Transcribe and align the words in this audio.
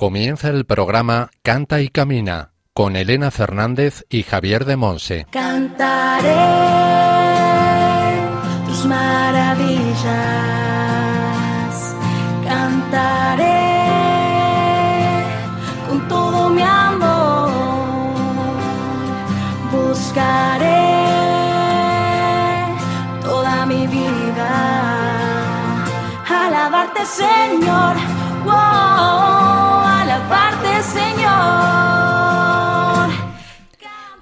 Comienza 0.00 0.48
el 0.48 0.64
programa 0.64 1.28
Canta 1.42 1.82
y 1.82 1.90
Camina 1.90 2.52
con 2.72 2.96
Elena 2.96 3.30
Fernández 3.30 4.06
y 4.08 4.22
Javier 4.22 4.64
de 4.64 4.76
Monse. 4.76 5.26
Cantaré 5.30 6.30
tus 8.66 8.86
maravillas, 8.86 10.06
cantaré 12.48 13.44
con 15.86 16.08
todo 16.08 16.48
mi 16.48 16.62
amor, 16.62 17.50
buscaré 19.70 20.94
toda 23.20 23.66
mi 23.66 23.86
vida, 23.86 24.48
alabarte 26.26 27.04
Señor, 27.04 27.96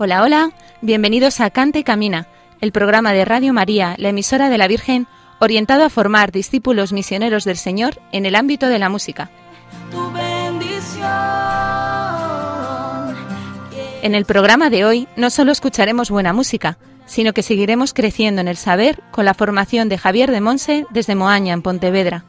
Hola, 0.00 0.22
hola, 0.22 0.52
bienvenidos 0.80 1.40
a 1.40 1.50
Cante 1.50 1.80
y 1.80 1.82
Camina, 1.82 2.28
el 2.60 2.70
programa 2.70 3.12
de 3.12 3.24
Radio 3.24 3.52
María, 3.52 3.96
la 3.98 4.10
emisora 4.10 4.48
de 4.48 4.56
la 4.56 4.68
Virgen, 4.68 5.08
orientado 5.40 5.82
a 5.82 5.90
formar 5.90 6.30
discípulos 6.30 6.92
misioneros 6.92 7.42
del 7.42 7.56
Señor 7.56 8.00
en 8.12 8.24
el 8.24 8.36
ámbito 8.36 8.68
de 8.68 8.78
la 8.78 8.90
música. 8.90 9.28
tu 9.90 10.08
bendición. 10.12 11.02
En 14.02 14.14
el 14.14 14.24
programa 14.24 14.70
de 14.70 14.84
hoy 14.84 15.08
no 15.16 15.30
solo 15.30 15.50
escucharemos 15.50 16.10
buena 16.10 16.32
música, 16.32 16.78
sino 17.06 17.32
que 17.32 17.42
seguiremos 17.42 17.92
creciendo 17.92 18.40
en 18.40 18.46
el 18.46 18.56
saber 18.56 19.02
con 19.10 19.24
la 19.24 19.34
formación 19.34 19.88
de 19.88 19.98
Javier 19.98 20.30
de 20.30 20.40
Monse 20.40 20.86
desde 20.90 21.16
Moaña, 21.16 21.54
en 21.54 21.62
Pontevedra. 21.62 22.24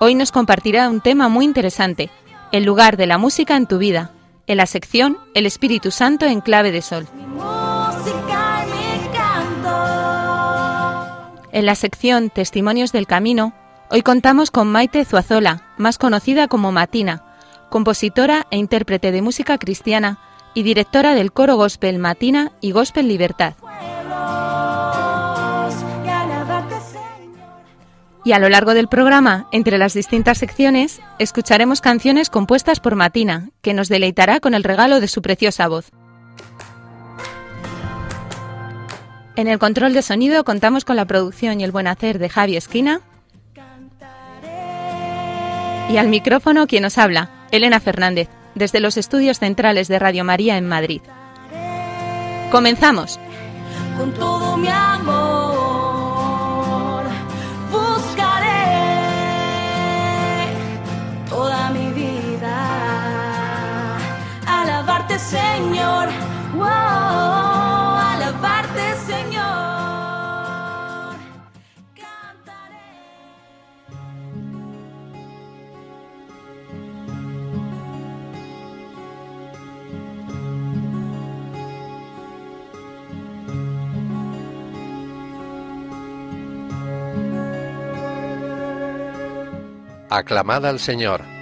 Hoy 0.00 0.16
nos 0.16 0.32
compartirá 0.32 0.90
un 0.90 1.00
tema 1.00 1.28
muy 1.28 1.44
interesante, 1.44 2.10
el 2.50 2.64
lugar 2.64 2.96
de 2.96 3.06
la 3.06 3.18
música 3.18 3.56
en 3.56 3.66
tu 3.66 3.78
vida, 3.78 4.10
en 4.48 4.56
la 4.56 4.66
sección 4.66 5.18
El 5.34 5.46
Espíritu 5.46 5.90
Santo 5.90 6.26
en 6.26 6.40
clave 6.40 6.72
de 6.72 6.82
sol. 6.82 7.06
En 11.52 11.66
la 11.66 11.74
sección 11.74 12.30
Testimonios 12.30 12.90
del 12.90 13.06
Camino, 13.06 13.52
hoy 13.90 14.02
contamos 14.02 14.50
con 14.50 14.68
Maite 14.68 15.04
Zuazola, 15.04 15.62
más 15.76 15.98
conocida 15.98 16.48
como 16.48 16.72
Matina, 16.72 17.22
compositora 17.68 18.46
e 18.50 18.56
intérprete 18.56 19.12
de 19.12 19.22
música 19.22 19.58
cristiana 19.58 20.18
y 20.54 20.62
directora 20.62 21.14
del 21.14 21.32
coro 21.32 21.56
gospel 21.56 21.98
Matina 21.98 22.52
y 22.60 22.72
Gospel 22.72 23.06
Libertad. 23.06 23.54
Y 28.28 28.32
a 28.34 28.38
lo 28.38 28.50
largo 28.50 28.74
del 28.74 28.88
programa, 28.88 29.46
entre 29.52 29.78
las 29.78 29.94
distintas 29.94 30.36
secciones, 30.36 31.00
escucharemos 31.18 31.80
canciones 31.80 32.28
compuestas 32.28 32.78
por 32.78 32.94
Matina, 32.94 33.48
que 33.62 33.72
nos 33.72 33.88
deleitará 33.88 34.38
con 34.38 34.52
el 34.52 34.64
regalo 34.64 35.00
de 35.00 35.08
su 35.08 35.22
preciosa 35.22 35.66
voz. 35.66 35.90
En 39.34 39.48
el 39.48 39.58
control 39.58 39.94
de 39.94 40.02
sonido 40.02 40.44
contamos 40.44 40.84
con 40.84 40.96
la 40.96 41.06
producción 41.06 41.58
y 41.58 41.64
el 41.64 41.72
buen 41.72 41.86
hacer 41.86 42.18
de 42.18 42.28
Javi 42.28 42.58
Esquina. 42.58 43.00
Y 45.88 45.96
al 45.96 46.08
micrófono 46.08 46.66
quien 46.66 46.82
nos 46.82 46.98
habla, 46.98 47.30
Elena 47.50 47.80
Fernández, 47.80 48.28
desde 48.54 48.80
los 48.80 48.98
estudios 48.98 49.38
centrales 49.38 49.88
de 49.88 49.98
Radio 49.98 50.24
María 50.24 50.58
en 50.58 50.68
Madrid. 50.68 51.00
Comenzamos. 52.50 53.18
con 53.96 54.12
todo 54.12 54.58
mi 54.58 54.68
amor. 54.68 55.87
Wow, 66.58 66.66
alabarte, 68.12 68.86
Señor. 69.06 69.44
Cantaré. 71.94 72.88
Aclamad 90.10 90.66
al 90.66 90.80
Señor. 90.80 91.37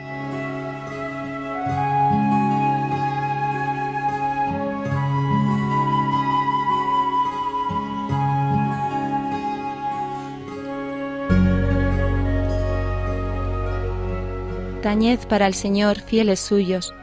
Para 15.29 15.49
el 15.49 15.55
Señor, 15.55 15.99
fieles 15.99 16.39
suyos. 16.39 16.95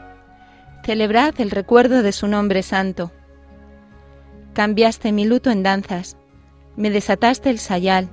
Celebrad 0.86 1.34
el 1.42 1.52
recuerdo 1.52 2.02
de 2.02 2.14
su 2.14 2.30
nombre 2.30 2.64
santo. 2.64 3.12
Cambiaste 4.54 5.12
mi 5.12 5.26
luto 5.26 5.52
en 5.52 5.64
danzas, 5.64 6.16
me 6.78 6.90
desataste 6.92 7.50
el 7.50 7.60
sayal 7.60 8.08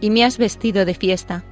y 0.00 0.10
me 0.10 0.22
has 0.22 0.38
vestido 0.38 0.84
de 0.84 0.94
fiesta. 0.94 1.42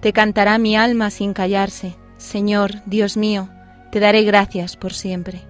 Te 0.00 0.12
cantará 0.12 0.58
mi 0.58 0.74
alma 0.74 1.10
sin 1.10 1.34
callarse. 1.34 1.94
Señor, 2.16 2.84
Dios 2.86 3.16
mío, 3.16 3.48
te 3.92 4.00
daré 4.00 4.24
gracias 4.24 4.76
por 4.76 4.92
siempre. 4.92 5.40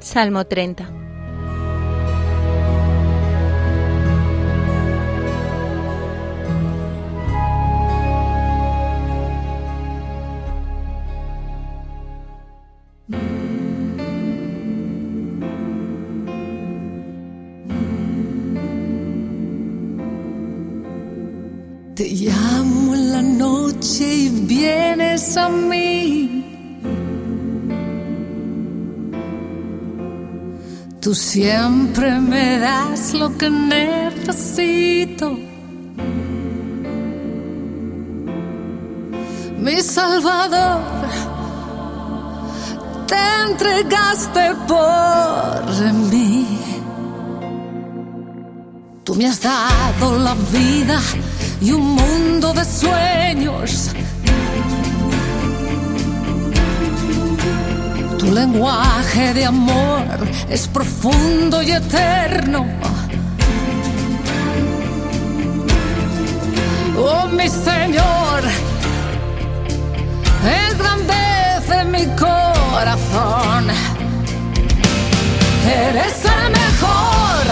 Salmo 0.00 0.44
30. 0.44 0.95
Tú 31.06 31.14
siempre 31.14 32.18
me 32.18 32.58
das 32.58 33.14
lo 33.14 33.28
que 33.38 33.48
necesito. 33.48 35.38
Mi 39.56 39.80
Salvador, 39.82 40.80
te 43.06 43.20
entregaste 43.48 44.52
por 44.66 45.92
mí. 46.10 46.58
Tú 49.04 49.14
me 49.14 49.28
has 49.28 49.40
dado 49.40 50.18
la 50.18 50.34
vida 50.50 51.00
y 51.60 51.70
un 51.70 51.94
mundo 51.94 52.52
de 52.52 52.64
sueños. 52.64 53.95
Tu 58.26 58.32
lenguaje 58.32 59.32
de 59.34 59.44
amor 59.44 60.02
es 60.50 60.66
profundo 60.66 61.62
y 61.62 61.70
eterno. 61.70 62.66
Oh 66.98 67.28
mi 67.28 67.48
Señor, 67.48 68.42
engrandece 70.42 71.84
mi 71.84 72.04
corazón. 72.16 73.70
Eres 75.64 76.24
el 76.24 76.50
mejor 76.50 77.46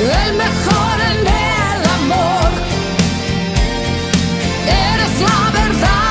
el 0.00 0.34
mejor 0.34 1.00
en 1.10 1.20
el 1.26 1.80
amor. 1.98 2.50
Eres 4.66 5.20
la 5.20 5.50
verdad 5.50 6.03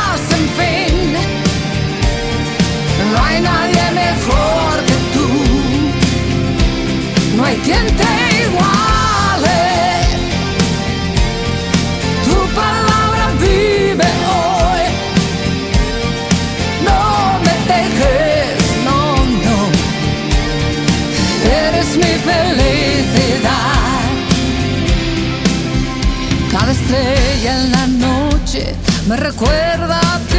No 3.14 3.24
hay 3.24 3.42
nadie 3.42 3.84
mejor 3.92 4.74
que 4.88 4.98
tú. 5.14 5.28
No 7.38 7.46
hay 7.46 7.58
quien 7.58 7.86
te 7.86 8.12
iguale. 8.46 9.62
Tu 12.26 12.38
palabra 12.62 13.26
vive 13.40 14.10
hoy. 14.38 14.86
No 16.88 17.40
me 17.46 17.56
dejes, 17.72 18.58
no, 18.88 19.00
no. 19.48 19.58
Eres 21.68 21.90
mi 21.98 22.14
felicidad. 22.30 22.94
me 29.08 29.18
recuerda 29.18 30.00
a 30.00 30.20
ti. 30.20 30.33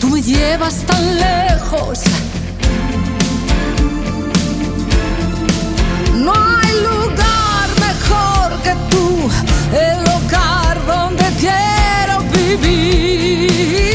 Tú 0.00 0.08
me 0.10 0.20
llevas 0.20 0.74
tan 0.86 1.16
lejos. 1.16 2.00
No 6.14 6.32
hay 6.34 6.72
lugar 6.88 7.68
mejor 7.86 8.62
que 8.62 8.74
tú, 8.90 9.30
el 9.72 10.00
hogar 10.14 10.86
donde 10.86 11.24
quiero 11.40 12.20
vivir. 12.34 13.87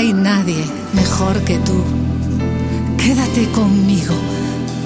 Hay 0.00 0.14
nadie 0.14 0.64
mejor 0.94 1.44
que 1.44 1.58
tú. 1.58 1.84
Quédate 2.96 3.44
conmigo. 3.52 4.14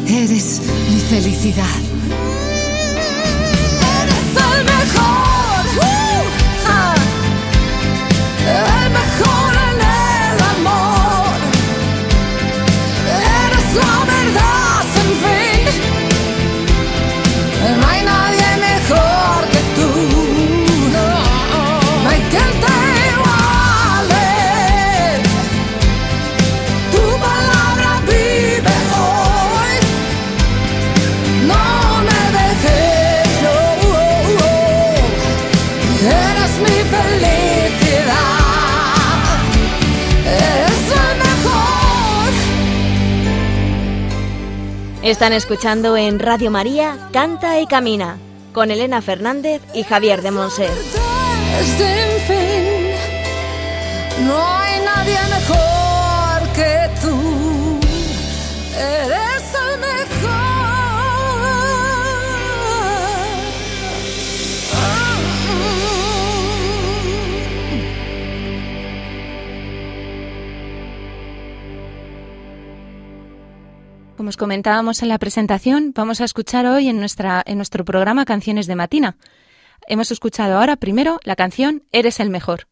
Eres 0.09 0.61
mi 0.91 0.99
felicidad. 0.99 1.94
Están 45.05 45.35
escuchando 45.35 45.99
en 45.99 46.19
Radio 46.19 46.51
María 46.51 46.97
Canta 47.13 47.61
y 47.61 47.67
Camina 47.67 48.17
con 48.55 48.71
Elena 48.71 49.03
Fernández 49.03 49.61
y 49.75 49.83
Javier 49.83 50.23
de 50.23 50.31
fin, 52.27 54.27
no 54.27 54.57
hay 54.57 54.81
nadie 54.81 55.19
mejor 55.29 55.74
Como 74.25 74.31
os 74.31 74.39
comentábamos 74.39 75.03
en 75.03 75.11
la 75.11 75.19
presentación, 75.19 75.93
vamos 75.95 76.23
a 76.23 76.25
escuchar 76.25 76.65
hoy 76.65 76.89
en, 76.89 76.99
nuestra, 76.99 77.43
en 77.45 77.59
nuestro 77.59 77.85
programa 77.85 78.25
Canciones 78.25 78.67
de 78.67 78.75
Matina. 78.75 79.19
Hemos 79.87 80.11
escuchado 80.11 80.57
ahora 80.57 80.77
primero 80.77 81.21
la 81.25 81.37
canción 81.37 81.83
Eres 81.93 82.21
el 82.21 82.31
mejor. 82.31 82.67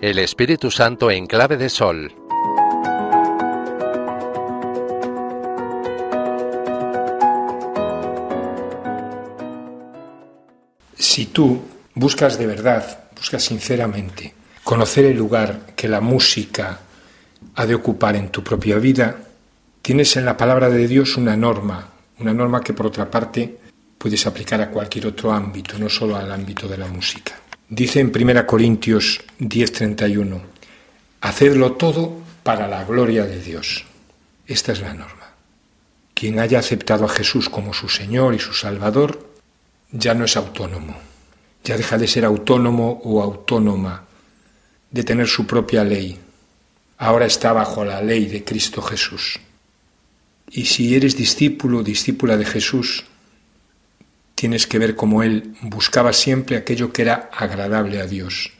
El 0.00 0.20
Espíritu 0.20 0.70
Santo 0.70 1.10
en 1.10 1.26
clave 1.26 1.56
de 1.56 1.70
sol. 1.70 2.19
Si 11.10 11.26
tú 11.26 11.60
buscas 11.96 12.38
de 12.38 12.46
verdad, 12.46 13.00
buscas 13.16 13.42
sinceramente 13.42 14.32
conocer 14.62 15.06
el 15.06 15.16
lugar 15.16 15.74
que 15.74 15.88
la 15.88 16.00
música 16.00 16.78
ha 17.56 17.66
de 17.66 17.74
ocupar 17.74 18.14
en 18.14 18.28
tu 18.28 18.44
propia 18.44 18.78
vida, 18.78 19.16
tienes 19.82 20.16
en 20.16 20.24
la 20.24 20.36
palabra 20.36 20.70
de 20.70 20.86
Dios 20.86 21.16
una 21.16 21.36
norma, 21.36 21.84
una 22.20 22.32
norma 22.32 22.60
que 22.60 22.74
por 22.74 22.86
otra 22.86 23.10
parte 23.10 23.58
puedes 23.98 24.24
aplicar 24.24 24.60
a 24.60 24.70
cualquier 24.70 25.08
otro 25.08 25.32
ámbito, 25.32 25.76
no 25.80 25.88
solo 25.88 26.14
al 26.14 26.30
ámbito 26.30 26.68
de 26.68 26.78
la 26.78 26.86
música. 26.86 27.34
Dice 27.68 27.98
en 27.98 28.12
1 28.14 28.46
Corintios 28.46 29.20
10:31, 29.40 30.40
hacedlo 31.22 31.72
todo 31.72 32.18
para 32.44 32.68
la 32.68 32.84
gloria 32.84 33.24
de 33.24 33.42
Dios. 33.42 33.84
Esta 34.46 34.70
es 34.70 34.80
la 34.80 34.94
norma. 34.94 35.34
Quien 36.14 36.38
haya 36.38 36.60
aceptado 36.60 37.04
a 37.04 37.08
Jesús 37.08 37.48
como 37.48 37.74
su 37.74 37.88
Señor 37.88 38.32
y 38.36 38.38
su 38.38 38.52
Salvador, 38.52 39.29
ya 39.92 40.14
no 40.14 40.24
es 40.24 40.36
autónomo, 40.36 40.96
ya 41.64 41.76
deja 41.76 41.98
de 41.98 42.06
ser 42.06 42.24
autónomo 42.24 43.00
o 43.04 43.22
autónoma, 43.22 44.04
de 44.90 45.04
tener 45.04 45.26
su 45.26 45.46
propia 45.46 45.84
ley. 45.84 46.18
Ahora 46.98 47.26
está 47.26 47.52
bajo 47.52 47.84
la 47.84 48.00
ley 48.02 48.26
de 48.26 48.44
Cristo 48.44 48.82
Jesús. 48.82 49.40
Y 50.50 50.66
si 50.66 50.94
eres 50.94 51.16
discípulo 51.16 51.78
o 51.78 51.82
discípula 51.82 52.36
de 52.36 52.44
Jesús, 52.44 53.04
tienes 54.34 54.66
que 54.66 54.78
ver 54.78 54.96
cómo 54.96 55.22
Él 55.22 55.54
buscaba 55.62 56.12
siempre 56.12 56.56
aquello 56.56 56.92
que 56.92 57.02
era 57.02 57.30
agradable 57.32 58.00
a 58.00 58.06
Dios, 58.06 58.52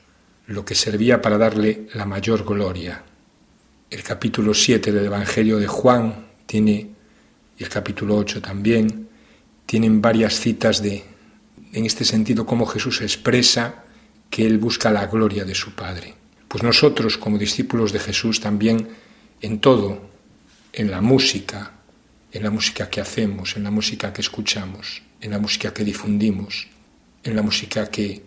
lo 0.47 0.65
que 0.65 0.75
servía 0.75 1.21
para 1.21 1.39
darle 1.39 1.89
la 1.95 2.05
mayor 2.05 2.45
gloria. 2.45 3.03
El 3.91 4.03
capítulo 4.03 4.55
7 4.55 4.93
del 4.93 5.07
Evangelio 5.07 5.59
de 5.59 5.67
Juan 5.67 6.27
tiene, 6.47 6.91
y 7.59 7.63
el 7.63 7.69
capítulo 7.69 8.17
8 8.17 8.41
también, 8.41 9.09
tienen 9.67 10.01
varias 10.01 10.35
citas 10.35 10.83
de, 10.83 11.05
en 11.73 11.87
este 11.87 12.05
sentido, 12.05 12.47
cómo 12.47 12.67
Jesús 12.67 13.01
expresa 13.01 13.85
que 14.29 14.47
Él 14.47 14.59
busca 14.59 14.91
la 14.91 15.07
gloria 15.07 15.45
de 15.45 15.55
su 15.55 15.75
Padre. 15.75 16.15
Pues 16.49 16.63
nosotros, 16.63 17.19
como 17.19 17.39
discípulos 17.39 17.93
de 17.93 18.01
Jesús, 18.01 18.41
también 18.41 18.89
en 19.41 19.61
todo, 19.61 20.11
en 20.73 20.91
la 20.91 21.01
música, 21.01 21.73
en 22.33 22.43
la 22.43 22.51
música 22.51 22.89
que 22.89 23.01
hacemos, 23.01 23.57
en 23.57 23.65
la 23.65 23.71
música 23.71 24.13
que 24.13 24.21
escuchamos, 24.21 25.03
en 25.21 25.31
la 25.31 25.39
música 25.39 25.73
que 25.73 25.85
difundimos, 25.85 26.69
en 27.23 27.37
la 27.37 27.43
música 27.43 27.91
que, 27.91 28.23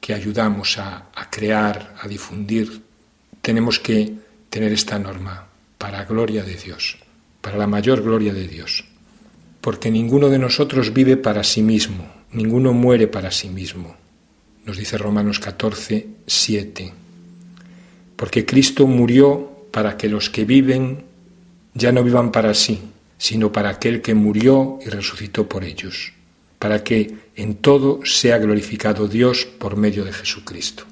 que 0.00 0.14
ayudamos 0.14 0.78
a, 0.78 1.08
a 1.14 1.30
crear, 1.30 1.94
a 2.00 2.08
difundir, 2.08 2.82
tenemos 3.40 3.78
que 3.78 4.14
tener 4.50 4.72
esta 4.72 4.98
norma 4.98 5.48
para 5.78 6.04
gloria 6.04 6.44
de 6.44 6.56
Dios, 6.56 6.98
para 7.40 7.56
la 7.56 7.66
mayor 7.66 8.02
gloria 8.02 8.32
de 8.32 8.48
Dios. 8.48 8.84
Porque 9.60 9.90
ninguno 9.90 10.28
de 10.28 10.38
nosotros 10.38 10.92
vive 10.92 11.16
para 11.16 11.44
sí 11.44 11.62
mismo, 11.62 12.21
ninguno 12.32 12.72
muere 12.72 13.06
para 13.06 13.30
sí 13.30 13.48
mismo. 13.48 13.96
Nos 14.64 14.76
dice 14.76 14.98
Romanos 14.98 15.38
14, 15.40 16.06
7. 16.26 16.92
Porque 18.16 18.46
Cristo 18.46 18.86
murió 18.86 19.66
para 19.70 19.96
que 19.96 20.08
los 20.08 20.30
que 20.30 20.44
viven 20.44 21.04
ya 21.74 21.92
no 21.92 22.04
vivan 22.04 22.30
para 22.30 22.54
sí, 22.54 22.80
sino 23.18 23.52
para 23.52 23.70
aquel 23.70 24.02
que 24.02 24.14
murió 24.14 24.78
y 24.84 24.88
resucitó 24.88 25.48
por 25.48 25.64
ellos, 25.64 26.12
para 26.58 26.84
que 26.84 27.14
en 27.34 27.56
todo 27.56 28.04
sea 28.04 28.38
glorificado 28.38 29.08
Dios 29.08 29.46
por 29.46 29.76
medio 29.76 30.04
de 30.04 30.12
Jesucristo. 30.12 30.84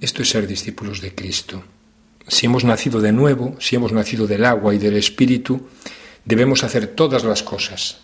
Esto 0.00 0.22
es 0.22 0.28
ser 0.28 0.46
discípulos 0.46 1.00
de 1.00 1.14
Cristo. 1.14 1.64
Si 2.28 2.46
hemos 2.46 2.64
nacido 2.64 3.00
de 3.00 3.12
nuevo, 3.12 3.56
si 3.60 3.76
hemos 3.76 3.92
nacido 3.92 4.26
del 4.26 4.44
agua 4.44 4.74
y 4.74 4.78
del 4.78 4.96
Espíritu, 4.96 5.66
debemos 6.24 6.64
hacer 6.64 6.88
todas 6.88 7.24
las 7.24 7.42
cosas, 7.42 7.98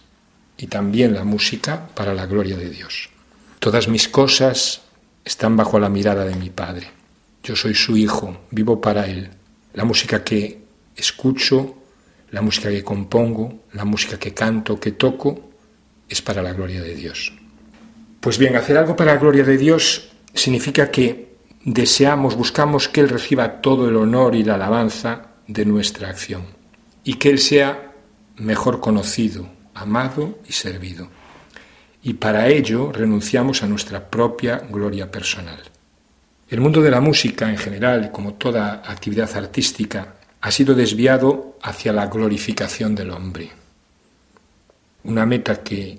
y 0.57 0.67
también 0.67 1.15
la 1.15 1.25
música, 1.25 1.89
para 1.95 2.15
la 2.15 2.27
gloria 2.27 2.57
de 2.57 2.71
Dios. 2.71 3.09
Todas 3.59 3.89
mis 3.89 4.09
cosas 4.09 4.83
están 5.25 5.57
bajo 5.57 5.79
la 5.79 5.89
mirada 5.89 6.25
de 6.25 6.35
mi 6.35 6.51
Padre. 6.51 6.89
Yo 7.43 7.57
soy 7.57 7.75
su 7.75 7.97
Hijo, 7.97 8.43
vivo 8.51 8.81
para 8.81 9.07
Él. 9.07 9.31
La 9.75 9.85
música 9.85 10.23
que 10.23 10.63
escucho 10.97 11.83
la 12.33 12.41
música 12.41 12.71
que 12.71 12.83
compongo, 12.83 13.61
la 13.73 13.85
música 13.85 14.19
que 14.19 14.35
canto, 14.35 14.81
que 14.81 14.93
toco, 14.93 15.51
es 16.09 16.21
para 16.23 16.43
la 16.43 16.53
gloria 16.53 16.83
de 16.83 16.95
Dios. 16.95 17.33
Pues 18.21 18.39
bien, 18.39 18.57
hacer 18.57 18.77
algo 18.77 18.97
para 18.97 19.15
la 19.15 19.21
gloria 19.21 19.45
de 19.45 19.59
Dios 19.59 20.13
significa 20.33 20.91
que 20.91 21.37
deseamos, 21.65 22.35
buscamos 22.35 22.89
que 22.89 23.01
Él 23.01 23.11
reciba 23.11 23.61
todo 23.61 23.89
el 23.89 23.97
honor 23.97 24.35
y 24.35 24.45
la 24.45 24.55
alabanza 24.55 25.35
de 25.47 25.67
nuestra 25.67 26.09
acción 26.09 26.47
y 27.05 27.15
que 27.15 27.29
Él 27.29 27.39
sea 27.39 27.93
mejor 28.37 28.81
conocido, 28.81 29.49
amado 29.75 30.39
y 30.49 30.53
servido. 30.53 31.09
Y 32.03 32.15
para 32.15 32.49
ello 32.49 32.93
renunciamos 32.93 33.63
a 33.63 33.67
nuestra 33.67 34.11
propia 34.11 34.59
gloria 34.59 35.11
personal. 35.11 35.61
El 36.49 36.61
mundo 36.61 36.83
de 36.83 36.91
la 36.91 37.01
música 37.01 37.49
en 37.49 37.57
general, 37.57 38.11
como 38.11 38.35
toda 38.35 38.83
actividad 38.85 39.35
artística, 39.37 40.17
ha 40.41 40.51
sido 40.51 40.75
desviado 40.75 41.57
hacia 41.63 41.93
la 41.93 42.07
glorificación 42.07 42.95
del 42.95 43.11
hombre. 43.11 43.51
Una 45.05 45.25
meta 45.25 45.63
que 45.63 45.99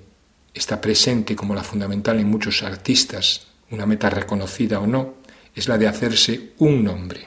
está 0.52 0.80
presente 0.80 1.34
como 1.34 1.54
la 1.54 1.64
fundamental 1.64 2.20
en 2.20 2.28
muchos 2.28 2.62
artistas, 2.62 3.48
una 3.70 3.86
meta 3.86 4.08
reconocida 4.10 4.78
o 4.78 4.86
no, 4.86 5.14
es 5.54 5.66
la 5.68 5.78
de 5.78 5.88
hacerse 5.88 6.52
un 6.58 6.84
nombre. 6.84 7.26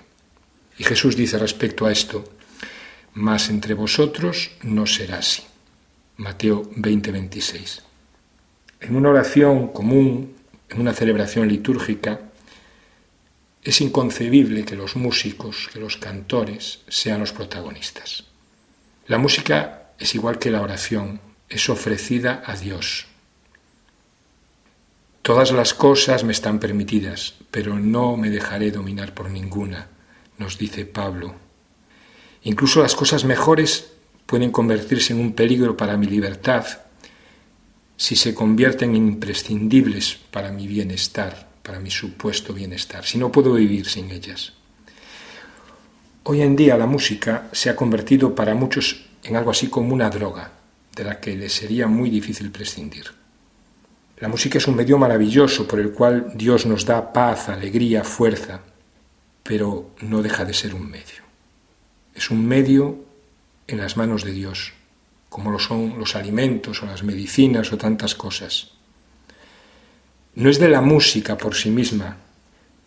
Y 0.78 0.84
Jesús 0.84 1.16
dice 1.16 1.38
respecto 1.38 1.86
a 1.86 1.92
esto, 1.92 2.24
mas 3.16 3.50
entre 3.50 3.74
vosotros 3.74 4.52
no 4.62 4.86
será 4.86 5.18
así. 5.18 5.44
Mateo 6.18 6.68
20, 6.76 7.12
26. 7.12 7.84
En 8.82 8.96
una 8.96 9.10
oración 9.10 9.68
común, 9.68 10.34
en 10.68 10.82
una 10.82 10.94
celebración 10.94 11.48
litúrgica, 11.48 12.22
es 13.64 13.82
inconcebible 13.82 14.66
que 14.66 14.76
los 14.76 14.96
músicos, 14.96 15.70
que 15.72 15.80
los 15.80 15.98
cantores 15.98 16.80
sean 16.88 17.20
los 17.20 17.34
protagonistas. 17.34 18.24
La 19.06 19.20
música 19.20 19.92
es 20.00 20.16
igual 20.16 20.40
que 20.40 20.50
la 20.50 20.62
oración, 20.62 21.22
es 21.50 21.70
ofrecida 21.70 22.42
a 22.46 22.56
Dios. 22.56 23.06
Todas 25.22 25.52
las 25.52 25.76
cosas 25.76 26.24
me 26.24 26.32
están 26.32 26.60
permitidas, 26.60 27.36
pero 27.52 27.78
no 27.78 28.18
me 28.18 28.32
dejaré 28.32 28.72
dominar 28.72 29.14
por 29.14 29.30
ninguna, 29.30 29.90
nos 30.40 30.58
dice 30.58 30.86
Pablo. 30.86 31.36
Incluso 32.42 32.82
las 32.82 32.96
cosas 32.96 33.24
mejores 33.24 33.97
pueden 34.28 34.52
convertirse 34.52 35.14
en 35.14 35.20
un 35.20 35.34
peligro 35.34 35.76
para 35.76 35.98
mi 35.98 36.06
libertad 36.06 36.66
si 37.96 38.16
se 38.16 38.36
convierten 38.36 38.92
en 38.92 39.08
imprescindibles 39.08 40.20
para 40.30 40.52
mi 40.52 40.68
bienestar 40.68 41.48
para 41.68 41.82
mi 41.82 41.92
supuesto 41.92 42.54
bienestar, 42.54 43.04
si 43.04 43.18
no 43.18 43.30
puedo 43.30 43.54
vivir 43.54 43.90
sin 43.90 44.10
ellas. 44.10 44.54
Hoy 46.24 46.42
en 46.42 46.56
día 46.56 46.78
la 46.78 46.86
música 46.86 47.50
se 47.52 47.70
ha 47.70 47.76
convertido 47.76 48.34
para 48.34 48.56
muchos 48.56 49.06
en 49.22 49.36
algo 49.36 49.52
así 49.52 49.68
como 49.68 49.94
una 49.94 50.10
droga, 50.10 50.50
de 50.96 51.04
la 51.04 51.20
que 51.20 51.36
les 51.36 51.52
sería 51.52 51.88
muy 51.88 52.10
difícil 52.10 52.52
prescindir. 52.52 53.08
La 54.20 54.30
música 54.30 54.60
es 54.60 54.68
un 54.68 54.78
medio 54.78 54.98
maravilloso 54.98 55.68
por 55.68 55.82
el 55.82 55.92
cual 55.92 56.32
Dios 56.36 56.66
nos 56.66 56.86
da 56.86 57.12
paz, 57.12 57.50
alegría, 57.50 58.06
fuerza, 58.06 58.62
pero 59.44 59.92
no 60.00 60.22
deja 60.22 60.46
de 60.46 60.54
ser 60.54 60.74
un 60.74 60.90
medio. 60.90 61.22
Es 62.16 62.32
un 62.32 62.48
medio 62.48 63.07
en 63.68 63.78
las 63.78 63.98
manos 63.98 64.24
de 64.24 64.32
Dios, 64.32 64.74
como 65.30 65.52
lo 65.52 65.60
son 65.60 66.00
los 66.00 66.16
alimentos 66.16 66.82
o 66.82 66.86
las 66.86 67.04
medicinas 67.04 67.72
o 67.74 67.78
tantas 67.78 68.16
cosas. 68.16 68.72
No 70.36 70.50
es 70.50 70.60
de 70.60 70.70
la 70.70 70.82
música 70.82 71.38
por 71.38 71.56
sí 71.56 71.70
misma, 71.70 72.18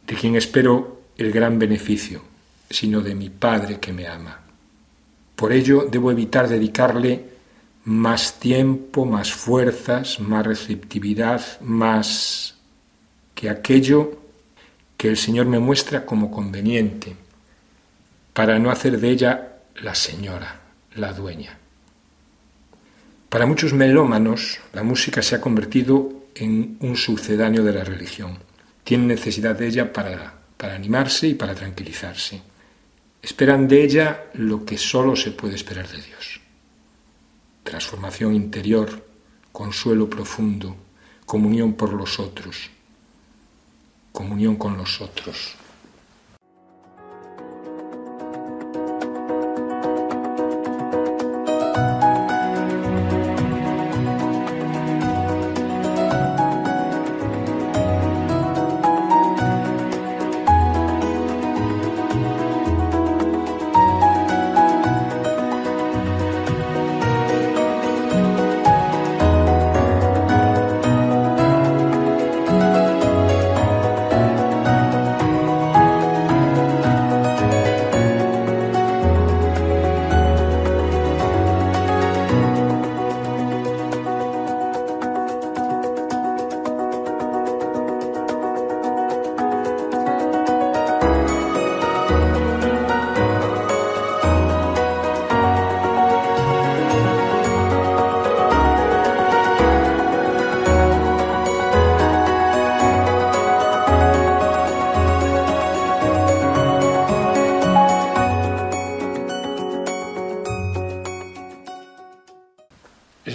de 0.06 0.14
quien 0.14 0.36
espero 0.36 1.02
el 1.16 1.32
gran 1.32 1.58
beneficio, 1.58 2.22
sino 2.68 3.00
de 3.00 3.14
mi 3.14 3.28
Padre 3.28 3.78
que 3.78 3.92
me 3.92 4.06
ama. 4.06 4.40
Por 5.36 5.52
ello 5.52 5.86
debo 5.90 6.10
evitar 6.10 6.48
dedicarle 6.48 7.24
más 7.84 8.38
tiempo, 8.38 9.04
más 9.04 9.32
fuerzas, 9.32 10.20
más 10.20 10.46
receptividad, 10.46 11.60
más 11.60 12.56
que 13.34 13.50
aquello 13.50 14.20
que 14.96 15.08
el 15.08 15.16
Señor 15.16 15.46
me 15.46 15.58
muestra 15.58 16.04
como 16.04 16.30
conveniente, 16.30 17.16
para 18.34 18.58
no 18.58 18.70
hacer 18.70 19.00
de 19.00 19.10
ella 19.10 19.48
la 19.76 19.94
señora, 19.94 20.59
la 20.94 21.12
dueña. 21.12 21.58
Para 23.28 23.46
muchos 23.46 23.72
melómanos, 23.72 24.58
la 24.72 24.82
música 24.82 25.22
se 25.22 25.36
ha 25.36 25.40
convertido 25.40 26.24
en 26.34 26.76
un 26.80 26.96
sucedáneo 26.96 27.62
de 27.62 27.72
la 27.72 27.84
religión. 27.84 28.38
Tienen 28.82 29.06
necesidad 29.06 29.54
de 29.56 29.68
ella 29.68 29.92
para, 29.92 30.34
para 30.56 30.74
animarse 30.74 31.28
y 31.28 31.34
para 31.34 31.54
tranquilizarse. 31.54 32.42
Esperan 33.22 33.68
de 33.68 33.84
ella 33.84 34.24
lo 34.34 34.64
que 34.64 34.78
solo 34.78 35.14
se 35.14 35.30
puede 35.30 35.54
esperar 35.54 35.86
de 35.88 36.02
Dios. 36.02 36.40
Transformación 37.62 38.34
interior, 38.34 39.06
consuelo 39.52 40.08
profundo, 40.08 40.76
comunión 41.26 41.74
por 41.74 41.92
los 41.92 42.18
otros, 42.18 42.70
comunión 44.10 44.56
con 44.56 44.76
los 44.76 45.00
otros. 45.00 45.54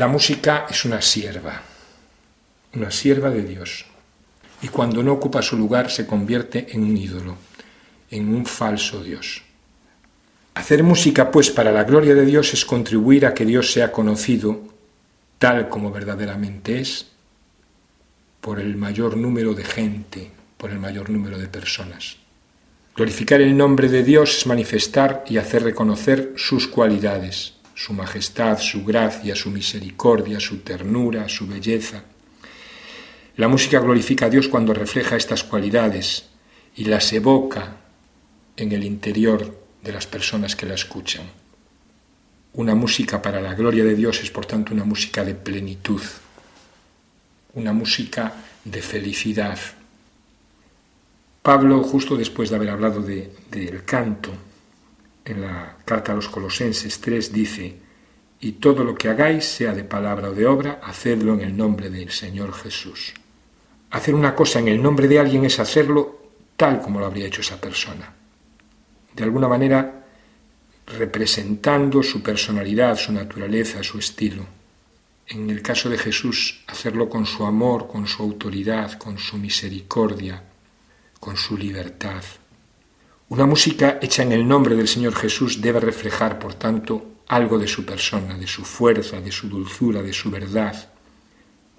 La 0.06 0.12
música 0.12 0.68
es 0.70 0.86
una 0.86 1.02
sierva, 1.02 1.64
una 2.76 2.92
sierva 2.92 3.32
de 3.32 3.42
Dios. 3.42 3.88
Y 4.62 4.68
cuando 4.68 5.02
no 5.02 5.14
ocupa 5.14 5.42
su 5.42 5.58
lugar 5.58 5.90
se 5.90 6.06
convierte 6.06 6.68
en 6.74 6.84
un 6.84 6.96
ídolo, 6.96 7.36
en 8.12 8.32
un 8.32 8.46
falso 8.46 9.04
Dios. 9.04 9.42
Hacer 10.54 10.84
música, 10.84 11.32
pues, 11.32 11.50
para 11.50 11.72
la 11.72 11.86
gloria 11.86 12.14
de 12.14 12.24
Dios 12.24 12.54
es 12.54 12.66
contribuir 12.66 13.26
a 13.26 13.34
que 13.34 13.48
Dios 13.48 13.72
sea 13.72 13.92
conocido 13.92 14.62
tal 15.40 15.70
como 15.70 15.90
verdaderamente 15.90 16.80
es 16.80 17.08
por 18.42 18.60
el 18.60 18.76
mayor 18.76 19.18
número 19.18 19.56
de 19.56 19.64
gente, 19.64 20.30
por 20.58 20.70
el 20.70 20.78
mayor 20.78 21.10
número 21.10 21.40
de 21.40 21.48
personas. 21.48 22.18
Glorificar 22.96 23.42
el 23.42 23.58
nombre 23.58 23.90
de 23.90 24.04
Dios 24.04 24.38
es 24.38 24.46
manifestar 24.46 25.24
y 25.28 25.38
hacer 25.38 25.64
reconocer 25.64 26.34
sus 26.36 26.68
cualidades, 26.68 27.55
su 27.76 27.94
majestad, 27.94 28.58
su 28.58 28.84
gracia, 28.86 29.36
su 29.36 29.52
misericordia, 29.52 30.40
su 30.40 30.60
ternura, 30.60 31.28
su 31.28 31.46
belleza. 31.46 32.04
La 33.36 33.50
música 33.50 33.80
glorifica 33.80 34.28
a 34.28 34.30
Dios 34.30 34.48
cuando 34.48 34.74
refleja 34.74 35.18
estas 35.18 35.44
cualidades 35.44 36.30
y 36.78 36.86
las 36.86 37.12
evoca 37.12 37.76
en 38.56 38.72
el 38.72 38.86
interior 38.86 39.62
de 39.84 39.92
las 39.92 40.08
personas 40.08 40.56
que 40.56 40.66
la 40.66 40.76
escuchan. 40.76 41.26
Una 42.54 42.74
música 42.74 43.22
para 43.22 43.42
la 43.42 43.54
gloria 43.54 43.84
de 43.84 43.96
Dios 43.96 44.22
es 44.24 44.32
por 44.32 44.46
tanto 44.46 44.74
una 44.74 44.86
música 44.86 45.26
de 45.26 45.36
plenitud, 45.36 46.02
una 47.54 47.74
música 47.74 48.34
de 48.64 48.82
felicidad. 48.82 49.60
Pablo, 51.42 51.84
justo 51.84 52.16
después 52.16 52.50
de 52.50 52.56
haber 52.56 52.70
hablado 52.70 53.02
del 53.02 53.84
canto, 53.84 54.32
en 55.26 55.42
la 55.42 55.78
carta 55.84 56.12
a 56.12 56.16
los 56.16 56.30
Colosenses 56.30 57.02
3 57.02 57.34
dice, 57.34 57.78
y 58.40 58.54
todo 58.54 58.84
lo 58.84 58.96
que 58.96 59.10
hagáis, 59.10 59.46
sea 59.46 59.74
de 59.74 59.84
palabra 59.84 60.30
o 60.30 60.34
de 60.34 60.46
obra, 60.46 60.80
hacedlo 60.84 61.34
en 61.34 61.42
el 61.42 61.58
nombre 61.58 61.90
del 61.90 62.12
Señor 62.12 62.54
Jesús. 62.54 63.14
Hacer 63.92 64.14
una 64.14 64.36
cosa 64.36 64.60
en 64.60 64.68
el 64.68 64.82
nombre 64.82 65.08
de 65.08 65.20
alguien 65.20 65.46
es 65.46 65.60
hacerlo 65.60 66.22
tal 66.56 66.82
como 66.82 67.00
lo 67.00 67.06
habría 67.06 67.26
hecho 67.26 67.42
esa 67.42 67.60
persona. 67.60 68.14
De 69.14 69.24
alguna 69.24 69.48
manera, 69.48 70.06
representando 70.86 72.04
su 72.04 72.22
personalidad, 72.22 72.98
su 72.98 73.12
naturaleza, 73.12 73.82
su 73.84 74.00
estilo. 74.00 74.46
En 75.28 75.50
el 75.50 75.62
caso 75.62 75.90
de 75.90 75.98
Jesús, 75.98 76.64
hacerlo 76.68 77.10
con 77.10 77.26
su 77.26 77.46
amor, 77.46 77.88
con 77.88 78.06
su 78.06 78.22
autoridad, 78.22 78.94
con 79.00 79.18
su 79.18 79.38
misericordia, 79.38 80.44
con 81.20 81.36
su 81.36 81.58
libertad. 81.58 82.24
Una 83.28 83.48
música 83.48 83.98
hecha 84.04 84.22
en 84.22 84.34
el 84.34 84.48
nombre 84.48 84.76
del 84.76 84.88
Señor 84.88 85.16
Jesús 85.16 85.60
debe 85.60 85.80
reflejar, 85.80 86.38
por 86.38 86.54
tanto, 86.54 87.24
algo 87.28 87.58
de 87.58 87.68
su 87.68 87.84
persona, 87.84 88.38
de 88.38 88.46
su 88.46 88.64
fuerza, 88.64 89.20
de 89.20 89.32
su 89.32 89.50
dulzura, 89.50 90.04
de 90.04 90.14
su 90.14 90.30
verdad, 90.30 90.92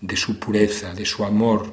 de 0.01 0.17
su 0.17 0.41
pureza, 0.41 0.93
de 0.93 1.07
su 1.07 1.25
amor, 1.25 1.73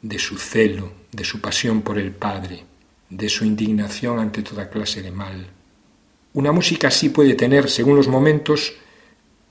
de 0.00 0.18
su 0.18 0.38
celo, 0.38 0.92
de 1.12 1.24
su 1.24 1.42
pasión 1.42 1.82
por 1.82 1.98
el 1.98 2.12
Padre, 2.12 2.64
de 3.10 3.28
su 3.28 3.44
indignación 3.44 4.18
ante 4.18 4.42
toda 4.42 4.70
clase 4.70 5.02
de 5.02 5.10
mal. 5.10 5.46
Una 6.32 6.50
música 6.50 6.88
así 6.88 7.10
puede 7.10 7.34
tener, 7.34 7.68
según 7.68 7.96
los 7.96 8.08
momentos, 8.08 8.72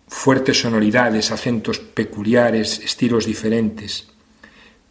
fuertes 0.07 0.59
sonoridades, 0.59 1.29
acentos 1.29 1.77
peculiares, 1.77 2.79
estilos 2.79 3.27
diferentes, 3.27 4.07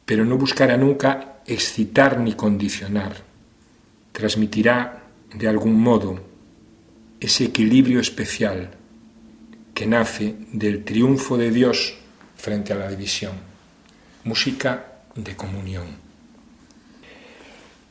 pero 0.05 0.25
no 0.25 0.39
buscará 0.39 0.77
nunca 0.77 1.43
excitar 1.45 2.21
ni 2.21 2.35
condicionar 2.35 3.28
transmitirá 4.19 5.05
de 5.33 5.47
algún 5.47 5.81
modo 5.81 6.19
ese 7.21 7.45
equilibrio 7.45 8.01
especial 8.01 8.71
que 9.73 9.87
nace 9.87 10.35
del 10.53 10.83
triunfo 10.83 11.39
de 11.39 11.53
Dios 11.53 11.95
frente 12.35 12.73
a 12.73 12.77
la 12.77 12.91
división. 12.91 13.35
Música 14.25 15.05
de 15.15 15.37
comunión. 15.37 15.87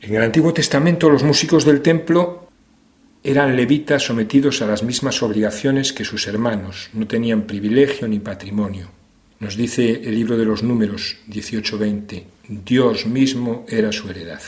En 0.02 0.14
el 0.14 0.22
Antiguo 0.22 0.52
Testamento 0.52 1.08
los 1.08 1.22
músicos 1.22 1.64
del 1.64 1.80
templo 1.80 2.50
eran 3.24 3.56
levitas 3.56 4.02
sometidos 4.02 4.60
a 4.60 4.66
las 4.66 4.82
mismas 4.82 5.22
obligaciones 5.22 5.94
que 5.94 6.04
sus 6.04 6.26
hermanos, 6.26 6.90
no 6.92 7.06
tenían 7.06 7.46
privilegio 7.46 8.06
ni 8.06 8.18
patrimonio. 8.18 8.90
Nos 9.40 9.56
dice 9.56 10.02
el 10.04 10.14
libro 10.14 10.36
de 10.36 10.44
los 10.44 10.62
números 10.62 11.16
18:20, 11.26 12.24
Dios 12.48 13.06
mismo 13.06 13.64
era 13.66 13.92
su 13.92 14.10
heredad. 14.10 14.42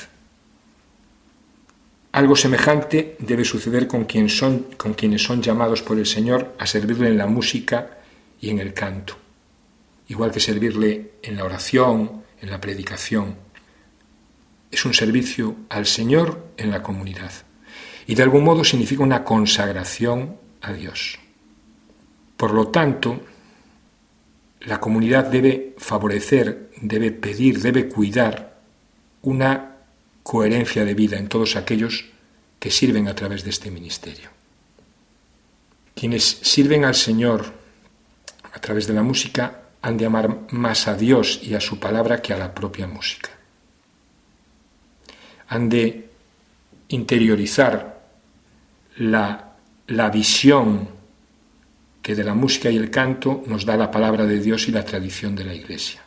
Algo 2.13 2.35
semejante 2.35 3.17
debe 3.21 3.45
suceder 3.45 3.87
con, 3.87 4.07
son, 4.29 4.67
con 4.77 4.95
quienes 4.95 5.23
son 5.23 5.43
llamados 5.43 5.83
por 5.83 5.99
el 5.99 6.07
Señor 6.07 6.55
a 6.59 6.67
servirle 6.67 7.09
en 7.09 7.19
la 7.19 7.27
música 7.27 7.99
y 8.41 8.51
en 8.51 8.59
el 8.59 8.75
canto, 8.75 9.17
igual 10.09 10.33
que 10.33 10.41
servirle 10.41 11.13
en 11.23 11.37
la 11.37 11.45
oración, 11.45 12.25
en 12.41 12.51
la 12.51 12.61
predicación. 12.61 13.37
Es 14.73 14.85
un 14.85 14.95
servicio 14.95 15.57
al 15.69 15.87
Señor 15.87 16.49
en 16.57 16.71
la 16.71 16.83
comunidad 16.83 17.33
y 18.07 18.17
de 18.17 18.23
algún 18.25 18.43
modo 18.43 18.65
significa 18.65 19.05
una 19.05 19.23
consagración 19.23 20.37
a 20.63 20.73
Dios. 20.73 21.19
Por 22.37 22.53
lo 22.53 22.69
tanto, 22.69 23.21
la 24.63 24.81
comunidad 24.81 25.27
debe 25.27 25.75
favorecer, 25.79 26.71
debe 26.81 27.13
pedir, 27.13 27.61
debe 27.61 27.89
cuidar 27.89 28.61
una 29.23 29.70
coherencia 30.31 30.85
de 30.85 30.95
vida 30.95 31.19
en 31.19 31.27
todos 31.27 31.57
aquellos 31.57 32.05
que 32.61 32.71
sirven 32.71 33.09
a 33.09 33.17
través 33.17 33.43
de 33.43 33.51
este 33.51 33.69
ministerio. 33.69 34.31
Quienes 35.93 36.23
sirven 36.23 36.85
al 36.85 36.95
Señor 36.95 37.53
a 38.53 38.61
través 38.61 38.87
de 38.87 38.95
la 38.95 39.03
música 39.03 39.63
han 39.83 39.97
de 39.97 40.07
amar 40.07 40.53
más 40.53 40.87
a 40.87 40.95
Dios 40.95 41.41
y 41.43 41.55
a 41.55 41.61
su 41.61 41.81
palabra 41.81 42.23
que 42.23 42.33
a 42.33 42.39
la 42.39 42.55
propia 42.55 42.87
música. 42.87 43.31
Han 45.49 45.69
de 45.69 46.09
interiorizar 46.91 48.01
la, 48.99 49.57
la 49.89 50.11
visión 50.11 50.91
que 52.03 52.15
de 52.15 52.23
la 52.23 52.35
música 52.35 52.71
y 52.71 52.77
el 52.77 52.93
canto 52.93 53.43
nos 53.49 53.65
da 53.65 53.77
la 53.77 53.91
palabra 53.91 54.27
de 54.27 54.39
Dios 54.39 54.69
y 54.69 54.71
la 54.71 54.85
tradición 54.85 55.35
de 55.35 55.45
la 55.45 55.55
Iglesia 55.55 56.05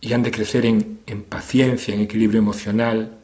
y 0.00 0.12
han 0.12 0.22
de 0.22 0.30
crecer 0.30 0.64
en, 0.64 1.22
paciencia, 1.28 1.94
en 1.94 2.00
equilibrio 2.00 2.38
emocional, 2.38 3.18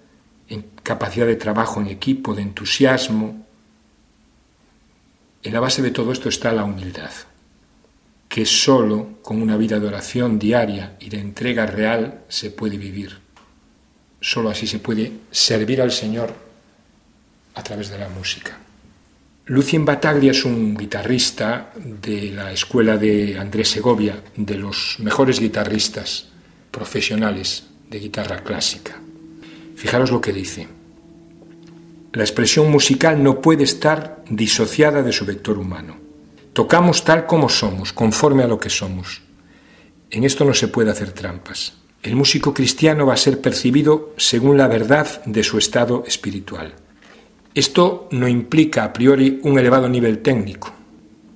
en 0.48 0.64
capacidad 0.82 1.26
de 1.26 1.36
trabajo 1.36 1.80
en 1.80 1.86
equipo, 1.86 2.34
de 2.34 2.42
entusiasmo. 2.42 3.46
En 5.42 5.52
la 5.52 5.60
base 5.60 5.82
de 5.82 5.90
todo 5.90 6.12
esto 6.12 6.28
está 6.28 6.52
la 6.52 6.64
humildad, 6.64 7.12
que 8.28 8.44
solo 8.44 9.18
con 9.22 9.40
una 9.40 9.56
vida 9.56 9.78
de 9.78 9.86
oración 9.86 10.38
diaria 10.38 10.96
y 10.98 11.10
de 11.10 11.20
entrega 11.20 11.66
real 11.66 12.24
se 12.28 12.50
puede 12.50 12.76
vivir. 12.76 13.18
Solo 14.20 14.50
así 14.50 14.66
se 14.66 14.78
puede 14.78 15.12
servir 15.30 15.80
al 15.80 15.92
Señor 15.92 16.34
a 17.54 17.62
través 17.62 17.90
de 17.90 17.98
la 17.98 18.08
música. 18.08 18.58
Lucien 19.46 19.84
Bataglia 19.84 20.30
es 20.30 20.44
un 20.46 20.74
guitarrista 20.74 21.70
de 21.76 22.32
la 22.32 22.50
escuela 22.50 22.96
de 22.96 23.38
Andrés 23.38 23.68
Segovia, 23.68 24.24
de 24.34 24.56
los 24.56 24.96
mejores 24.98 25.38
guitarristas 25.38 26.33
profesionales 26.74 27.68
de 27.88 28.00
guitarra 28.00 28.42
clásica. 28.42 29.00
Fijaros 29.76 30.10
lo 30.10 30.20
que 30.20 30.32
dice. 30.32 30.66
La 32.12 32.24
expresión 32.24 32.70
musical 32.70 33.22
no 33.22 33.40
puede 33.40 33.64
estar 33.64 34.24
disociada 34.28 35.02
de 35.02 35.12
su 35.12 35.24
vector 35.24 35.56
humano. 35.58 35.96
Tocamos 36.52 37.04
tal 37.04 37.26
como 37.26 37.48
somos, 37.48 37.92
conforme 37.92 38.42
a 38.42 38.48
lo 38.48 38.58
que 38.58 38.70
somos. 38.70 39.22
En 40.10 40.24
esto 40.24 40.44
no 40.44 40.54
se 40.54 40.68
puede 40.68 40.90
hacer 40.90 41.12
trampas. 41.12 41.74
El 42.02 42.16
músico 42.16 42.52
cristiano 42.52 43.06
va 43.06 43.14
a 43.14 43.24
ser 43.26 43.40
percibido 43.40 44.12
según 44.16 44.56
la 44.56 44.68
verdad 44.68 45.24
de 45.24 45.42
su 45.42 45.58
estado 45.58 46.04
espiritual. 46.06 46.74
Esto 47.54 48.08
no 48.10 48.26
implica 48.28 48.84
a 48.84 48.92
priori 48.92 49.40
un 49.42 49.58
elevado 49.58 49.88
nivel 49.88 50.18
técnico. 50.18 50.72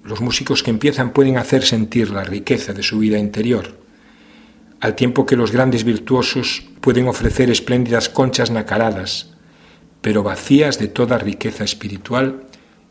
Los 0.04 0.20
músicos 0.20 0.62
que 0.62 0.70
empiezan 0.70 1.12
pueden 1.12 1.38
hacer 1.38 1.64
sentir 1.64 2.10
la 2.10 2.24
riqueza 2.24 2.72
de 2.72 2.82
su 2.82 2.98
vida 2.98 3.18
interior, 3.18 3.78
al 4.80 4.94
tiempo 4.94 5.26
que 5.26 5.36
los 5.36 5.50
grandes 5.50 5.84
virtuosos 5.84 6.64
pueden 6.80 7.08
ofrecer 7.08 7.50
espléndidas 7.50 8.08
conchas 8.08 8.50
nacaradas, 8.50 9.30
pero 10.00 10.22
vacías 10.22 10.78
de 10.78 10.88
toda 10.88 11.18
riqueza 11.18 11.64
espiritual 11.64 12.44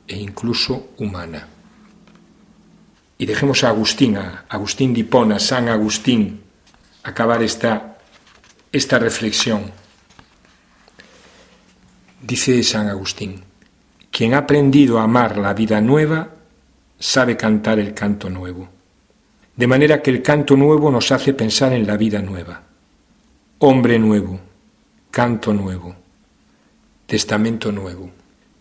e 0.08 0.18
incluso 0.18 0.90
humana. 0.98 1.48
Y 3.18 3.26
dejemos 3.26 3.64
a 3.64 3.70
Agustín, 3.70 4.18
a 4.18 4.46
Agustín 4.50 4.94
de 4.94 5.00
Hipona, 5.02 5.40
San 5.40 5.70
Agustín, 5.70 6.42
acabar 7.04 7.42
esta, 7.42 7.98
esta 8.72 9.00
reflexión. 9.00 9.72
Dice 12.22 12.62
San 12.64 12.90
Agustín, 12.90 13.44
quien 14.12 14.34
ha 14.34 14.40
aprendido 14.40 15.00
a 15.00 15.04
amar 15.04 15.38
la 15.38 15.54
vida 15.54 15.80
nueva, 15.80 16.30
sabe 17.00 17.38
cantar 17.38 17.80
el 17.80 17.94
canto 17.94 18.30
nuevo 18.30 18.77
de 19.58 19.68
manera 19.68 20.02
que 20.02 20.12
el 20.12 20.22
canto 20.22 20.56
nuevo 20.56 20.92
nos 20.92 21.12
hace 21.12 21.34
pensar 21.34 21.74
en 21.74 21.86
la 21.86 21.98
vida 21.98 22.22
nueva. 22.22 22.64
Hombre 23.58 23.98
nuevo, 23.98 24.40
canto 25.10 25.52
nuevo, 25.52 25.96
testamento 27.08 27.72
nuevo. 27.72 28.12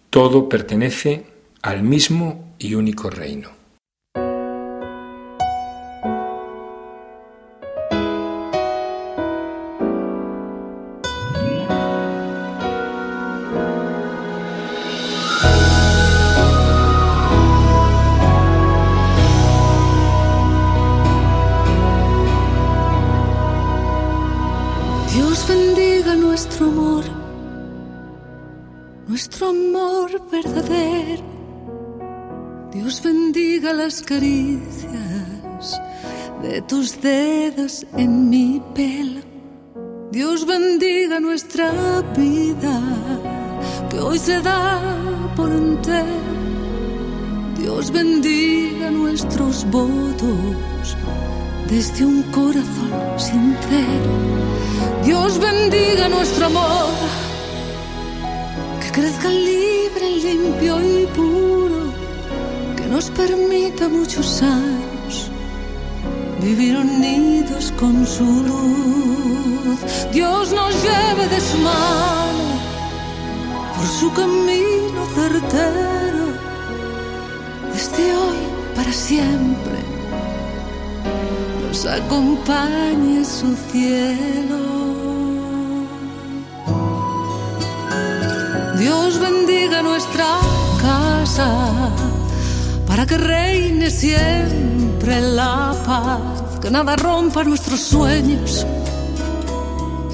Todo 0.09 0.49
pertenece 0.49 1.27
al 1.61 1.83
mismo 1.83 2.55
y 2.59 2.75
único 2.75 3.11
reino. 3.11 3.56
Las 33.87 34.03
caricias 34.03 35.81
de 36.43 36.63
tus 36.63 37.01
dedos 37.01 37.87
en 37.97 38.31
mi 38.31 38.61
pelo. 38.75 39.21
Dios 40.11 40.47
bendiga 40.47 41.21
nuestra 41.21 41.71
vida, 42.17 42.81
que 43.91 43.99
hoy 43.99 44.19
se 44.19 44.41
da 44.41 44.81
por 45.37 45.51
entero. 45.53 46.27
Dios 47.59 47.91
bendiga 47.91 48.91
nuestros 48.91 49.65
votos 49.71 50.97
desde 51.69 52.05
un 52.05 52.23
corazón 52.25 52.93
sincero. 53.19 54.13
Dios 55.05 55.39
bendiga 55.39 56.09
nuestro 56.09 56.47
amor, 56.47 56.89
crezca 58.97 59.29
libre, 59.29 60.07
limpio 60.25 60.75
y 60.81 61.07
puro, 61.09 61.93
que 62.77 62.87
nos 62.87 63.11
permita 63.11 63.91
muchos 63.91 64.43
años 64.43 65.31
vivir 66.41 66.79
unidos 66.79 67.75
con 67.79 68.07
su 68.07 68.25
luz. 68.51 69.81
Dios 70.13 70.51
nos 70.53 70.73
lleve 70.83 71.25
de 71.29 71.41
su 71.49 71.59
mano 71.59 72.47
por 73.75 73.87
su 74.01 74.09
camino 74.15 75.01
certero, 75.15 76.25
desde 77.75 78.05
hoy 78.17 78.41
para 78.75 78.93
siempre 78.93 79.79
nos 81.63 81.85
acompañe 81.85 83.23
su 83.27 83.55
cielo. 83.71 84.76
Dios 88.87 89.19
bendiga 89.19 89.83
nuestra 89.83 90.39
casa 90.81 91.91
para 92.87 93.05
que 93.05 93.19
reine 93.19 93.91
siempre 93.91 95.21
la 95.21 95.75
paz, 95.85 96.61
que 96.61 96.71
nada 96.71 96.95
rompa 96.95 97.43
nuestros 97.43 97.81
sueños 97.81 98.65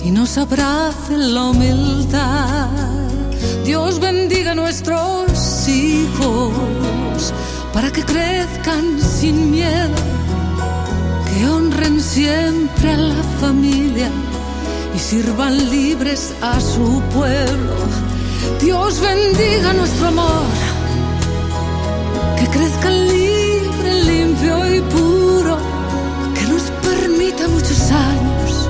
y 0.03 0.11
nos 0.11 0.39
abrace 0.39 1.19
la 1.19 1.51
humildad. 1.51 2.71
Dios 3.63 4.01
bendiga 4.01 4.55
nuestros 4.55 5.69
hijos 5.69 7.35
para 7.75 7.91
que 7.93 8.03
crezcan 8.03 8.99
sin 8.99 9.51
miedo, 9.51 10.01
que 11.29 11.47
honren 11.47 12.01
siempre 12.01 12.93
a 12.93 12.97
la 12.97 13.23
familia 13.39 14.09
y 14.97 14.99
sirvan 14.99 15.59
libres 15.69 16.33
a 16.41 16.59
su 16.59 17.03
pueblo. 17.13 18.12
Dios 18.61 19.01
bendiga 19.01 19.73
nuestro 19.73 20.09
amor, 20.09 20.47
que 22.39 22.47
crezca 22.47 22.91
libre, 22.91 24.05
limpio 24.05 24.75
y 24.77 24.81
puro, 24.81 25.57
que 26.35 26.43
nos 26.53 26.63
permita 26.89 27.49
muchos 27.49 27.91
años 27.91 28.69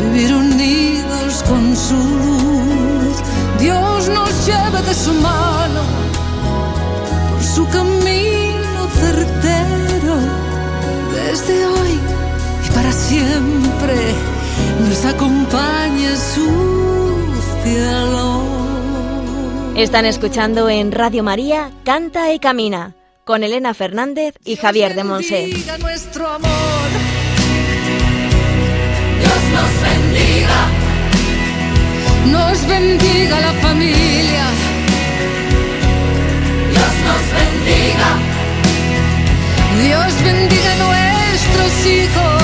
vivir 0.00 0.34
unidos 0.34 1.44
con 1.48 1.76
su 1.76 1.94
luz. 1.94 3.16
Dios 3.58 4.08
nos 4.08 4.46
lleve 4.46 4.82
de 4.88 4.94
su 4.94 5.12
mano 5.14 5.80
por 7.30 7.42
su 7.42 7.66
camino 7.68 8.88
certero, 9.00 10.14
desde 11.14 11.66
hoy 11.66 11.98
y 12.66 12.70
para 12.74 12.92
siempre 12.92 13.96
nos 14.80 15.04
acompañe 15.04 16.16
su 16.34 16.83
cielo. 17.64 18.42
Están 19.76 20.06
escuchando 20.06 20.68
en 20.68 20.92
Radio 20.92 21.22
María 21.24 21.70
Canta 21.84 22.32
y 22.32 22.38
Camina 22.38 22.94
con 23.24 23.42
Elena 23.42 23.74
Fernández 23.74 24.34
y 24.44 24.56
Javier 24.56 24.94
de 24.94 25.02
Monse. 25.02 25.48
Nuestro 25.80 26.28
amor. 26.28 26.50
Dios 29.18 29.42
nos 29.56 29.72
bendiga, 29.82 30.60
Nos 32.26 32.66
bendiga 32.68 33.40
la 33.40 33.52
familia, 33.54 34.44
Dios 36.70 36.94
nos 37.08 37.24
bendiga, 37.40 38.10
Dios 39.82 40.22
bendiga 40.22 40.72
nuestros 40.86 41.86
hijos, 41.86 42.42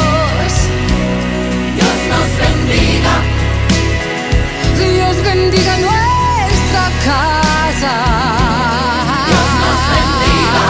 bendiga 5.51 5.77
nuestra 5.79 6.85
casa. 7.05 7.95
Dios 9.27 9.49
nos 9.63 9.81
bendiga. 9.97 10.67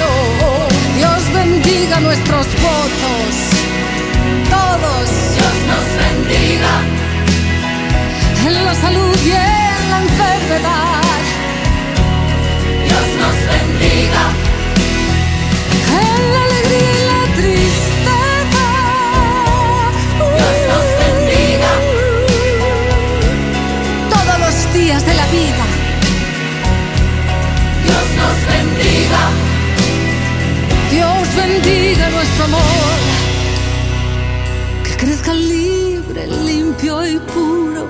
No, 0.00 0.12
Dios 0.96 1.20
bendiga 1.34 2.00
nuestros 2.00 2.46
votos, 2.62 3.30
todos, 4.48 5.08
Dios 5.36 5.56
nos 5.70 5.86
bendiga, 6.04 6.72
en 8.46 8.64
la 8.64 8.74
salud 8.74 9.16
y 9.24 9.30
en 9.30 9.90
la 9.90 9.98
enfermedad, 10.06 11.22
Dios 12.86 13.06
nos 13.22 13.36
bendiga, 13.52 14.24
Dios 31.28 31.46
bendiga 31.46 32.10
nuestro 32.10 32.44
amor, 32.44 32.98
que 34.82 34.96
crezca 34.96 35.34
libre, 35.34 36.26
limpio 36.26 37.06
y 37.06 37.18
puro, 37.18 37.86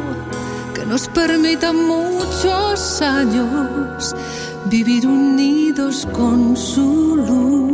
que 0.74 0.84
nos 0.84 1.06
permita 1.08 1.72
muchos 1.72 3.00
años 3.00 4.14
vivir 4.64 5.06
unidos 5.06 6.08
con 6.12 6.56
su 6.56 7.16
luz. 7.16 7.68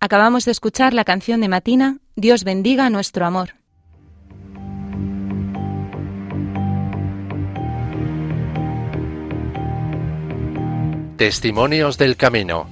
Acabamos 0.00 0.44
de 0.44 0.52
escuchar 0.52 0.94
la 0.94 1.04
canción 1.04 1.40
de 1.40 1.48
Matina, 1.48 1.98
Dios 2.14 2.44
bendiga 2.44 2.88
nuestro 2.88 3.26
amor. 3.26 3.58
Testimonios 11.18 11.98
del 11.98 12.16
Camino. 12.16 12.68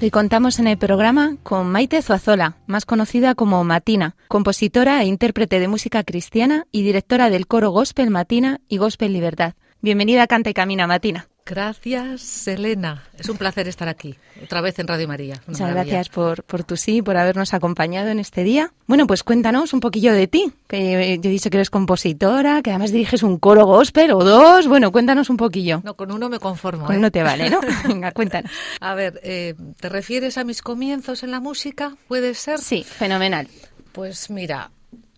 Y 0.00 0.10
contamos 0.10 0.58
en 0.58 0.66
el 0.66 0.78
programa 0.78 1.36
con 1.42 1.70
Maite 1.70 2.00
Zuazola, 2.00 2.56
más 2.66 2.86
conocida 2.86 3.34
como 3.34 3.62
Matina, 3.64 4.16
compositora 4.28 5.02
e 5.02 5.04
intérprete 5.04 5.60
de 5.60 5.68
música 5.68 6.04
cristiana 6.04 6.66
y 6.72 6.82
directora 6.84 7.28
del 7.28 7.46
coro 7.46 7.68
Gospel 7.68 8.08
Matina 8.08 8.62
y 8.66 8.78
Gospel 8.78 9.12
Libertad. 9.12 9.52
Bienvenida 9.82 10.22
a 10.22 10.26
Canta 10.26 10.48
y 10.48 10.54
Camina, 10.54 10.86
Matina. 10.86 11.29
Gracias, 11.46 12.46
Elena. 12.46 13.02
Es 13.18 13.28
un 13.28 13.36
placer 13.36 13.66
estar 13.66 13.88
aquí, 13.88 14.16
otra 14.42 14.60
vez 14.60 14.78
en 14.78 14.86
Radio 14.86 15.08
María. 15.08 15.34
Una 15.34 15.42
Muchas 15.48 15.60
maravilla. 15.60 15.84
gracias 15.94 16.08
por, 16.08 16.44
por 16.44 16.64
tu 16.64 16.76
sí, 16.76 17.02
por 17.02 17.16
habernos 17.16 17.52
acompañado 17.54 18.08
en 18.10 18.18
este 18.20 18.44
día. 18.44 18.72
Bueno, 18.86 19.06
pues 19.06 19.24
cuéntanos 19.24 19.72
un 19.72 19.80
poquillo 19.80 20.12
de 20.12 20.28
ti, 20.28 20.52
que 20.68 21.18
yo 21.20 21.28
he 21.28 21.32
dicho 21.32 21.50
que 21.50 21.56
eres 21.56 21.70
compositora, 21.70 22.62
que 22.62 22.70
además 22.70 22.92
diriges 22.92 23.22
un 23.22 23.38
coro 23.38 23.66
gospel 23.66 24.12
o 24.12 24.22
dos. 24.22 24.68
Bueno, 24.68 24.92
cuéntanos 24.92 25.28
un 25.30 25.36
poquillo. 25.36 25.80
No, 25.84 25.94
con 25.94 26.12
uno 26.12 26.28
me 26.28 26.38
conformo. 26.38 26.86
Pues 26.86 26.98
¿eh? 26.98 27.00
no 27.00 27.10
te 27.10 27.22
vale, 27.22 27.50
¿no? 27.50 27.60
Venga, 27.88 28.12
cuéntanos. 28.12 28.50
A 28.80 28.94
ver, 28.94 29.20
eh, 29.24 29.54
¿te 29.80 29.88
refieres 29.88 30.38
a 30.38 30.44
mis 30.44 30.62
comienzos 30.62 31.22
en 31.22 31.30
la 31.30 31.40
música? 31.40 31.96
¿Puede 32.08 32.34
ser? 32.34 32.58
Sí, 32.60 32.84
fenomenal. 32.84 33.48
Pues 33.92 34.30
mira, 34.30 34.70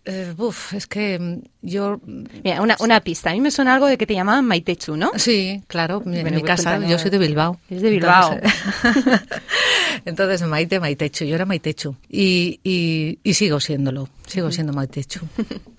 eh, 0.05 0.33
uf, 0.37 0.73
es 0.73 0.87
que 0.87 1.17
mm, 1.19 1.41
yo... 1.61 1.99
Mira, 2.43 2.61
una, 2.61 2.75
una 2.79 2.99
pista. 3.01 3.29
A 3.29 3.33
mí 3.33 3.41
me 3.41 3.51
suena 3.51 3.73
algo 3.73 3.87
de 3.87 3.97
que 3.97 4.05
te 4.05 4.13
llamaban 4.13 4.45
Maitechu, 4.45 4.95
¿no? 4.97 5.11
Sí, 5.15 5.61
claro, 5.67 6.01
en 6.05 6.35
mi 6.35 6.41
casa, 6.43 6.79
yo 6.85 6.97
soy 6.99 7.09
de 7.11 7.17
Bilbao. 7.17 7.59
Es 7.69 7.81
de 7.81 7.89
Bilbao. 7.89 8.33
Entonces, 8.33 9.21
entonces, 10.05 10.41
Maite, 10.47 10.79
Maitechu, 10.79 11.25
yo 11.25 11.35
era 11.35 11.45
Maitechu. 11.45 11.95
Y, 12.09 12.59
y, 12.63 13.19
y 13.23 13.33
sigo 13.33 13.59
siéndolo, 13.59 14.09
sigo 14.27 14.51
siendo 14.51 14.73
Maitechu. 14.73 15.21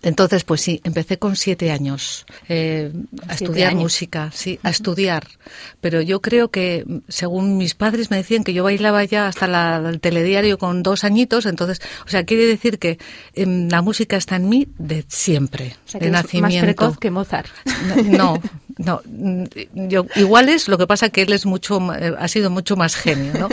Entonces, 0.03 0.45
pues 0.45 0.61
sí, 0.61 0.81
empecé 0.85 1.19
con 1.19 1.37
siete 1.37 1.71
años 1.71 2.27
eh, 2.49 2.93
a 3.23 3.37
Siete 3.37 3.45
estudiar 3.45 3.71
años. 3.71 3.83
música, 3.83 4.31
sí, 4.33 4.59
a 4.63 4.71
estudiar. 4.71 5.27
Pero 5.81 6.01
yo 6.01 6.21
creo 6.21 6.51
que, 6.51 6.85
según 7.09 7.57
mis 7.57 7.75
padres 7.75 8.11
me 8.11 8.17
decían 8.19 8.45
que 8.45 8.53
yo 8.53 8.65
bailaba 8.65 9.05
ya 9.05 9.29
hasta 9.29 9.47
la- 9.47 9.83
el 9.89 10.01
telediario 10.01 10.59
con 10.59 10.83
dos 10.83 11.05
añitos, 11.05 11.47
entonces, 11.47 11.81
o 12.07 12.09
sea, 12.09 12.25
quiere 12.25 12.47
decir 12.47 12.79
que 12.79 12.99
em, 13.35 13.69
la 13.69 13.83
música 13.83 14.14
está 14.17 14.37
en 14.37 14.49
mí 14.49 14.69
de 14.79 15.05
siempre, 15.09 15.75
O 15.87 15.89
sea, 15.91 15.99
que 16.01 16.07
de 16.07 16.11
eres 16.11 16.23
nacimiento. 16.25 16.57
más 16.57 16.65
precoz 16.65 16.99
que 16.99 17.11
Mozart. 17.11 17.49
No, 18.05 18.41
No, 18.77 19.01
mm, 19.05 19.45
yo 19.89 20.05
iguales, 20.17 20.67
lo 20.67 20.77
que 20.79 20.87
pasa 20.89 21.09
que 21.09 21.23
él 21.23 21.33
es 21.33 21.47
mucho, 21.47 21.79
eh, 21.95 22.13
ha 22.19 22.27
sido 22.27 22.51
mucho 22.51 22.75
más 22.75 22.97
genio, 22.97 23.33
¿no? 23.39 23.49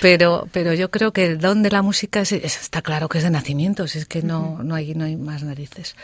Pero, 0.00 0.48
pero 0.52 0.72
yo 0.72 0.90
creo 0.90 1.12
que 1.12 1.26
el 1.26 1.38
don 1.38 1.62
de 1.62 1.70
la 1.70 1.82
música 1.82 2.20
es, 2.22 2.32
es- 2.32 2.62
está 2.62 2.80
claro 2.80 3.10
que 3.10 3.18
es 3.18 3.24
de 3.24 3.30
nacimiento, 3.30 3.86
si 3.86 3.98
es 3.98 4.06
que 4.06 4.22
no, 4.22 4.62
no 4.62 4.74
hay, 4.74 4.94
no 4.94 5.04
hay 5.04 5.16
más 5.16 5.42
narices. 5.42 5.96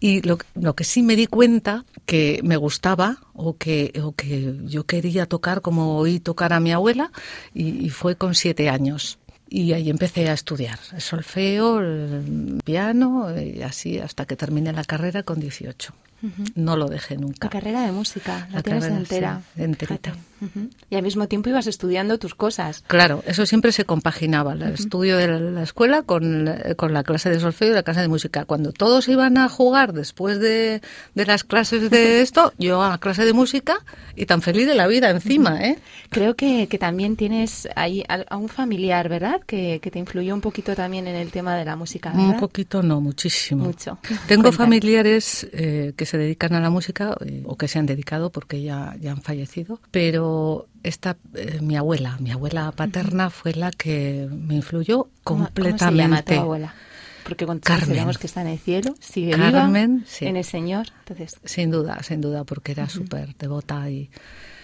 Y 0.00 0.22
lo, 0.22 0.38
lo 0.54 0.74
que 0.74 0.84
sí 0.84 1.02
me 1.02 1.16
di 1.16 1.26
cuenta 1.26 1.84
que 2.06 2.40
me 2.42 2.56
gustaba 2.56 3.18
o 3.34 3.58
que, 3.58 3.92
o 4.02 4.12
que 4.12 4.54
yo 4.64 4.84
quería 4.84 5.26
tocar 5.26 5.60
como 5.60 5.98
oí 5.98 6.18
tocar 6.18 6.54
a 6.54 6.60
mi 6.60 6.72
abuela 6.72 7.12
y, 7.52 7.84
y 7.84 7.90
fue 7.90 8.16
con 8.16 8.34
siete 8.34 8.70
años. 8.70 9.18
Y 9.50 9.72
ahí 9.72 9.88
empecé 9.88 10.28
a 10.28 10.34
estudiar 10.34 10.78
solfeo, 10.98 11.80
piano 12.64 13.34
y 13.40 13.62
así 13.62 13.98
hasta 13.98 14.26
que 14.26 14.36
terminé 14.36 14.72
la 14.72 14.84
carrera 14.84 15.22
con 15.22 15.40
18. 15.40 15.94
No 16.56 16.76
lo 16.76 16.86
dejé 16.88 17.16
nunca. 17.16 17.46
La 17.46 17.50
carrera 17.50 17.82
de 17.82 17.92
música, 17.92 18.46
la, 18.50 18.56
La 18.56 18.62
tienes 18.62 18.84
carrera, 18.84 18.98
entera. 19.00 19.40
sí, 19.54 19.62
enterita. 19.62 20.12
Y 20.88 20.94
al 20.94 21.02
mismo 21.02 21.26
tiempo 21.26 21.48
ibas 21.48 21.66
estudiando 21.66 22.16
tus 22.18 22.34
cosas. 22.36 22.84
Claro, 22.86 23.24
eso 23.26 23.44
siempre 23.44 23.72
se 23.72 23.84
compaginaba, 23.84 24.52
el 24.52 24.62
estudio 24.62 25.16
de 25.16 25.26
la, 25.26 25.38
la 25.40 25.62
escuela 25.64 26.02
con, 26.02 26.44
la- 26.44 26.74
con 26.76 26.92
la 26.92 27.02
clase 27.02 27.28
de 27.30 27.40
solfeo 27.40 27.70
y 27.70 27.74
la 27.74 27.82
clase 27.82 28.00
de 28.02 28.08
música. 28.08 28.44
Cuando 28.44 28.72
todos 28.72 29.08
iban 29.08 29.36
a 29.36 29.48
jugar 29.48 29.92
después 29.92 30.38
de, 30.38 30.80
de 31.16 31.26
las 31.26 31.42
clases 31.44 31.90
de 31.90 32.20
esto, 32.22 32.52
yo 32.58 32.82
a 32.84 32.98
clase 32.98 33.24
de 33.24 33.32
música 33.32 33.78
y 34.14 34.26
tan 34.26 34.40
feliz 34.42 34.66
de 34.68 34.74
la 34.76 34.86
vida 34.86 35.10
encima, 35.10 35.64
¿eh? 35.64 35.78
Creo 36.10 36.36
que, 36.36 36.68
que 36.68 36.78
también 36.78 37.16
tienes 37.16 37.68
ahí 37.74 38.04
a, 38.08 38.24
a 38.28 38.36
un 38.36 38.48
familiar, 38.48 39.08
¿verdad? 39.08 39.40
Que, 39.46 39.80
que 39.82 39.90
te 39.90 39.98
influyó 39.98 40.34
un 40.34 40.40
poquito 40.40 40.74
también 40.76 41.06
en 41.08 41.16
el 41.16 41.30
tema 41.32 41.56
de 41.56 41.64
la 41.64 41.74
música, 41.76 42.10
¿verdad? 42.10 42.28
Un 42.34 42.36
poquito 42.40 42.82
no, 42.82 43.00
muchísimo. 43.00 43.64
Mucho. 43.64 43.98
Tengo 44.02 44.18
Cuéntame. 44.44 44.52
familiares 44.52 45.48
eh, 45.52 45.92
que 45.96 46.06
se 46.08 46.18
dedican 46.18 46.54
a 46.54 46.60
la 46.60 46.70
música 46.70 47.16
eh, 47.24 47.42
o 47.46 47.56
que 47.56 47.68
se 47.68 47.78
han 47.78 47.86
dedicado 47.86 48.30
porque 48.30 48.62
ya, 48.62 48.96
ya 49.00 49.12
han 49.12 49.22
fallecido, 49.22 49.80
pero 49.90 50.66
esta, 50.82 51.16
eh, 51.34 51.60
mi 51.62 51.76
abuela, 51.76 52.16
mi 52.20 52.30
abuela 52.32 52.72
paterna 52.72 53.30
fue 53.30 53.52
la 53.54 53.70
que 53.70 54.28
me 54.30 54.54
influyó 54.56 55.08
¿Cómo- 55.22 55.44
completamente. 55.44 55.84
¿Cómo 55.84 55.90
se 55.90 55.96
llama 56.02 56.22
tu 56.22 56.34
abuela? 56.34 56.74
Porque 57.24 57.44
con 57.46 57.58
Carmen. 57.58 57.88
sabemos 57.96 58.16
que 58.18 58.26
está 58.26 58.40
en 58.40 58.46
el 58.48 58.58
cielo, 58.58 58.94
sigue 59.00 59.32
Carmen, 59.32 59.96
viva 59.98 60.06
sí. 60.08 60.24
en 60.26 60.36
el 60.38 60.44
Señor. 60.44 60.86
Entonces, 61.00 61.36
Sin 61.44 61.70
duda, 61.70 62.02
sin 62.02 62.20
duda, 62.22 62.44
porque 62.44 62.72
era 62.72 62.88
súper 62.88 63.34
devota 63.36 63.90
y 63.90 64.08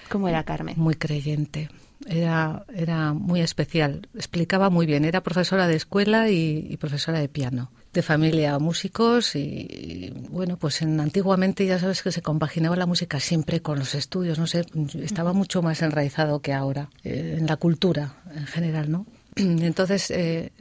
¿cómo 0.08 0.28
era 0.28 0.44
Carmen? 0.44 0.74
muy 0.78 0.94
creyente. 0.94 1.68
Era, 2.06 2.64
era 2.74 3.12
muy 3.12 3.40
especial. 3.40 4.08
Explicaba 4.14 4.70
muy 4.70 4.86
bien. 4.86 5.04
Era 5.04 5.22
profesora 5.22 5.68
de 5.68 5.76
escuela 5.76 6.30
y, 6.30 6.66
y 6.70 6.76
profesora 6.78 7.18
de 7.20 7.28
piano. 7.28 7.70
De 7.94 8.02
familia 8.02 8.58
músicos 8.58 9.36
y, 9.36 9.38
y, 9.38 10.10
bueno, 10.30 10.56
pues 10.56 10.82
en, 10.82 10.98
antiguamente 10.98 11.64
ya 11.64 11.78
sabes 11.78 12.02
que 12.02 12.10
se 12.10 12.22
compaginaba 12.22 12.74
la 12.74 12.86
música 12.86 13.20
siempre 13.20 13.62
con 13.62 13.78
los 13.78 13.94
estudios. 13.94 14.36
No 14.36 14.48
sé, 14.48 14.66
estaba 15.00 15.32
mucho 15.32 15.62
más 15.62 15.80
enraizado 15.80 16.40
que 16.40 16.52
ahora 16.52 16.90
eh, 17.04 17.36
en 17.38 17.46
la 17.46 17.56
cultura 17.56 18.16
en 18.34 18.46
general, 18.46 18.90
¿no? 18.90 19.06
Entonces 19.64 20.10
eh, 20.10 20.52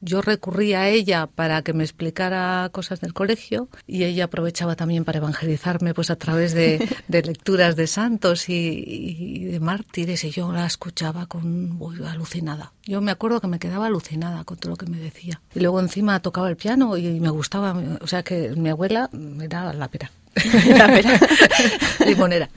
yo 0.00 0.22
recurría 0.22 0.80
a 0.82 0.88
ella 0.88 1.26
para 1.26 1.62
que 1.62 1.72
me 1.72 1.84
explicara 1.84 2.68
cosas 2.72 3.00
del 3.00 3.12
colegio 3.12 3.68
y 3.86 4.04
ella 4.04 4.24
aprovechaba 4.24 4.76
también 4.76 5.04
para 5.04 5.18
evangelizarme 5.18 5.94
pues 5.94 6.10
a 6.10 6.16
través 6.16 6.52
de, 6.54 6.86
de 7.08 7.22
lecturas 7.22 7.76
de 7.76 7.86
santos 7.86 8.48
y, 8.48 8.54
y 8.54 9.44
de 9.44 9.60
mártires 9.60 10.24
y 10.24 10.30
yo 10.30 10.50
la 10.52 10.66
escuchaba 10.66 11.26
con 11.26 11.76
uy, 11.80 11.98
alucinada. 12.06 12.72
Yo 12.84 13.00
me 13.00 13.10
acuerdo 13.10 13.40
que 13.40 13.46
me 13.48 13.58
quedaba 13.58 13.86
alucinada 13.86 14.44
con 14.44 14.56
todo 14.56 14.70
lo 14.70 14.76
que 14.76 14.86
me 14.86 14.98
decía. 14.98 15.40
Y 15.54 15.60
luego 15.60 15.78
encima 15.80 16.20
tocaba 16.20 16.48
el 16.48 16.56
piano 16.56 16.96
y 16.96 17.20
me 17.20 17.28
gustaba, 17.30 17.76
o 18.00 18.06
sea 18.06 18.22
que 18.22 18.50
mi 18.56 18.70
abuela 18.70 19.10
era 19.42 19.72
la 19.74 19.88
pera. 19.88 20.10
La 20.68 20.86
pera. 20.86 21.18
Limonera. 22.06 22.48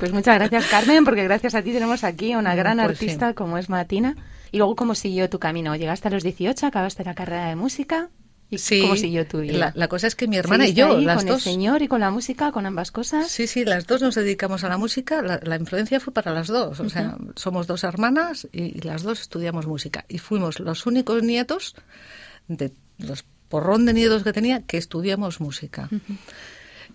Pues 0.00 0.12
muchas 0.12 0.34
gracias, 0.38 0.66
Carmen, 0.66 1.04
porque 1.04 1.22
gracias 1.24 1.54
a 1.54 1.62
ti 1.62 1.72
tenemos 1.72 2.02
aquí 2.04 2.32
a 2.32 2.38
una 2.38 2.54
gran 2.56 2.78
Pues 2.78 2.98
sí. 2.98 3.04
artista 3.04 3.34
como 3.34 3.58
es 3.58 3.68
Martina. 3.68 4.16
Y 4.52 4.58
luego, 4.58 4.76
¿cómo 4.76 4.94
siguió 4.94 5.28
tu 5.28 5.38
camino? 5.38 5.74
Llegaste 5.76 6.08
a 6.08 6.10
los 6.10 6.22
18, 6.22 6.66
acabaste 6.66 7.04
la 7.04 7.14
carrera 7.14 7.48
de 7.48 7.56
música. 7.56 8.10
¿Y 8.48 8.58
Sí, 8.58 8.80
cómo 8.80 8.94
siguió 8.94 9.26
tu 9.26 9.40
vida? 9.40 9.58
La, 9.58 9.72
la 9.74 9.88
cosa 9.88 10.06
es 10.06 10.14
que 10.14 10.28
mi 10.28 10.36
hermana 10.36 10.64
y 10.64 10.68
¿Seguiste 10.68 10.80
yo, 10.88 10.96
ahí 10.98 11.04
las 11.04 11.16
con 11.18 11.26
dos, 11.26 11.46
el 11.46 11.52
Señor 11.52 11.82
y 11.82 11.88
con 11.88 12.00
la 12.00 12.10
música, 12.10 12.52
con 12.52 12.64
ambas 12.64 12.92
cosas? 12.92 13.28
Sí, 13.28 13.48
sí, 13.48 13.64
las 13.64 13.88
dos 13.88 14.02
nos 14.02 14.14
dedicamos 14.14 14.62
a 14.62 14.68
la 14.68 14.78
música. 14.78 15.20
La, 15.20 15.40
la 15.42 15.56
influencia 15.56 15.98
fue 15.98 16.12
para 16.12 16.32
las 16.32 16.46
dos. 16.46 16.78
O 16.78 16.88
sea, 16.88 17.16
somos 17.34 17.66
dos 17.66 17.82
hermanas 17.82 18.46
y, 18.52 18.78
y 18.78 18.80
las 18.82 19.02
dos 19.02 19.20
estudiamos 19.20 19.66
música. 19.66 20.04
Y 20.08 20.18
fuimos 20.18 20.60
los 20.60 20.86
únicos 20.86 21.22
nietos 21.24 21.74
de 22.46 22.72
los 22.98 23.24
porrón 23.48 23.84
de 23.86 23.94
nietos 23.94 24.22
que 24.22 24.32
tenía 24.32 24.62
que 24.62 24.76
estudiamos 24.76 25.40
música. 25.40 25.88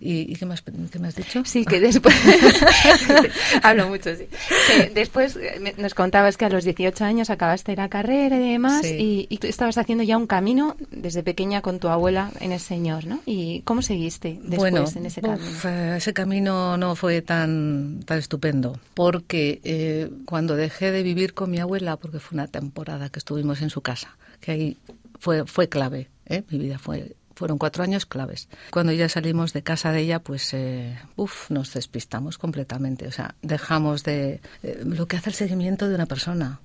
¿Y, 0.04 0.32
y 0.32 0.34
qué, 0.34 0.46
más, 0.46 0.62
qué 0.62 0.98
me 0.98 1.06
has 1.08 1.14
dicho? 1.14 1.42
Sí, 1.44 1.64
que 1.64 1.78
después... 1.80 2.14
Hablo 3.62 3.88
mucho, 3.88 4.14
sí. 4.16 4.26
Que 4.68 4.90
después 4.90 5.36
eh, 5.36 5.74
nos 5.78 5.94
contabas 5.94 6.36
que 6.36 6.44
a 6.44 6.48
los 6.48 6.64
18 6.64 7.04
años 7.04 7.30
acabaste 7.30 7.76
la 7.76 7.88
carrera 7.88 8.36
y 8.36 8.50
demás 8.52 8.82
Sí. 8.82 8.96
y, 8.98 9.26
y 9.30 9.38
tú 9.38 9.46
estabas 9.46 9.78
haciendo 9.78 10.02
ya 10.04 10.16
un 10.16 10.26
camino 10.26 10.76
desde 10.90 11.22
pequeña 11.22 11.60
con 11.62 11.78
tu 11.78 11.88
abuela 11.88 12.30
en 12.40 12.52
el 12.52 12.60
Señor, 12.60 13.06
¿no? 13.06 13.20
¿Y 13.26 13.60
cómo 13.62 13.82
seguiste 13.82 14.38
después 14.42 14.58
bueno, 14.72 14.84
en 14.96 15.06
ese 15.06 15.20
camino? 15.20 15.46
eh, 15.64 15.94
ese 15.98 16.12
camino 16.12 16.76
no 16.76 16.96
fue 16.96 17.22
tan, 17.22 18.00
tan 18.04 18.18
estupendo, 18.18 18.78
porque 18.94 19.60
eh, 19.64 20.10
cuando 20.24 20.56
dejé 20.56 20.90
de 20.90 21.02
vivir 21.02 21.34
con 21.34 21.50
mi 21.50 21.58
abuela, 21.58 21.96
porque 21.96 22.18
fue 22.18 22.36
una 22.36 22.48
temporada 22.48 23.08
que 23.08 23.18
estuvimos 23.18 23.62
en 23.62 23.70
su 23.70 23.82
casa, 23.82 24.16
que 24.40 24.50
ahí 24.52 24.76
fue, 25.20 25.46
fue 25.46 25.68
clave, 25.68 26.08
¿eh? 26.26 26.42
mi 26.50 26.58
vida 26.58 26.78
fue 26.78 27.14
fueron 27.34 27.58
cuatro 27.58 27.82
años 27.82 28.06
claves. 28.06 28.48
Cuando 28.70 28.92
ya 28.92 29.08
salimos 29.08 29.52
de 29.52 29.62
casa 29.62 29.92
de 29.92 30.00
ella, 30.00 30.20
pues, 30.20 30.52
eh, 30.54 30.98
uf, 31.16 31.50
nos 31.50 31.72
despistamos 31.72 32.38
completamente. 32.38 33.06
O 33.06 33.12
sea, 33.12 33.34
dejamos 33.42 34.04
de 34.04 34.40
eh, 34.62 34.82
lo 34.84 35.06
que 35.06 35.16
hace 35.16 35.30
el 35.30 35.34
seguimiento 35.34 35.88
de 35.88 35.94
una 35.94 36.06
persona. 36.06 36.60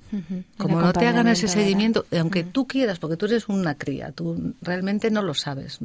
Como 0.58 0.82
no 0.82 0.94
te 0.94 1.06
hagan 1.06 1.28
ese 1.28 1.50
seguimiento, 1.50 2.06
aunque 2.18 2.44
tú 2.44 2.66
quieras, 2.66 2.98
porque 2.98 3.18
tú 3.18 3.26
eres 3.26 3.50
una 3.50 3.76
cría, 3.76 4.14
tú 4.14 4.54
realmente 4.62 5.12
no 5.12 5.22
lo 5.22 5.34
sabes, 5.34 5.80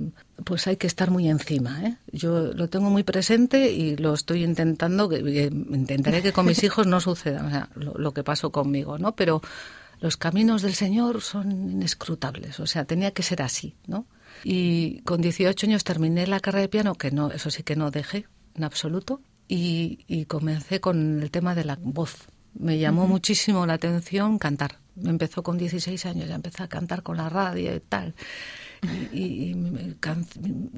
pues 0.45 0.67
hay 0.69 0.77
que 0.77 0.87
estar 0.87 1.11
muy 1.11 1.29
encima. 1.29 1.83
¿eh? 1.85 1.97
Yo 2.13 2.53
lo 2.53 2.69
tengo 2.69 2.89
muy 2.89 3.03
presente 3.03 3.73
y 3.73 3.97
lo 3.97 4.15
estoy 4.15 4.45
intentando, 4.45 5.09
que, 5.09 5.19
intentaré 5.19 6.23
que 6.23 6.33
con 6.33 6.47
mis 6.47 6.63
hijos 6.63 6.87
no 6.87 7.01
suceda 7.01 7.45
o 7.45 7.51
sea, 7.51 7.69
lo, 7.75 7.95
lo 7.95 8.13
que 8.13 8.23
pasó 8.23 8.51
conmigo, 8.51 8.97
¿no? 8.99 9.13
Pero 9.17 9.43
los 10.01 10.17
caminos 10.17 10.63
del 10.63 10.75
Señor 10.75 11.21
son 11.21 11.71
inescrutables, 11.71 12.61
o 12.61 12.67
sea, 12.67 12.85
tenía 12.85 13.13
que 13.13 13.23
ser 13.23 13.41
así, 13.43 13.75
¿no? 13.87 14.07
Y 14.45 15.01
con 15.03 15.21
18 15.21 15.67
años 15.67 15.85
terminé 15.85 16.27
la 16.27 16.41
carrera 16.41 16.63
de 16.63 16.69
piano, 16.69 16.95
que 16.95 17.11
no, 17.11 17.31
eso 17.31 17.51
sí 17.51 17.63
que 17.63 17.77
no 17.77 17.91
dejé 17.91 18.27
en 18.55 18.65
absoluto, 18.65 19.21
y, 19.49 20.05
y 20.09 20.25
comencé 20.27 20.81
con 20.81 21.23
el 21.23 21.31
tema 21.31 21.55
de 21.55 21.65
la 21.65 21.79
voz. 21.81 22.27
Me 22.59 22.79
llamó 22.79 23.07
muchísimo 23.07 23.65
la 23.67 23.75
atención 23.75 24.39
cantar. 24.39 24.79
Me 24.95 25.09
empezó 25.11 25.43
con 25.43 25.57
16 25.57 26.05
años, 26.05 26.29
ya 26.29 26.35
empecé 26.35 26.63
a 26.63 26.69
cantar 26.69 27.03
con 27.03 27.17
la 27.17 27.31
radio 27.31 27.75
y 27.75 27.81
tal. 27.81 28.15
Y, 29.13 29.19
y- 29.19 29.51
y 29.51 29.55
me 29.55 29.95
can- 30.01 30.27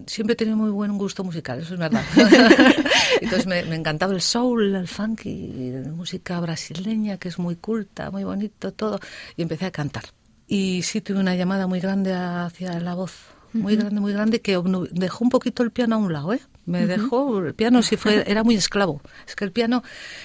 siempre 0.07 0.35
he 0.35 0.37
tenido 0.37 0.57
muy 0.57 0.70
buen 0.70 0.96
gusto 0.98 1.24
musical, 1.24 1.59
eso 1.61 1.74
es 1.74 1.81
verdad. 1.81 2.05
Entonces 3.20 3.46
me, 3.46 3.64
me 3.64 3.74
encantaba 3.77 4.12
el 4.12 4.20
soul, 4.20 4.74
el 4.77 4.87
funk 4.87 5.27
y 5.27 5.70
la 5.72 5.90
música 5.90 6.38
brasileña, 6.38 7.16
que 7.16 7.29
es 7.29 7.38
muy 7.38 7.57
culta, 7.57 8.11
muy 8.11 8.22
bonito 8.24 8.72
todo. 8.72 9.00
Y 9.37 9.42
empecé 9.42 9.66
a 9.66 9.70
cantar. 9.72 10.05
Y 10.46 10.83
sí 10.83 11.00
tuve 11.00 11.18
una 11.18 11.35
llamada 11.35 11.66
muy 11.66 11.81
grande 11.81 12.12
hacia 12.12 12.79
la 12.79 12.94
voz, 12.94 13.14
muy 13.54 13.76
grande, 13.76 14.00
muy 14.00 14.12
grande, 14.12 14.40
que 14.40 14.60
dejó 14.92 15.24
un 15.24 15.30
poquito 15.30 15.62
el 15.62 15.70
piano 15.70 15.94
a 15.96 15.98
un 15.98 16.12
lado, 16.12 16.32
¿eh? 16.32 16.40
Me 16.66 16.86
dejó, 16.86 17.38
el 17.38 17.54
piano 17.54 17.82
sí 17.82 17.96
fue, 17.96 18.24
era 18.26 18.42
muy 18.42 18.54
esclavo. 18.54 19.00
Es 19.26 19.36
que 19.36 19.44
el 19.44 19.52
piano 19.52 19.82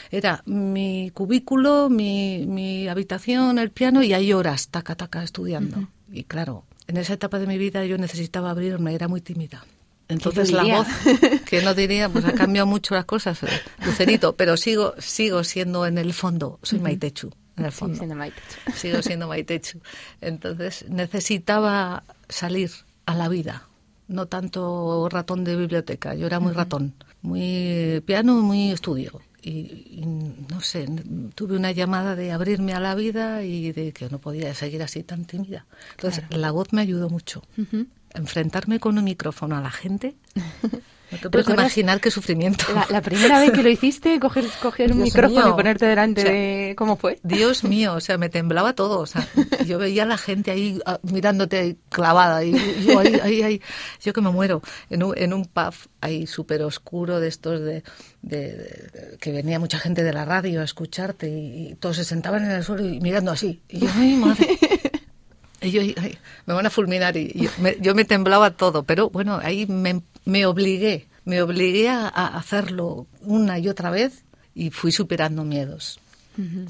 era 0.09 0.41
mi 0.45 1.11
cubículo, 1.13 1.89
mi, 1.89 2.45
mi 2.47 2.87
habitación, 2.87 3.59
el 3.59 3.71
piano, 3.71 4.03
y 4.03 4.13
hay 4.13 4.33
horas, 4.33 4.69
taca, 4.69 4.95
taca, 4.95 5.23
estudiando. 5.23 5.87
Y 6.11 6.23
claro, 6.23 6.65
en 6.87 6.97
esa 6.97 7.13
etapa 7.13 7.39
de 7.39 7.47
mi 7.47 7.57
vida 7.57 7.85
yo 7.85 7.97
necesitaba 7.97 8.51
abrirme, 8.51 8.95
era 8.95 9.07
muy 9.07 9.21
tímida. 9.21 9.65
Entonces 10.07 10.51
la 10.51 10.63
voz, 10.63 10.87
que 11.45 11.61
no 11.61 11.75
diría, 11.75 12.09
pues 12.09 12.25
ha 12.25 12.33
cambiado 12.33 12.65
mucho 12.65 12.95
las 12.95 13.05
cosas, 13.05 13.43
eh, 13.43 13.47
Lucerito, 13.85 14.35
pero 14.35 14.57
sigo, 14.57 14.95
sigo 14.97 15.43
siendo 15.43 15.85
en 15.85 15.99
el 15.99 16.13
fondo, 16.13 16.59
soy 16.63 16.79
Maitechu, 16.79 17.31
en 17.57 17.65
el 17.65 17.71
fondo. 17.71 17.95
siendo 17.95 18.15
Maite. 18.15 18.41
Sigo 18.75 19.03
siendo 19.03 19.27
Maitechu. 19.27 19.79
Entonces 20.19 20.85
necesitaba 20.89 22.03
salir 22.27 22.71
a 23.09 23.15
la 23.15 23.27
vida, 23.27 23.67
no 24.07 24.27
tanto 24.27 25.09
ratón 25.09 25.43
de 25.43 25.55
biblioteca, 25.55 26.13
yo 26.13 26.27
era 26.27 26.39
muy 26.39 26.53
ratón, 26.53 26.93
muy 27.23 28.03
piano, 28.05 28.35
muy 28.35 28.71
estudio. 28.71 29.19
Y, 29.41 29.49
y 29.49 30.03
no 30.51 30.61
sé, 30.61 30.85
tuve 31.33 31.55
una 31.55 31.71
llamada 31.71 32.15
de 32.15 32.31
abrirme 32.31 32.73
a 32.73 32.79
la 32.79 32.93
vida 32.93 33.43
y 33.43 33.71
de 33.71 33.93
que 33.93 34.09
no 34.09 34.19
podía 34.19 34.53
seguir 34.53 34.83
así 34.83 35.01
tan 35.01 35.25
tímida. 35.25 35.65
Entonces 35.91 36.23
la 36.29 36.51
voz 36.51 36.71
me 36.71 36.81
ayudó 36.81 37.09
mucho. 37.09 37.41
Enfrentarme 38.13 38.79
con 38.79 38.97
un 38.97 39.05
micrófono 39.05 39.57
a 39.57 39.61
la 39.61 39.71
gente 39.71 40.15
No 41.11 41.17
te 41.17 41.29
puedes 41.29 41.45
¿Recuerdas 41.47 41.65
imaginar 41.71 41.99
qué 42.01 42.11
sufrimiento. 42.11 42.65
La, 42.73 42.85
la 42.89 43.01
primera 43.01 43.39
vez 43.39 43.51
que 43.51 43.63
lo 43.63 43.69
hiciste, 43.69 44.19
coger, 44.19 44.45
coger 44.61 44.91
un 44.91 45.01
micrófono 45.01 45.41
mío. 45.45 45.49
y 45.53 45.57
ponerte 45.57 45.85
delante 45.87 46.21
O 46.21 46.23
sea, 46.23 46.33
de... 46.33 46.75
¿Cómo 46.77 46.97
fue? 46.97 47.19
Dios 47.23 47.63
mío, 47.63 47.93
o 47.95 47.99
sea, 47.99 48.17
me 48.17 48.29
temblaba 48.29 48.73
todo. 48.73 48.99
O 48.99 49.05
sea, 49.07 49.27
yo 49.65 49.79
veía 49.79 50.03
a 50.03 50.05
la 50.05 50.17
gente 50.17 50.51
ahí 50.51 50.79
ah, 50.85 50.99
mirándote 51.03 51.57
ahí 51.57 51.77
clavada 51.89 52.43
y 52.43 52.51
yo 52.85 52.99
ahí, 52.99 53.19
ahí, 53.23 53.41
ahí, 53.41 53.61
yo 54.03 54.13
que 54.13 54.21
me 54.21 54.29
muero 54.29 54.61
en 54.89 55.03
un, 55.03 55.17
en 55.17 55.33
un 55.33 55.45
pub 55.45 55.73
ahí 56.01 56.27
súper 56.27 56.61
oscuro 56.61 57.19
de 57.19 57.27
estos 57.27 57.59
de, 57.61 57.83
de- 58.21 58.53
de- 58.53 59.17
que 59.19 59.31
venía 59.31 59.59
mucha 59.59 59.79
gente 59.79 60.03
de 60.03 60.13
la 60.13 60.25
radio 60.25 60.61
a 60.61 60.63
escucharte 60.63 61.27
y, 61.29 61.69
y 61.69 61.75
todos 61.75 61.95
se 61.97 62.05
sentaban 62.05 62.45
en 62.45 62.51
el 62.51 62.63
suelo 62.63 62.85
y 62.87 62.99
mirando 63.01 63.31
así. 63.31 63.61
Y 63.67 63.79
yo, 63.79 63.89
ay, 63.95 64.13
madre. 64.15 64.47
Y 65.61 65.71
yo, 65.71 65.81
ay, 65.81 66.17
me 66.45 66.53
van 66.53 66.65
a 66.65 66.69
fulminar 66.69 67.17
y, 67.17 67.31
y 67.35 67.43
yo, 67.43 67.49
me, 67.57 67.75
yo 67.81 67.93
me 67.93 68.05
temblaba 68.05 68.51
todo, 68.51 68.83
pero 68.83 69.09
bueno, 69.09 69.41
ahí 69.43 69.65
me, 69.65 70.01
me 70.25 70.45
obligué, 70.45 71.07
me 71.25 71.41
obligué 71.41 71.89
a, 71.89 72.07
a 72.07 72.37
hacerlo 72.37 73.07
una 73.21 73.59
y 73.59 73.67
otra 73.69 73.89
vez 73.89 74.23
y 74.55 74.69
fui 74.71 74.91
superando 74.91 75.43
miedos. 75.43 75.99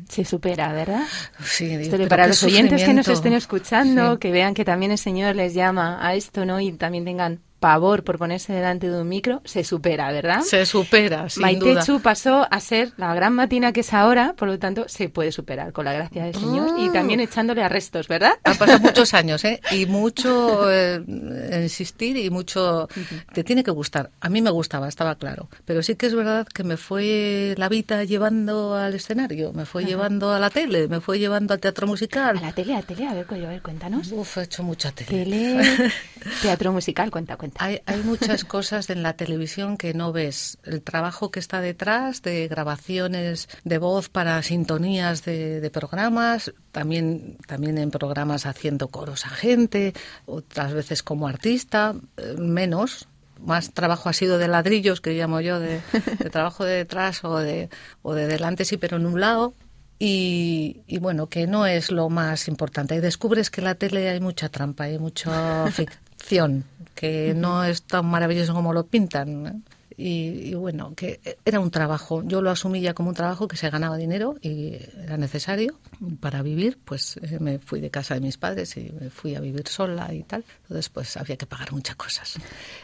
Se 0.08 0.26
supera, 0.26 0.74
¿verdad? 0.74 1.04
Sí, 1.44 1.66
Esto 1.72 2.08
para 2.08 2.26
los 2.26 2.42
oyentes 2.42 2.84
que 2.84 2.94
nos 2.94 3.08
estén 3.08 3.34
escuchando, 3.34 4.14
Sí. 4.14 4.20
que 4.20 4.32
vean 4.32 4.56
que 4.56 4.66
también 4.66 4.92
el 4.92 4.98
Señor 4.98 5.36
les 5.36 5.54
llama 5.54 6.00
a 6.02 6.16
esto, 6.16 6.44
¿no? 6.44 6.60
Y 6.60 6.72
también 6.72 7.06
tengan 7.06 7.40
pavor 7.60 8.04
por 8.04 8.17
ponerse 8.17 8.54
delante 8.54 8.89
de 8.89 9.02
un 9.02 9.08
micro, 9.10 9.41
se 9.45 9.63
supera, 9.63 10.12
¿verdad? 10.12 10.41
Se 10.41 10.65
supera, 10.65 11.30
sin 11.30 11.41
Maite 11.41 11.69
duda. 11.72 11.84
Chu 11.84 12.00
pasó 12.02 12.48
a 12.50 12.60
ser 12.60 12.93
la 12.98 13.13
gran 13.13 13.34
matina 13.34 13.74
que 13.74 13.82
es 13.82 13.93
ahora, 13.93 14.34
por 14.38 14.48
lo 14.48 14.58
tanto 14.60 14.86
se 14.88 15.10
puede 15.10 15.32
superar 15.32 15.74
con 15.74 15.86
la 15.86 15.93
gracia 15.93 16.24
del 16.26 16.34
Señor 16.36 16.80
y 16.80 16.88
Ah. 16.88 16.93
también 16.93 17.19
echándole 17.19 17.62
arrestos, 17.63 18.08
¿verdad? 18.08 18.34
Han 18.43 18.58
pasado 18.58 18.80
muchos 18.80 19.13
años, 19.13 19.43
¿eh? 19.43 19.60
Y 19.72 19.86
mucho 19.88 20.72
eh, 20.72 21.02
insistir 21.63 22.17
y 22.17 22.30
mucho... 22.30 22.88
Te 23.34 23.43
tiene 23.43 23.63
que 23.63 23.72
gustar. 23.72 24.10
A 24.22 24.30
mí 24.30 24.41
me 24.41 24.50
gustaba, 24.52 24.88
estaba 24.88 25.15
claro. 25.15 25.50
Pero 25.65 25.84
sí 25.84 25.95
que 25.95 26.06
es 26.06 26.15
verdad 26.15 26.48
que 26.48 26.63
me 26.63 26.78
fue 26.78 27.56
la 27.58 27.67
vida 27.69 28.04
llevando 28.06 28.76
al 28.76 28.93
escenario, 28.95 29.52
me 29.54 29.65
fue 29.65 29.84
llevando 29.86 30.32
a 30.32 30.39
la 30.39 30.50
tele, 30.50 30.88
me 30.88 31.02
fue 31.02 31.19
llevando 31.19 31.54
al 31.54 31.60
teatro 31.60 31.86
A 31.86 31.89
musical. 31.89 32.39
la 32.41 32.52
tele, 32.54 32.76
a 32.76 32.82
tele, 32.82 33.08
a 33.08 33.13
ver, 33.13 33.26
a 33.30 33.50
ver, 33.50 33.62
cuéntanos. 33.62 34.12
Uf, 34.12 34.38
he 34.38 34.43
hecho 34.43 34.63
mucha 34.63 34.91
tele. 34.91 35.10
Tele, 35.10 35.91
teatro 36.41 36.72
musical, 36.72 37.12
cuenta, 37.12 37.36
cuenta. 37.36 37.49
Hay, 37.58 37.82
hay 37.86 38.02
muchas 38.04 38.44
cosas 38.46 38.90
en 38.90 39.04
la 39.04 39.14
televisión 39.14 39.78
que 39.78 39.94
no 39.94 40.12
ves. 40.12 40.58
El 40.64 40.82
trabajo 40.82 41.32
que 41.32 41.40
está 41.40 41.62
detrás 41.62 42.22
de 42.22 42.48
grabaciones 42.48 43.50
de 43.64 43.78
voz 43.78 44.10
para 44.10 44.42
sintonías 44.44 45.24
de, 45.24 45.60
de 45.62 45.70
programas, 45.70 46.54
también, 46.72 47.38
también 47.48 47.78
en 47.78 47.92
programas 47.92 48.46
haciendo 48.46 48.90
coros 48.90 49.26
a 49.26 49.30
gente, 49.30 49.94
otras 50.26 50.74
veces 50.74 51.04
como 51.04 51.28
artista, 51.28 51.96
eh, 52.18 52.36
menos. 52.38 53.08
Más 53.40 53.72
trabajo 53.72 54.10
ha 54.10 54.14
sido 54.14 54.38
de 54.38 54.50
ladrillos, 54.50 55.00
que 55.00 55.14
llamo 55.14 55.40
yo, 55.40 55.60
de, 55.60 55.82
de 56.20 56.30
trabajo 56.32 56.66
de 56.66 56.76
detrás 56.76 57.24
o 57.24 57.38
de, 57.38 57.70
o 58.02 58.14
de 58.14 58.28
delante, 58.28 58.66
sí, 58.66 58.78
pero 58.78 58.98
en 58.98 59.06
un 59.06 59.20
lado. 59.20 59.54
Y, 59.98 60.82
y 60.88 60.98
bueno, 60.98 61.28
que 61.28 61.46
no 61.46 61.66
es 61.66 61.92
lo 61.92 62.10
más 62.10 62.48
importante. 62.48 62.96
Y 62.96 63.00
descubres 63.00 63.50
que 63.50 63.62
en 63.62 63.66
la 63.66 63.76
tele 63.76 64.10
hay 64.10 64.22
mucha 64.22 64.50
trampa, 64.50 64.86
hay 64.86 64.98
mucha 64.98 65.68
ficción, 65.72 66.64
que 67.00 67.34
no 67.34 67.64
es 67.64 67.84
tan 67.84 68.06
maravilloso 68.08 68.54
como 68.54 68.74
lo 68.74 68.86
pintan. 68.86 69.64
Y, 69.96 70.50
y 70.50 70.54
bueno, 70.54 70.94
que 70.96 71.22
era 71.46 71.62
un 71.62 71.72
trabajo. 71.72 72.24
Yo 72.26 72.42
lo 72.42 72.52
asumí 72.52 72.82
ya 72.82 72.94
como 72.94 73.08
un 73.08 73.16
trabajo 73.16 73.48
que 73.48 73.56
se 73.56 73.70
ganaba 73.70 73.96
dinero 73.96 74.36
y 74.42 74.76
era 75.02 75.16
necesario 75.16 75.80
para 76.20 76.42
vivir. 76.42 76.78
Pues 76.84 77.16
eh, 77.22 77.38
me 77.40 77.60
fui 77.60 77.80
de 77.80 77.90
casa 77.90 78.16
de 78.16 78.20
mis 78.20 78.38
padres 78.38 78.76
y 78.76 78.92
me 79.00 79.10
fui 79.10 79.36
a 79.36 79.40
vivir 79.40 79.66
sola 79.70 80.14
y 80.14 80.24
tal. 80.24 80.44
Entonces, 80.64 80.90
pues 80.90 81.16
había 81.16 81.38
que 81.38 81.46
pagar 81.46 81.72
muchas 81.72 81.96
cosas. 81.96 82.36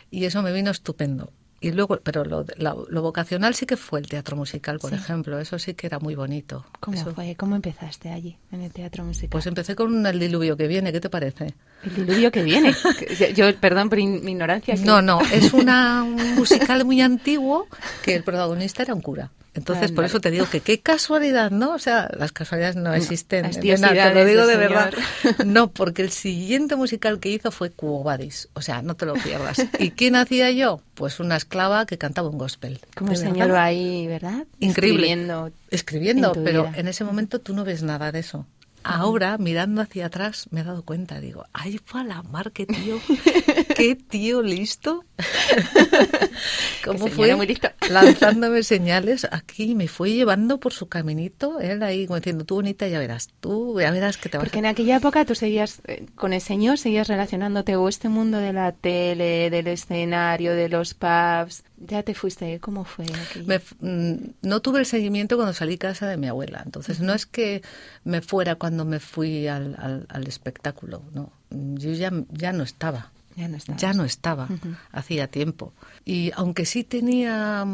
Y 0.09 0.23
eso 0.23 0.41
me 0.41 0.53
vino 0.53 0.71
estupendo. 0.71 1.33
Y 1.65 1.71
luego, 1.71 1.99
pero 2.03 2.23
lo, 2.23 2.45
la- 2.57 2.75
lo 2.89 3.01
vocacional 3.01 3.55
sí 3.55 3.65
que 3.65 3.75
fue 3.75 3.99
el 3.99 4.07
teatro 4.07 4.37
musical, 4.37 4.77
por 4.77 4.91
Sí. 4.91 4.97
ejemplo. 4.97 5.39
Eso 5.39 5.57
sí 5.57 5.73
que 5.73 5.87
era 5.87 5.97
muy 5.97 6.13
bonito. 6.13 6.63
¿Cómo 6.79 6.95
Eso- 6.95 7.11
fue? 7.15 7.35
¿Cómo 7.35 7.55
empezaste 7.55 8.09
allí, 8.11 8.37
en 8.51 8.61
el 8.61 8.71
teatro 8.71 9.03
musical? 9.03 9.29
Pues 9.31 9.47
empecé 9.47 9.75
con 9.75 10.05
el 10.05 10.19
diluvio 10.19 10.55
que 10.57 10.67
viene. 10.67 10.91
¿Qué 10.91 10.99
te 11.01 11.09
parece? 11.09 11.55
el 11.83 11.95
diluvio 11.95 12.31
que 12.31 12.43
viene. 12.43 12.71
Yo, 13.35 13.45
perdón 13.59 13.89
por 13.89 13.97
in- 13.97 14.23
mi 14.23 14.31
ignorancia. 14.33 14.75
que- 14.75 14.81
No, 14.81 15.01
no, 15.01 15.19
es 15.21 15.53
una, 15.53 16.03
un 16.03 16.35
musical 16.35 16.85
muy 16.85 17.01
antiguo 17.01 17.67
que 18.03 18.13
el 18.15 18.23
protagonista 18.23 18.83
era 18.83 18.93
un 18.93 19.01
cura. 19.01 19.31
Entonces, 19.55 19.91
por 19.93 20.03
eso 20.03 20.19
te 20.19 20.31
digo 20.31 20.47
que 20.49 20.59
qué 20.59 20.81
casualidad, 20.81 21.49
¿no? 21.49 21.73
O 21.73 21.79
sea, 21.79 22.09
las 22.17 22.33
casualidades 22.33 22.75
no 22.75 22.93
existen. 22.93 23.43
las 23.43 23.57
Elena, 23.57 23.89
te 23.89 24.13
lo 24.13 24.25
digo 24.25 24.45
de 24.45 24.57
verdad. 24.57 24.93
Señor. 25.21 25.45
No, 25.55 25.71
porque 25.71 26.01
el 26.01 26.11
siguiente 26.11 26.75
musical 26.75 27.19
que 27.19 27.29
hizo 27.29 27.51
fue 27.51 27.69
Cubo 27.69 28.03
Vadis. 28.03 28.49
O 28.53 28.61
sea, 28.61 28.81
no 28.81 28.95
te 28.95 29.05
lo 29.05 29.13
pierdas. 29.13 29.57
¿Y 29.79 29.91
quién 29.91 30.17
hacía 30.17 30.51
yo? 30.51 30.81
Pues 30.93 31.21
una 31.21 31.37
esclava 31.37 31.85
que 31.85 31.97
cantaba 31.97 32.29
un 32.29 32.37
gospel. 32.37 32.81
Como 32.95 33.11
el 33.11 33.17
señor 33.17 33.51
ahí, 33.55 34.07
¿verdad? 34.07 34.45
Increíble. 34.59 35.03
Escribiendo. 35.03 35.51
Escribiendo, 35.71 36.33
en 36.35 36.43
pero 36.43 36.63
vida. 36.65 36.77
en 36.77 36.87
ese 36.89 37.03
momento 37.05 37.39
tú 37.39 37.53
no 37.53 37.63
ves 37.63 37.81
nada 37.81 38.11
de 38.11 38.19
eso. 38.19 38.45
Ahora, 38.87 39.39
mirando 39.39 39.81
hacia 39.81 40.05
atrás, 40.05 40.47
me 40.51 40.61
he 40.61 40.63
dado 40.63 40.83
cuenta, 40.83 41.19
digo, 41.19 41.45
ay, 41.53 41.79
fue 41.83 42.01
a 42.01 42.03
la 42.03 42.21
mar, 42.21 42.51
qué 42.51 42.67
tío, 42.67 42.99
qué 43.75 43.95
tío 43.95 44.43
listo. 44.43 45.03
¿Cómo 46.85 47.07
fue? 47.07 47.35
muy 47.35 47.47
listo. 47.47 47.67
Lanzándome 47.89 48.61
señales 48.61 49.27
aquí, 49.31 49.73
me 49.73 49.87
fue 49.87 50.11
llevando 50.11 50.59
por 50.59 50.71
su 50.71 50.87
caminito, 50.87 51.59
él 51.59 51.81
ahí 51.81 52.05
como 52.05 52.17
diciendo, 52.17 52.45
tú 52.45 52.55
bonita, 52.55 52.87
ya 52.87 52.99
verás, 52.99 53.29
tú 53.39 53.79
ya 53.81 53.89
verás 53.89 54.17
que 54.17 54.29
te 54.29 54.37
vas 54.37 54.45
Porque 54.45 54.59
a... 54.59 54.61
en 54.61 54.65
aquella 54.67 54.97
época 54.97 55.25
tú 55.25 55.33
seguías 55.33 55.81
eh, 55.87 56.05
con 56.13 56.33
el 56.33 56.41
Señor, 56.41 56.77
seguías 56.77 57.07
relacionándote 57.07 57.75
o 57.75 57.89
este 57.89 58.07
mundo 58.07 58.37
de 58.37 58.53
la 58.53 58.71
tele, 58.71 59.49
del 59.49 59.65
escenario, 59.65 60.53
de 60.53 60.69
los 60.69 60.93
pubs. 60.93 61.63
Ya 61.77 62.03
te 62.03 62.13
fuiste, 62.13 62.59
¿cómo 62.59 62.85
fue? 62.85 63.05
Me 63.45 63.59
mm, 63.79 64.33
no 64.43 64.61
tuve 64.61 64.79
el 64.79 64.85
seguimiento 64.85 65.35
cuando 65.35 65.53
salí 65.53 65.77
casa 65.77 66.07
de 66.07 66.17
mi 66.17 66.27
abuela. 66.27 66.61
Entonces, 66.63 67.01
no 67.01 67.13
es 67.13 67.25
que 67.25 67.63
me 68.03 68.21
fuera 68.21 68.55
cuando 68.55 68.74
me 68.83 68.99
fui 68.99 69.47
al, 69.47 69.75
al- 69.79 70.05
al 70.09 70.27
espectáculo, 70.27 71.01
no. 71.13 71.31
Yo 71.51 71.93
ya, 71.93 72.11
ya 72.31 72.51
no 72.51 72.63
estaba. 72.63 73.11
Ya 73.37 73.47
no 73.47 73.55
estabas. 73.57 73.81
Ya 73.81 73.93
no 73.93 74.03
estaba, 74.05 74.49
hacía 74.91 75.27
tiempo. 75.27 75.73
Y 76.03 76.31
aunque 76.35 76.65
sí 76.65 76.83
tenía 76.83 77.65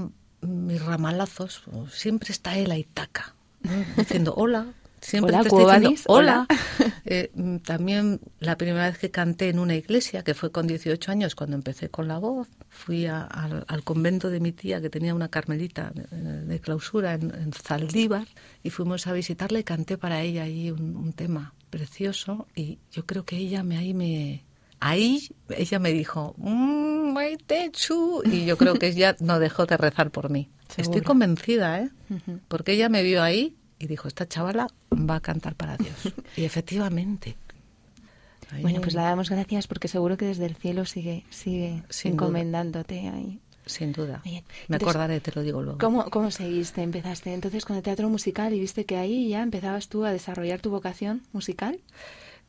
mis 0.41 0.81
ramalazos, 0.83 1.63
pues, 1.71 1.93
siempre 1.93 2.31
está 2.31 2.57
él 2.57 2.71
ahí 2.71 2.83
taca, 2.83 3.33
¿no? 3.63 3.71
diciendo 3.97 4.33
hola. 4.35 4.67
Siempre 5.01 5.33
Hola, 5.33 5.43
te 5.43 5.49
está 5.49 5.79
diciendo 5.79 6.01
hola. 6.07 6.47
hola. 6.49 6.57
Eh, 7.03 7.31
mm, 7.33 7.57
también 7.57 8.19
la 8.39 8.57
primera 8.59 8.85
vez 8.87 8.99
que 8.99 9.09
canté 9.09 9.49
en 9.49 9.57
una 9.57 9.75
iglesia, 9.75 10.23
que 10.23 10.35
fue 10.35 10.51
con 10.51 10.67
18 10.67 11.11
años, 11.11 11.33
cuando 11.33 11.55
empecé 11.55 11.89
con 11.89 12.07
la 12.07 12.19
voz, 12.19 12.47
fui 12.69 13.07
a- 13.07 13.23
al, 13.23 13.65
al 13.67 13.83
convento 13.83 14.29
de 14.29 14.39
mi 14.39 14.51
tía, 14.51 14.79
que 14.81 14.91
tenía 14.91 15.15
una 15.15 15.27
carmelita 15.29 15.91
de, 15.95 16.45
de 16.45 16.59
clausura 16.59 17.15
en, 17.15 17.33
en 17.33 17.51
Zaldívar, 17.53 18.27
y 18.61 18.69
fuimos 18.69 19.07
a 19.07 19.13
visitarla 19.13 19.57
y 19.59 19.63
canté 19.63 19.97
para 19.97 20.21
ella 20.21 20.43
ahí 20.43 20.69
un, 20.69 20.95
un 20.95 21.11
tema 21.13 21.55
precioso. 21.71 22.47
Y 22.55 22.77
yo 22.91 23.07
creo 23.07 23.25
que 23.25 23.37
ella 23.37 23.63
me 23.63 23.77
ahí 23.77 23.95
me, 23.95 24.43
Ahí 24.79 25.27
ella 25.49 25.79
me 25.79 25.91
dijo, 25.91 26.35
mmm, 26.37 27.11
Maite 27.13 27.71
Chu", 27.71 28.21
y 28.25 28.45
yo 28.45 28.57
creo 28.57 28.75
que 28.75 28.87
ella 28.89 29.15
no 29.19 29.39
dejó 29.39 29.65
de 29.65 29.77
rezar 29.77 30.11
por 30.11 30.29
mí. 30.29 30.49
Estoy 30.77 31.01
convencida, 31.01 31.79
¿eh? 31.81 31.89
Porque 32.47 32.73
ella 32.73 32.89
me 32.89 33.01
vio 33.03 33.23
ahí 33.23 33.55
y 33.81 33.87
dijo, 33.87 34.07
esta 34.07 34.27
chavala 34.27 34.67
va 34.91 35.15
a 35.15 35.19
cantar 35.19 35.55
para 35.55 35.77
Dios. 35.77 35.95
y 36.37 36.43
efectivamente. 36.45 37.35
Ahí- 38.51 38.61
Bueno, 38.61 38.81
pues 38.81 38.93
le 38.93 39.01
damos 39.01 39.29
gracias 39.29 39.67
porque 39.67 39.87
seguro 39.87 40.17
que 40.17 40.25
desde 40.25 40.45
el 40.45 40.55
cielo 40.55 40.85
sigue, 40.85 41.23
sigue 41.29 41.83
Sin 41.89 42.11
duda. 42.17 42.25
encomendándote 42.25 43.07
ahí. 43.09 43.39
Sin 43.65 43.93
duda. 43.93 44.21
Bien. 44.23 44.43
Me 44.67 44.75
Entonces, 44.75 44.87
acordaré, 44.89 45.19
te 45.21 45.31
lo 45.33 45.43
digo 45.43 45.61
luego. 45.61 45.77
¿Cómo, 45.79 46.09
¿Cómo 46.09 46.31
seguiste? 46.31 46.81
¿Empezaste 46.81 47.31
entonces 47.33 47.63
con 47.63 47.77
el 47.77 47.83
teatro 47.83 48.09
musical 48.09 48.53
y 48.53 48.59
viste 48.59 48.85
que 48.85 48.97
ahí 48.97 49.29
ya 49.29 49.43
empezabas 49.43 49.87
tú 49.87 50.03
a 50.03 50.11
desarrollar 50.11 50.59
tu 50.59 50.71
vocación 50.71 51.21
musical? 51.31 51.79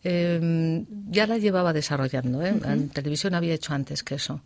Eh, 0.04 0.84
ya 1.10 1.26
la 1.26 1.38
llevaba 1.38 1.72
desarrollando, 1.72 2.42
¿eh? 2.44 2.54
En 2.64 2.88
televisión 2.88 3.34
había 3.34 3.54
hecho 3.54 3.72
antes 3.74 4.02
que 4.02 4.16
eso, 4.16 4.40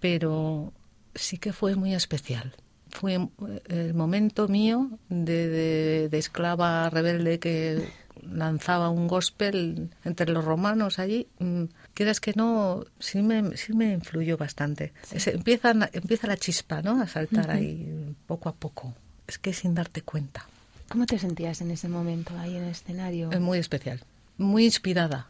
pero 0.00 0.72
sí 1.14 1.36
que 1.38 1.52
fue 1.52 1.74
muy 1.76 1.94
especial. 1.94 2.54
Fue 2.90 3.14
eh, 3.14 3.28
el 3.68 3.94
momento 3.94 4.48
mío 4.48 4.90
de, 5.08 5.48
de- 5.48 6.08
de 6.08 6.18
esclava 6.18 6.88
rebelde 6.90 7.38
que 7.38 7.88
lanzaba 8.22 8.90
un 8.90 9.06
gospel 9.08 9.90
entre 10.04 10.30
los 10.32 10.44
romanos 10.44 10.98
allí. 10.98 11.28
Mm, 11.38 11.64
Quieras 11.94 12.20
que 12.20 12.32
no, 12.34 12.84
sí 12.98 13.22
me, 13.22 13.56
sí 13.56 13.72
me 13.74 13.92
influyó 13.92 14.36
bastante. 14.36 14.92
Es- 15.12 15.26
empieza, 15.28 15.72
empieza 15.92 16.26
la 16.26 16.36
chispa, 16.36 16.82
¿no? 16.82 17.00
A 17.00 17.06
saltar 17.06 17.50
ahí 17.50 18.14
poco 18.26 18.48
a 18.48 18.54
poco. 18.54 18.94
Es 19.26 19.38
que 19.38 19.52
sin 19.52 19.74
darte 19.74 20.02
cuenta. 20.02 20.46
¿Cómo 20.88 21.04
te 21.06 21.18
sentías 21.18 21.60
en 21.60 21.72
ese 21.72 21.88
momento 21.88 22.32
ahí 22.38 22.56
en 22.56 22.62
el 22.64 22.70
escenario? 22.70 23.30
Es 23.32 23.40
muy 23.40 23.58
especial, 23.58 24.00
muy 24.38 24.64
inspirada, 24.64 25.26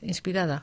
inspirada, 0.00 0.62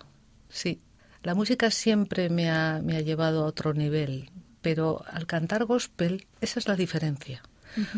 sí. 0.49 0.79
La 1.23 1.35
música 1.35 1.69
siempre 1.71 2.29
me 2.29 2.49
ha, 2.49 2.79
me 2.81 2.95
ha 2.95 3.01
llevado 3.01 3.43
a 3.43 3.45
otro 3.47 3.73
nivel, 3.73 4.29
pero 4.61 5.03
al 5.11 5.25
cantar 5.25 5.65
gospel, 5.65 6.27
esa 6.41 6.59
es 6.59 6.67
la 6.67 6.75
diferencia. 6.75 7.41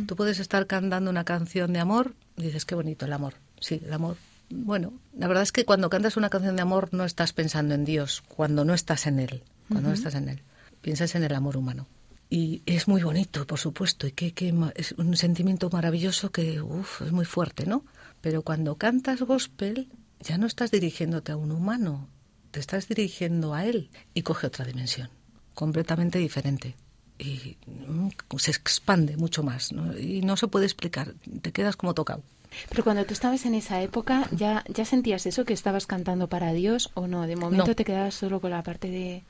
Tú 0.06 0.16
puedes 0.16 0.40
estar 0.40 0.68
cantando 0.68 1.10
una 1.10 1.24
canción 1.24 1.72
de 1.74 1.80
amor 1.80 2.14
y 2.38 2.44
dices, 2.44 2.66
qué 2.66 2.76
bonito 2.76 3.06
el 3.06 3.14
amor. 3.14 3.36
Sí, 3.60 3.82
el 3.86 3.94
amor. 3.94 4.18
Bueno, 4.50 4.94
la 5.18 5.28
verdad 5.28 5.44
es 5.44 5.52
que 5.52 5.64
cuando 5.64 5.90
cantas 5.90 6.18
una 6.18 6.30
canción 6.30 6.58
de 6.58 6.62
amor 6.62 6.90
no 6.92 7.06
estás 7.06 7.32
pensando 7.32 7.74
en 7.74 7.86
Dios, 7.86 8.22
cuando 8.28 8.66
no 8.66 8.74
estás 8.74 9.08
en 9.08 9.20
Él, 9.20 9.44
cuando 9.70 9.90
no 9.90 9.96
estás 9.96 10.16
en 10.16 10.28
Él. 10.28 10.42
piensas 10.82 11.16
en 11.16 11.24
el 11.24 11.34
amor 11.34 11.56
humano. 11.58 11.88
Y 12.30 12.62
es 12.66 12.88
muy 12.88 13.04
bonito, 13.04 13.46
por 13.46 13.60
supuesto, 13.60 14.08
y 14.08 14.12
que, 14.12 14.34
que 14.34 14.54
es 14.76 14.94
un 14.94 15.16
sentimiento 15.18 15.70
maravilloso 15.70 16.32
que 16.32 16.62
uf, 16.62 17.02
es 17.02 17.12
muy 17.12 17.26
fuerte, 17.26 17.66
¿no? 17.66 17.86
Pero 18.22 18.42
cuando 18.42 18.76
cantas 18.76 19.22
gospel, 19.22 19.90
ya 20.20 20.38
no 20.38 20.48
estás 20.48 20.72
dirigiéndote 20.72 21.32
a 21.32 21.38
un 21.38 21.52
humano, 21.52 22.08
te 22.52 22.60
estás 22.60 22.88
dirigiendo 22.88 23.54
a 23.54 23.66
él 23.66 23.90
y 24.14 24.22
coge 24.22 24.48
otra 24.48 24.66
dimensión, 24.66 25.10
completamente 25.62 26.18
diferente. 26.18 26.76
Y 27.20 27.56
mm, 27.68 28.10
se 28.38 28.50
expande 28.50 29.16
mucho 29.16 29.44
más, 29.44 29.72
¿no? 29.72 29.96
Y 29.96 30.22
no 30.24 30.36
se 30.38 30.48
puede 30.48 30.66
explicar, 30.66 31.14
te 31.44 31.52
quedas 31.52 31.76
como 31.76 31.94
tocado. 31.94 32.24
Pero 32.70 32.84
cuando 32.84 33.06
tú 33.06 33.14
estabas 33.14 33.46
en 33.46 33.54
esa 33.54 33.80
época, 33.82 34.28
¿ya, 34.32 34.64
¿ya 34.68 34.86
sentías 34.86 35.28
eso 35.28 35.46
que 35.46 35.54
estabas 35.54 35.86
cantando 35.86 36.28
para 36.30 36.52
Dios 36.52 36.90
o 36.96 37.06
no? 37.06 37.28
De 37.28 37.36
momento 37.36 37.68
No. 37.68 37.76
te 37.76 37.86
quedabas 37.86 38.16
solo 38.16 38.42
con 38.42 38.50
la 38.50 38.64
parte 38.64 38.90
de, 38.90 39.24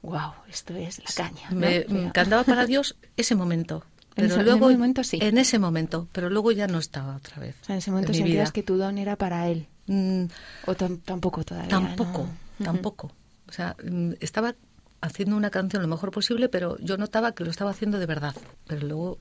wow, 0.00 0.32
esto 0.48 0.74
es 0.74 0.98
la 1.00 1.12
caña. 1.14 1.50
¿no? 1.50 1.56
Me 1.60 1.80
Pero- 1.82 2.12
cantaba 2.14 2.44
para 2.44 2.64
Dios 2.66 2.96
ese 3.16 3.34
momento. 3.34 3.84
En 4.18 4.24
Pero 4.26 4.40
en 4.40 4.44
luego, 4.46 4.68
ese 4.70 4.78
momento 4.78 5.04
sí. 5.04 5.18
En 5.22 5.38
ese 5.38 5.58
momento, 5.60 6.08
pero 6.10 6.28
luego 6.28 6.50
ya 6.50 6.66
no 6.66 6.78
estaba 6.78 7.14
otra 7.14 7.38
vez. 7.38 7.54
O 7.62 7.64
sea, 7.66 7.74
en 7.76 7.78
ese 7.78 7.90
momento 7.92 8.12
sentías 8.12 8.50
que 8.50 8.64
tu 8.64 8.76
don 8.76 8.98
era 8.98 9.14
para 9.14 9.46
él. 9.48 9.68
Mm, 9.86 10.24
O 10.66 10.74
tam- 10.74 10.98
tampoco 11.04 11.44
todavía. 11.44 11.68
tampoco, 11.68 12.26
¿no? 12.58 12.64
tampoco. 12.64 13.12
O 13.48 13.52
sea, 13.52 13.76
mm, 13.84 14.14
estaba 14.18 14.56
haciendo 15.00 15.36
una 15.36 15.50
canción 15.50 15.82
lo 15.82 15.88
mejor 15.88 16.10
posible, 16.10 16.48
pero 16.48 16.76
yo 16.78 16.96
notaba 16.96 17.32
que 17.32 17.44
lo 17.44 17.50
estaba 17.50 17.70
haciendo 17.70 17.98
de 17.98 18.06
verdad. 18.06 18.34
Pero 18.66 18.86
luego 18.86 19.18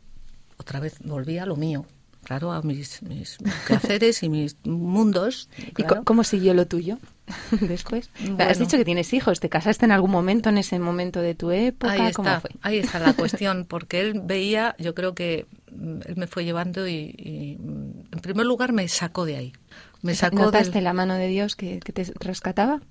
otra 0.58 0.80
vez 0.80 0.98
volvía 1.04 1.44
a 1.44 1.46
lo 1.46 1.56
mío. 1.56 1.86
Claro, 2.24 2.52
a 2.52 2.62
mis, 2.62 3.02
mis 3.04 3.38
quehaceres 3.68 4.22
y 4.22 4.30
mis 4.30 4.58
mundos. 4.66 5.50
¿Y 5.58 5.84
claro. 5.84 6.04
cómo 6.04 6.26
siguió 6.26 6.54
lo 6.54 6.68
tuyo 6.68 6.98
después? 7.62 8.10
Has 8.38 8.60
dicho 8.60 8.78
que 8.78 8.84
tienes 8.84 9.14
hijos. 9.14 9.40
¿Te 9.40 9.48
casaste 9.48 9.86
en 9.86 9.94
algún 9.94 10.12
momento, 10.12 10.50
en 10.50 10.58
ese 10.58 10.78
momento 10.78 11.22
de 11.22 11.36
tu 11.36 11.52
época? 11.52 11.94
Ahí 11.94 12.12
¿Cómo 12.12 12.28
está, 12.28 12.42
fue? 12.42 12.50
ahí 12.64 12.80
está 12.80 13.00
la 13.00 13.14
cuestión, 13.16 13.66
porque 13.66 14.02
él 14.02 14.22
veía, 14.26 14.76
yo 14.78 14.94
creo 14.94 15.16
que 15.16 15.46
mm, 15.72 16.00
él 16.06 16.16
me 16.18 16.28
fue 16.28 16.44
llevando 16.44 16.86
y, 16.86 17.16
y, 17.18 17.58
mm, 17.60 18.08
en 18.12 18.20
primer 18.20 18.46
lugar 18.46 18.74
me 18.74 18.88
sacó 18.90 19.24
de 19.24 19.38
ahí. 19.38 19.54
Me 20.02 20.14
sacó 20.16 20.38
¿Notaste 20.38 20.74
del- 20.76 20.84
la 20.84 20.94
mano 20.94 21.16
de 21.16 21.28
Dios 21.28 21.56
que, 21.56 21.80
que 21.80 21.92
te 21.94 22.04
rescataba? 22.20 22.82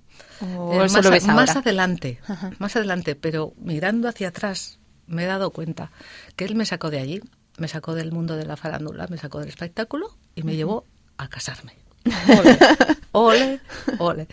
¿O 0.40 0.72
Eh, 0.74 0.78
más, 0.88 0.92
lo 1.04 1.10
adelante, 1.10 2.18
Ajá. 2.26 2.50
más 2.58 2.74
adelante, 2.76 3.14
pero 3.14 3.52
mirando 3.58 4.08
hacia 4.08 4.28
atrás 4.28 4.78
me 5.06 5.22
he 5.24 5.26
dado 5.26 5.50
cuenta 5.50 5.90
que 6.34 6.44
él 6.44 6.54
me 6.56 6.66
sacó 6.66 6.90
de 6.90 6.98
allí, 6.98 7.20
me 7.58 7.68
sacó 7.68 7.94
del 7.94 8.12
mundo 8.12 8.36
de 8.36 8.44
la 8.44 8.56
farándula, 8.56 9.06
me 9.08 9.18
sacó 9.18 9.38
del 9.40 9.48
espectáculo 9.48 10.16
y 10.34 10.42
me 10.42 10.56
llevó 10.56 10.84
a 11.16 11.28
casarme. 11.28 11.74
Ole, 12.38 12.58
ole, 13.12 13.60
ole. 13.98 14.28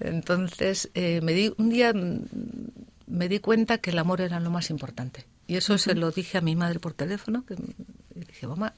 Entonces, 0.00 0.90
eh, 0.94 1.20
me 1.22 1.32
di, 1.32 1.52
un 1.58 1.70
día 1.70 1.92
me 1.94 3.28
di 3.28 3.38
cuenta 3.38 3.78
que 3.78 3.90
el 3.90 3.98
amor 3.98 4.20
era 4.20 4.40
lo 4.40 4.50
más 4.50 4.70
importante. 4.70 5.24
Y 5.52 5.56
eso 5.56 5.76
se 5.76 5.94
lo 5.94 6.10
dije 6.10 6.38
a 6.38 6.40
mi 6.40 6.56
madre 6.56 6.80
por 6.80 6.94
teléfono, 6.94 7.44
que 7.44 7.52
y 7.52 8.20
dije, 8.20 8.46
mamá, 8.46 8.72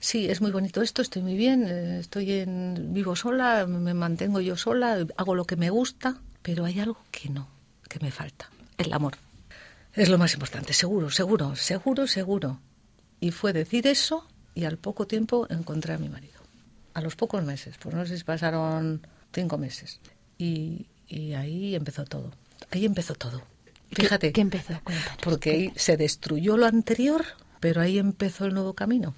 sí, 0.00 0.28
es 0.28 0.40
muy 0.40 0.50
bonito 0.50 0.82
esto, 0.82 1.00
estoy 1.00 1.22
muy 1.22 1.36
bien, 1.36 1.64
eh, 1.68 2.00
estoy 2.00 2.32
en, 2.32 2.92
vivo 2.92 3.14
sola, 3.14 3.66
me 3.68 3.94
mantengo 3.94 4.40
yo 4.40 4.56
sola, 4.56 5.06
hago 5.16 5.36
lo 5.36 5.44
que 5.44 5.54
me 5.54 5.70
gusta, 5.70 6.20
pero 6.42 6.64
hay 6.64 6.80
algo 6.80 6.98
que 7.12 7.28
no, 7.28 7.46
que 7.88 8.00
me 8.00 8.10
falta, 8.10 8.50
el 8.78 8.92
amor. 8.92 9.14
Es 9.92 10.08
lo 10.08 10.18
más 10.18 10.34
importante, 10.34 10.72
seguro, 10.72 11.08
seguro, 11.08 11.54
seguro, 11.54 12.08
seguro. 12.08 12.60
Y 13.20 13.30
fue 13.30 13.52
decir 13.52 13.86
eso 13.86 14.26
y 14.56 14.64
al 14.64 14.76
poco 14.76 15.06
tiempo 15.06 15.46
encontré 15.50 15.94
a 15.94 15.98
mi 15.98 16.08
marido. 16.08 16.40
A 16.94 17.00
los 17.00 17.14
pocos 17.14 17.44
meses, 17.44 17.76
pues 17.80 17.94
no 17.94 18.04
sé 18.06 18.18
si 18.18 18.24
pasaron 18.24 19.06
cinco 19.32 19.56
meses. 19.56 20.00
Y 20.36 20.88
ahí 21.36 21.76
empezó 21.76 22.04
todo. 22.04 22.32
Ahí 22.72 22.86
empezó 22.86 23.14
todo. 23.14 23.40
¿Qué- 23.94 24.02
Fíjate. 24.02 24.32
¿Qué 24.32 24.40
empezó? 24.40 24.74
Cuéntanos. 24.84 25.18
Porque 25.22 25.50
ahí 25.50 25.72
se 25.76 25.96
destruyó 25.96 26.56
lo 26.56 26.66
anterior, 26.66 27.24
pero 27.60 27.80
ahí 27.80 27.98
empezó 27.98 28.44
el 28.46 28.54
nuevo 28.54 28.74
camino. 28.74 29.14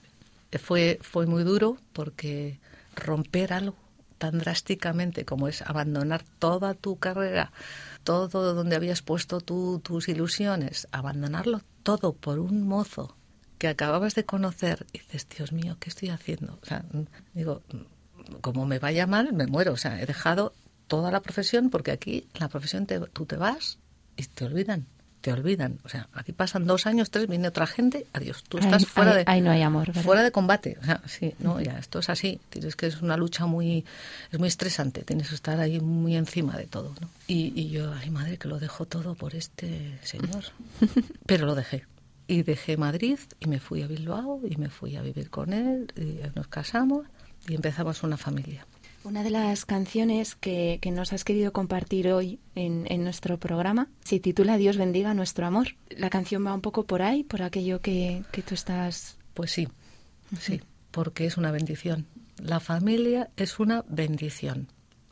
Fue, 0.62 0.99
fue 1.03 1.27
muy 1.27 1.45
duro 1.45 1.77
porque 1.93 2.59
romper 2.97 3.53
algo 3.53 3.77
tan 4.18 4.39
drásticamente 4.39 5.25
como 5.25 5.49
es 5.49 5.62
abandonar 5.62 6.25
toda 6.39 6.75
tu 6.75 6.99
carrera, 6.99 7.53
todo 8.05 8.55
donde 8.55 8.77
habías 8.77 9.01
puesto 9.03 9.41
tú- 9.41 9.81
tus 9.83 10.09
ilusiones, 10.09 10.89
abandonarlo 10.93 11.62
todo 11.83 12.12
por 12.12 12.39
un 12.39 12.66
mozo 12.66 13.16
que 13.59 13.68
acababas 13.68 14.14
de 14.14 14.25
conocer 14.25 14.87
y 14.93 14.99
dices, 14.99 15.27
Dios 15.37 15.53
mío, 15.53 15.77
¿qué 15.81 15.89
estoy 15.91 16.09
haciendo? 16.11 16.59
O 16.62 16.66
sea, 16.66 16.85
mm, 16.93 17.03
digo, 17.35 17.62
mm, 17.73 18.35
como 18.41 18.66
me 18.66 18.79
vaya 18.79 19.07
mal, 19.07 19.33
me 19.33 19.47
muero. 19.47 19.73
O 19.73 19.77
sea, 19.77 20.01
he 20.03 20.07
dejado 20.07 20.53
toda 20.87 21.11
la 21.11 21.21
profesión 21.21 21.71
porque 21.71 21.91
aquí 21.93 22.27
en 22.35 22.41
la 22.41 22.49
profesión 22.49 22.87
te- 22.87 23.01
tú 23.01 23.25
te 23.27 23.37
vas 23.37 23.79
y 24.21 24.27
te 24.27 24.45
olvidan, 24.45 24.87
te 25.21 25.33
olvidan. 25.33 25.79
O 25.85 25.89
sea, 25.89 26.09
aquí 26.14 26.33
pasan 26.33 26.64
dos 26.66 26.87
años, 26.87 27.11
tres, 27.11 27.27
viene 27.29 27.49
otra 27.49 27.66
gente, 27.66 28.07
adiós. 28.12 28.43
Tú 28.49 28.59
Ahí- 28.59 28.64
estás 28.64 28.87
fuera 28.87 29.11
ahí- 29.12 29.16
de 29.18 29.25
ahí 29.27 29.41
no 29.41 29.51
hay 29.51 29.62
amor, 29.62 29.87
¿verdad? 29.89 30.03
fuera 30.03 30.23
de 30.23 30.31
combate. 30.33 30.79
O 30.81 30.85
sea, 30.85 31.01
sí, 31.07 31.35
no, 31.41 31.61
ya 31.61 31.79
esto 31.79 31.99
es 31.99 32.09
así. 32.09 32.41
Tienes 32.51 32.77
que 32.77 32.87
es 32.87 33.03
una 33.03 33.16
lucha 33.16 33.47
muy 33.47 33.85
es 34.33 34.39
muy 34.39 34.49
estresante. 34.49 35.03
Tienes 35.03 35.29
que 35.29 35.35
estar 35.35 35.59
ahí 35.61 35.81
muy 35.81 36.16
encima 36.16 36.57
de 36.57 36.66
todo, 36.66 36.95
¿no? 37.01 37.09
Y, 37.27 37.53
y 37.61 37.68
yo, 37.71 37.93
ay 37.93 38.11
madre, 38.11 38.39
que 38.39 38.49
lo 38.49 38.59
dejo 38.59 38.87
todo 38.87 39.14
por 39.14 39.35
este 39.35 39.99
señor. 40.03 40.45
Pero 41.27 41.47
lo 41.47 41.55
dejé. 41.55 41.85
Y 42.27 42.43
dejé 42.45 42.77
Madrid 42.77 43.18
y 43.41 43.49
me 43.49 43.59
fui 43.59 43.83
a 43.83 43.89
Bilbao 43.89 44.41
y 44.49 44.57
me 44.57 44.71
fui 44.71 44.95
a 44.97 45.03
vivir 45.03 45.31
con 45.31 45.53
él 45.53 45.93
y 45.97 46.21
nos 46.37 46.47
casamos 46.47 47.05
y 47.49 47.55
empezamos 47.57 48.05
una 48.05 48.16
familia. 48.16 48.64
Una 49.03 49.23
de 49.23 49.31
las 49.31 49.65
canciones 49.65 50.35
que, 50.35 50.79
que 50.83 50.91
nos 50.91 51.13
has 51.15 51.25
querido 51.25 51.53
compartir 51.53 52.13
hoy 52.13 52.39
en, 52.55 52.85
en 52.91 53.03
nuestro 53.03 53.39
programa 53.39 53.89
se 54.05 54.21
titula 54.21 54.59
Dios 54.59 54.77
bendiga 54.77 55.15
nuestro 55.15 55.47
amor. 55.47 55.69
La 55.89 56.11
canción 56.11 56.45
va 56.47 56.53
un 56.55 56.61
poco 56.61 56.85
por 56.85 57.01
ahí, 57.01 57.25
por 57.25 57.43
aquello 57.43 57.81
que, 57.81 58.23
que 58.31 58.43
tú 58.43 58.55
estás... 58.55 59.17
Pues 59.33 59.53
sí, 59.53 59.69
sí, 60.39 60.61
porque 60.91 61.25
es 61.25 61.39
una 61.39 61.51
bendición. 61.51 62.07
La 62.43 62.61
familia 62.61 63.31
es 63.37 63.59
una 63.59 63.85
bendición. 63.89 64.69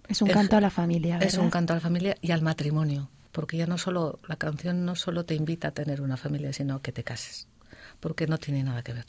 Es 0.07 0.21
un 0.21 0.29
Es- 0.29 0.35
canto 0.35 0.57
a 0.57 0.61
la 0.61 0.71
familia, 0.71 1.15
¿verdad? 1.15 1.29
Es 1.29 1.39
un 1.39 1.49
canto 1.51 1.73
a 1.73 1.77
la 1.77 1.81
familia 1.81 2.15
y 2.21 2.33
al 2.33 2.43
matrimonio, 2.43 3.09
porque 3.33 3.57
ya 3.57 3.67
no 3.67 3.79
solo 3.79 4.19
la 4.29 4.37
canción 4.37 4.85
no 4.85 4.97
solo 4.97 5.25
te 5.25 5.35
invita 5.35 5.69
a 5.69 5.71
tener 5.73 6.03
una 6.03 6.19
familia, 6.19 6.53
sino 6.53 6.83
que 6.83 6.93
te 6.93 7.05
cases, 7.05 7.49
porque 8.01 8.27
no 8.27 8.37
tiene 8.37 8.63
nada 8.65 8.83
que 8.83 8.93
ver. 8.93 9.07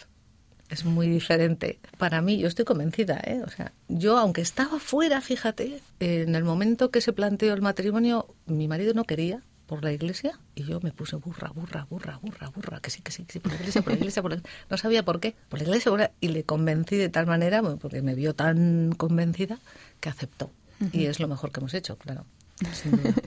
Es 0.70 0.86
muy 0.86 1.07
diferente. 1.07 1.80
Para 1.97 2.22
mí, 2.22 2.38
yo 2.38 2.47
estoy 2.47 2.63
convencida, 2.65 3.20
¿eh? 3.24 3.41
O 3.45 3.49
sea, 3.49 3.72
yo 3.88 4.17
aunque 4.17 4.41
estaba 4.41 4.80
fuera, 4.80 5.20
fíjate, 5.22 5.82
en 5.99 6.36
el 6.36 6.43
momento 6.43 6.91
que 6.91 7.01
se 7.01 7.11
planteó 7.13 7.53
el 7.53 7.61
matrimonio, 7.61 8.28
mi 8.45 8.67
marido 8.67 8.93
no 8.93 9.03
quería 9.03 9.41
por 9.65 9.84
la 9.84 9.91
iglesia 9.91 10.39
y 10.55 10.63
yo 10.63 10.80
me 10.82 10.91
puse 10.91 11.15
burra, 11.15 11.49
burra, 11.53 11.86
burra, 11.89 12.20
burra, 12.22 12.49
burra, 12.49 12.80
que 12.82 12.89
sí, 12.89 13.01
que 13.01 13.11
sí, 13.11 13.24
que 13.24 13.34
sí, 13.34 13.39
por 13.39 13.51
la 13.51 13.57
iglesia, 13.59 13.82
por 13.82 13.91
la 13.93 13.97
iglesia, 13.97 14.22
por 14.22 14.32
la... 14.34 14.41
no 14.70 14.78
sabía 14.78 15.03
por 15.05 15.20
qué, 15.20 15.36
por 15.47 15.59
la 15.59 15.65
iglesia, 15.65 15.91
por 15.91 15.99
la- 15.99 16.11
y 16.22 16.30
le 16.30 16.43
convencí 16.43 16.95
de 16.97 17.09
tal 17.09 17.26
manera, 17.28 17.61
porque 17.80 18.01
me 18.01 18.15
vio 18.15 18.34
tan 18.36 18.93
convencida, 18.97 19.59
que 19.99 20.09
aceptó. 20.09 20.49
Y 20.93 21.05
es 21.05 21.20
lo 21.20 21.28
mejor 21.28 21.51
que 21.51 21.59
hemos 21.59 21.74
hecho, 21.74 21.97
claro. 21.97 22.26
sin 22.74 22.91
duda. 22.91 23.13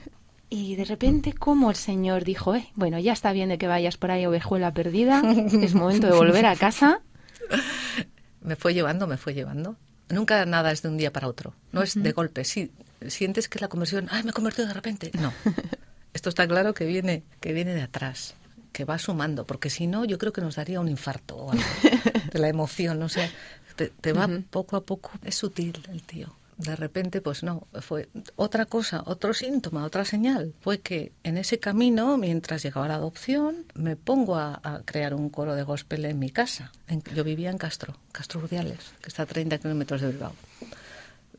Y 0.49 0.75
de 0.75 0.85
repente, 0.85 1.33
como 1.33 1.71
el 1.71 1.75
Señor 1.75 2.23
dijo, 2.25 2.53
eh, 2.53 2.67
bueno, 2.75 2.99
ya 2.99 3.11
está 3.13 3.31
bien 3.31 3.49
de 3.49 3.57
que 3.57 3.65
vayas 3.65 3.97
por 3.97 4.11
ahí 4.11 4.23
ovejuela 4.27 4.71
perdida, 4.71 5.23
es 5.63 5.73
momento 5.73 6.05
de 6.05 6.13
volver 6.13 6.45
a 6.45 6.55
casa. 6.55 7.01
me 8.41 8.55
fue 8.55 8.73
llevando, 8.73 9.07
me 9.07 9.17
fue 9.17 9.33
llevando. 9.33 9.77
Nunca 10.09 10.45
nada 10.45 10.71
es 10.71 10.81
de 10.81 10.89
un 10.89 10.97
día 10.97 11.11
para 11.11 11.27
otro. 11.27 11.55
No 11.71 11.81
es 11.81 12.01
de 12.01 12.11
golpe. 12.11 12.43
Sí, 12.43 12.71
sientes 13.07 13.49
que 13.49 13.59
la 13.59 13.67
conversión, 13.67 14.07
ay, 14.11 14.23
me 14.23 14.31
he 14.31 14.33
convertido 14.33 14.67
de 14.67 14.73
repente. 14.73 15.11
No. 15.19 15.33
Esto 16.13 16.29
está 16.29 16.47
claro 16.47 16.73
que 16.73 16.85
viene, 16.85 17.23
que 17.39 17.53
viene 17.53 17.73
de 17.73 17.81
atrás, 17.81 18.35
que 18.71 18.85
va 18.85 18.99
sumando, 18.99 19.45
porque 19.45 19.69
si 19.69 19.87
no, 19.87 20.05
yo 20.05 20.17
creo 20.19 20.31
que 20.31 20.41
nos 20.41 20.55
daría 20.55 20.79
un 20.79 20.87
infarto 20.87 21.35
o 21.35 21.51
algo 21.51 21.63
de 22.31 22.39
la 22.39 22.49
emoción. 22.49 23.01
O 23.01 23.09
sea, 23.09 23.29
te, 23.75 23.87
te 23.89 24.13
va 24.13 24.29
poco 24.49 24.75
a 24.75 24.83
poco. 24.83 25.11
Es 25.23 25.35
sutil 25.35 25.81
el 25.91 26.03
tío. 26.03 26.35
De 26.57 26.75
repente, 26.75 27.21
pues 27.21 27.43
no, 27.43 27.67
fue 27.81 28.09
otra 28.35 28.65
cosa, 28.65 29.03
otro 29.05 29.33
síntoma, 29.33 29.85
otra 29.85 30.05
señal. 30.05 30.53
Fue 30.61 30.79
que 30.79 31.11
en 31.23 31.37
ese 31.37 31.59
camino, 31.59 32.17
mientras 32.17 32.61
llegaba 32.63 32.87
la 32.87 32.95
adopción, 32.95 33.65
me 33.73 33.95
pongo 33.95 34.35
a, 34.37 34.61
crear 34.85 35.13
un 35.13 35.29
coro 35.29 35.55
de 35.55 35.63
gospel 35.63 36.05
en 36.05 36.19
mi 36.19 36.29
casa. 36.29 36.71
En- 36.87 37.01
yo 37.15 37.23
vivía 37.23 37.49
en 37.49 37.57
Castro, 37.57 37.97
Castro 38.11 38.39
Urdiales, 38.41 38.93
que 39.01 39.09
está 39.09 39.23
a 39.23 39.25
30 39.25 39.57
kilómetros 39.57 40.01
de 40.01 40.07
Bilbao. 40.09 40.33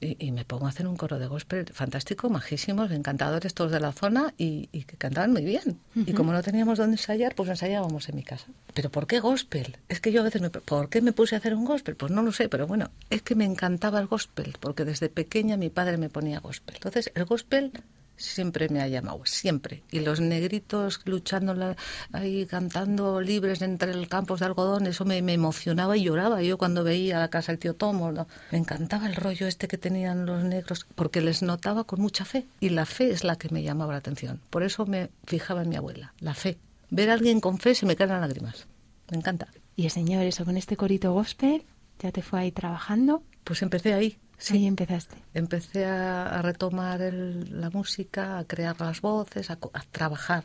Y, 0.05 0.16
y 0.18 0.32
me 0.32 0.44
pongo 0.44 0.66
a 0.66 0.68
hacer 0.68 0.86
un 0.86 0.96
coro 0.96 1.18
de 1.18 1.26
gospel 1.26 1.66
fantástico, 1.72 2.28
majísimos, 2.28 2.90
encantadores 2.90 3.55
todos 3.55 3.72
de 3.72 3.80
la 3.80 3.92
zona 3.92 4.34
y, 4.36 4.68
y 4.70 4.82
que 4.84 4.96
cantaban 4.96 5.32
muy 5.32 5.44
bien. 5.44 5.78
Y 5.94 6.12
como 6.12 6.32
no 6.32 6.42
teníamos 6.42 6.78
dónde 6.78 6.96
ensayar, 6.96 7.34
pues 7.34 7.48
ensayábamos 7.48 8.09
en 8.09 8.16
mi 8.16 8.22
casa. 8.22 8.46
¿Pero 8.74 8.90
por 8.90 9.07
qué 9.07 9.20
gospel? 9.20 9.78
Es 9.88 10.00
que 10.00 10.12
yo 10.12 10.20
a 10.20 10.24
veces 10.24 10.42
me... 10.42 10.50
¿Por 10.50 10.88
qué 10.90 11.00
me 11.00 11.12
puse 11.12 11.34
a 11.34 11.38
hacer 11.38 11.55
un 11.55 11.64
gospel? 11.64 11.96
Pues 11.96 12.12
no 12.12 12.22
lo 12.22 12.32
sé, 12.32 12.48
pero 12.48 12.66
bueno, 12.66 12.90
es 13.09 13.22
que 13.22 13.34
me 13.34 13.44
encantaba 13.44 13.98
el 13.98 14.07
gospel, 14.07 14.55
porque 14.61 14.84
desde 14.84 15.09
pequeña 15.09 15.57
mi 15.57 15.70
padre 15.70 15.96
me 15.96 16.11
ponía 16.11 16.40
gospel. 16.40 16.74
Entonces, 16.76 17.11
el 17.14 17.24
gospel 17.24 17.72
siempre 18.17 18.69
me 18.69 18.81
ha 18.81 18.89
llamado, 18.89 19.21
siempre. 19.25 19.83
Y 19.91 20.01
los 20.01 20.21
negritos 20.21 21.01
luchando 21.05 21.55
la- 21.55 21.77
ahí, 22.12 22.47
cantando 22.47 23.21
libres 23.21 23.62
entre 23.62 23.91
el 23.93 24.09
campos 24.09 24.41
de 24.41 24.47
algodón, 24.47 24.87
eso 24.87 25.05
me, 25.05 25.21
me 25.23 25.33
emocionaba 25.35 25.97
y 25.97 26.05
lloraba. 26.05 26.43
Yo 26.43 26.59
cuando 26.59 26.85
veía 26.85 27.19
la 27.19 27.29
casa 27.29 27.53
del 27.53 27.59
tío 27.59 27.75
Tomo, 27.75 28.12
¿no? 28.12 28.27
me 28.53 28.59
encantaba 28.59 29.07
el 29.07 29.17
rollo 29.17 29.47
este 29.47 29.69
que 29.69 29.79
tenían 29.79 30.27
los 30.27 30.45
negros, 30.45 30.87
porque 30.95 31.21
les 31.21 31.43
notaba 31.43 31.85
con 31.85 32.01
mucha 32.01 32.25
fe. 32.25 32.47
Y 32.61 32.71
la 32.71 32.87
fe 32.87 33.11
es 33.11 33.25
la 33.25 33.37
que 33.37 33.49
me 33.51 33.62
llamaba 33.62 33.93
la 33.93 33.99
atención. 33.99 34.41
Por 34.51 34.62
eso 34.62 34.87
me 34.87 35.11
fijaba 35.27 35.62
en 35.62 35.69
mi 35.71 35.77
abuela, 35.77 36.12
la 36.21 36.35
fe. 36.35 36.59
Ver 36.91 37.11
a 37.11 37.15
alguien 37.15 37.41
con 37.41 37.59
fe 37.59 37.75
se 37.75 37.87
me 37.87 37.97
caen 37.97 38.11
las 38.11 38.21
lágrimas. 38.21 38.67
Me 39.11 39.19
encanta. 39.19 39.49
Y 39.77 39.85
el 39.87 39.91
señor, 39.91 40.25
eso 40.25 40.45
con 40.45 40.57
este 40.57 40.77
corito 40.77 41.12
gospel, 41.12 41.65
ya 41.99 42.12
te 42.12 42.23
fue 42.23 42.41
ahí 42.41 42.53
trabajando. 42.53 43.23
Pues 43.43 43.61
empecé 43.62 43.93
ahí. 43.93 44.17
Sí. 44.39 44.66
Empezaste. 44.66 45.16
Empecé 45.32 45.87
a, 45.87 46.26
a 46.39 46.43
retomar 46.43 47.01
el- 47.03 47.61
la 47.61 47.70
música, 47.70 48.39
a 48.39 48.45
crear 48.47 48.80
las 48.80 49.01
voces, 49.01 49.51
a, 49.51 49.55
a 49.72 49.82
trabajar, 49.91 50.45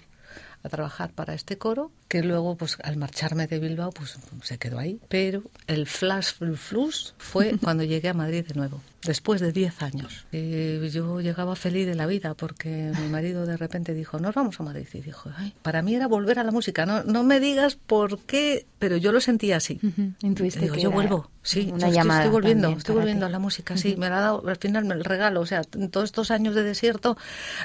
a 0.63 0.69
trabajar 0.69 1.11
para 1.11 1.33
este 1.33 1.57
coro, 1.57 1.91
que 2.07 2.23
luego, 2.23 2.55
pues 2.55 2.77
al 2.83 2.97
marcharme 2.97 3.47
de 3.47 3.59
Bilbao, 3.59 3.91
pues 3.91 4.17
se 4.43 4.57
quedó 4.57 4.79
ahí. 4.79 4.99
Pero 5.07 5.43
el 5.67 5.87
flash, 5.87 6.33
el 6.41 6.57
flus 6.57 7.13
fue 7.17 7.57
cuando 7.63 7.83
llegué 7.83 8.09
a 8.09 8.13
Madrid 8.13 8.45
de 8.45 8.55
nuevo, 8.55 8.81
después 9.03 9.39
de 9.41 9.51
10 9.51 9.81
años. 9.81 10.25
Y 10.31 10.89
yo 10.89 11.21
llegaba 11.21 11.55
feliz 11.55 11.85
de 11.87 11.95
la 11.95 12.07
vida 12.07 12.33
porque 12.33 12.91
mi 12.99 13.07
marido 13.07 13.45
de 13.45 13.57
repente 13.57 13.93
dijo, 13.93 14.19
nos 14.19 14.35
vamos 14.35 14.59
a 14.59 14.63
Madrid. 14.63 14.87
Y 14.93 15.01
dijo, 15.01 15.31
Ay, 15.37 15.53
para 15.61 15.81
mí 15.81 15.95
era 15.95 16.07
volver 16.07 16.39
a 16.39 16.43
la 16.43 16.51
música. 16.51 16.85
No, 16.85 17.03
no 17.03 17.23
me 17.23 17.39
digas 17.39 17.75
por 17.75 18.19
qué, 18.19 18.65
pero 18.79 18.97
yo 18.97 19.11
lo 19.11 19.21
sentía 19.21 19.57
así. 19.57 19.79
Intuiste 20.21 20.61
Digo, 20.61 20.75
que 20.75 20.81
yo 20.81 20.91
vuelvo, 20.91 21.29
sí, 21.41 21.69
una 21.71 21.87
yo 21.87 21.93
llamada 21.93 22.21
estoy 22.21 22.33
volviendo, 22.33 22.69
estoy 22.69 22.95
volviendo 22.95 23.25
a 23.25 23.29
la 23.29 23.39
música, 23.39 23.77
sí, 23.77 23.95
me 23.97 24.09
la 24.09 24.17
ha 24.17 24.21
dado, 24.21 24.47
al 24.47 24.57
final 24.57 24.85
me 24.85 24.95
el 24.95 25.05
regalo, 25.05 25.41
o 25.41 25.45
sea, 25.45 25.61
en 25.73 25.89
todos 25.89 26.05
estos 26.05 26.31
años 26.31 26.55
de 26.55 26.63
desierto, 26.63 27.17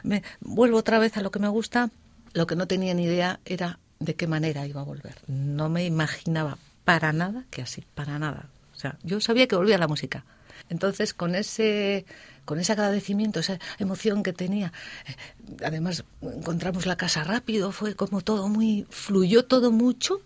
me 0.03 0.23
vuelvo 0.41 0.79
otra 0.79 0.99
vez 0.99 1.17
a 1.17 1.23
lo 1.23 1.31
que 1.31 1.39
me 1.39 1.49
gusta, 1.49 1.91
lo 2.35 2.47
que 2.47 2.57
no 2.57 2.67
tenía 2.67 2.93
ni 2.95 3.05
idea 3.05 3.41
era 3.45 3.79
de 4.01 4.15
qué 4.15 4.27
manera 4.27 4.67
iba 4.67 4.81
a 4.81 4.85
volver. 4.85 5.15
No 5.27 5.69
me 5.69 5.85
imaginaba 5.85 6.59
para 6.85 7.13
nada 7.13 7.45
que 7.51 7.63
así, 7.63 7.85
para 7.95 8.19
nada. 8.19 8.51
O 8.75 8.79
sea, 8.79 8.99
yo 9.03 9.21
sabía 9.21 9.47
que 9.47 9.57
volvía 9.57 9.77
a 9.77 9.79
la 9.79 9.89
música. 9.89 10.25
Entonces, 10.69 11.15
con 11.15 11.35
ese 11.35 12.05
con 12.45 12.61
ese 12.61 12.73
agradecimiento, 12.73 13.41
esa 13.41 13.59
emoción 13.79 14.23
que 14.23 14.35
tenía, 14.35 14.71
eh, 15.07 15.17
además 15.65 16.05
encontramos 16.21 16.85
la 16.85 16.97
casa 16.97 17.25
rápido, 17.25 17.73
fue 17.73 17.95
como 17.95 18.21
todo 18.21 18.49
muy 18.49 18.87
fluyó 18.91 19.47
todo 19.47 19.71
mucho 19.71 20.21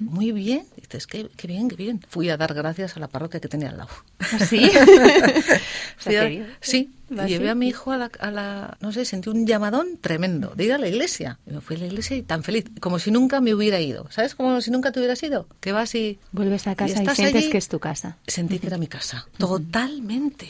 muy 0.00 0.32
bien. 0.32 0.64
Dices, 0.76 1.06
qué, 1.06 1.28
qué 1.36 1.46
bien, 1.46 1.68
qué 1.68 1.76
bien. 1.76 2.00
Fui 2.08 2.28
a 2.30 2.36
dar 2.36 2.54
gracias 2.54 2.96
a 2.96 3.00
la 3.00 3.08
parroquia 3.08 3.40
que 3.40 3.48
tenía 3.48 3.70
al 3.70 3.78
lado. 3.78 3.90
¿Sí? 4.48 4.70
Fui 5.98 6.16
a- 6.16 6.22
qué 6.22 6.28
bien. 6.28 6.46
sí, 6.60 6.90
¿Va 7.16 7.26
llevé 7.26 7.46
así? 7.46 7.50
a 7.52 7.54
mi 7.54 7.68
hijo 7.68 7.92
a 7.92 7.96
la, 7.98 8.10
a 8.20 8.30
la- 8.30 8.76
no 8.80 8.92
sé, 8.92 9.04
sentí 9.04 9.28
un 9.30 9.46
llamadón 9.46 9.98
tremendo 10.00 10.52
de 10.56 10.64
ir 10.64 10.72
a 10.72 10.78
la 10.78 10.88
iglesia. 10.88 11.38
Y 11.46 11.52
me 11.52 11.60
fui 11.60 11.76
a 11.76 11.80
la 11.80 11.86
iglesia 11.86 12.16
y 12.16 12.22
tan 12.22 12.42
feliz, 12.42 12.64
como 12.80 12.98
si 12.98 13.10
nunca 13.10 13.40
me 13.40 13.54
hubiera 13.54 13.80
ido. 13.80 14.06
¿Sabes? 14.10 14.34
Como 14.34 14.60
si 14.60 14.70
nunca 14.70 14.92
te 14.92 14.98
hubieras 15.00 15.22
ido. 15.22 15.46
Que 15.60 15.72
vas 15.72 15.94
y... 15.94 16.18
Vuelves 16.32 16.66
a 16.66 16.74
casa 16.74 16.90
y, 16.96 16.98
estás 16.98 17.16
sientes 17.16 17.42
allí, 17.42 17.50
que 17.50 17.58
es 17.58 17.68
tu 17.68 17.78
casa. 17.78 18.16
Sentí 18.26 18.58
que 18.58 18.66
era 18.66 18.78
mi 18.78 18.86
casa. 18.88 19.26
Totalmente, 19.38 20.48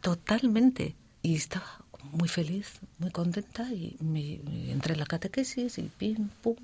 totalmente. 0.00 0.94
Y 1.22 1.34
estaba 1.36 1.66
muy 2.12 2.28
feliz, 2.28 2.74
muy 2.98 3.10
contenta 3.10 3.64
y 3.72 3.96
me, 4.00 4.38
me 4.44 4.72
entré 4.72 4.94
en 4.94 5.00
la 5.00 5.06
catequesis 5.06 5.78
y 5.78 5.82
pim, 5.98 6.28
pum, 6.42 6.54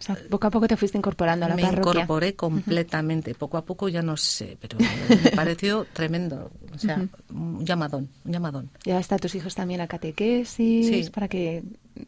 O 0.00 0.02
sea, 0.02 0.16
poco 0.30 0.46
a 0.46 0.50
poco 0.50 0.66
te 0.66 0.76
fuiste 0.78 0.96
incorporando 0.96 1.44
a 1.44 1.50
la 1.50 1.54
me 1.56 1.62
parroquia. 1.62 2.00
incorporé 2.02 2.34
completamente. 2.34 3.34
Poco 3.34 3.58
a 3.58 3.64
poco 3.66 3.88
ya 3.88 4.00
no 4.00 4.16
sé, 4.16 4.56
pero 4.60 4.78
me 4.78 4.86
pareció 5.36 5.86
tremendo. 5.92 6.50
O 6.74 6.78
sea, 6.78 7.06
un 7.30 7.64
llamadón, 7.66 8.08
un 8.24 8.32
llamadón. 8.32 8.70
Ya 8.84 8.98
está 8.98 9.18
tus 9.18 9.34
hijos 9.34 9.54
también 9.54 9.80
a 9.82 9.86
catequesis 9.86 10.86
Sí. 11.06 11.10
para 11.12 11.28
que 11.28 11.62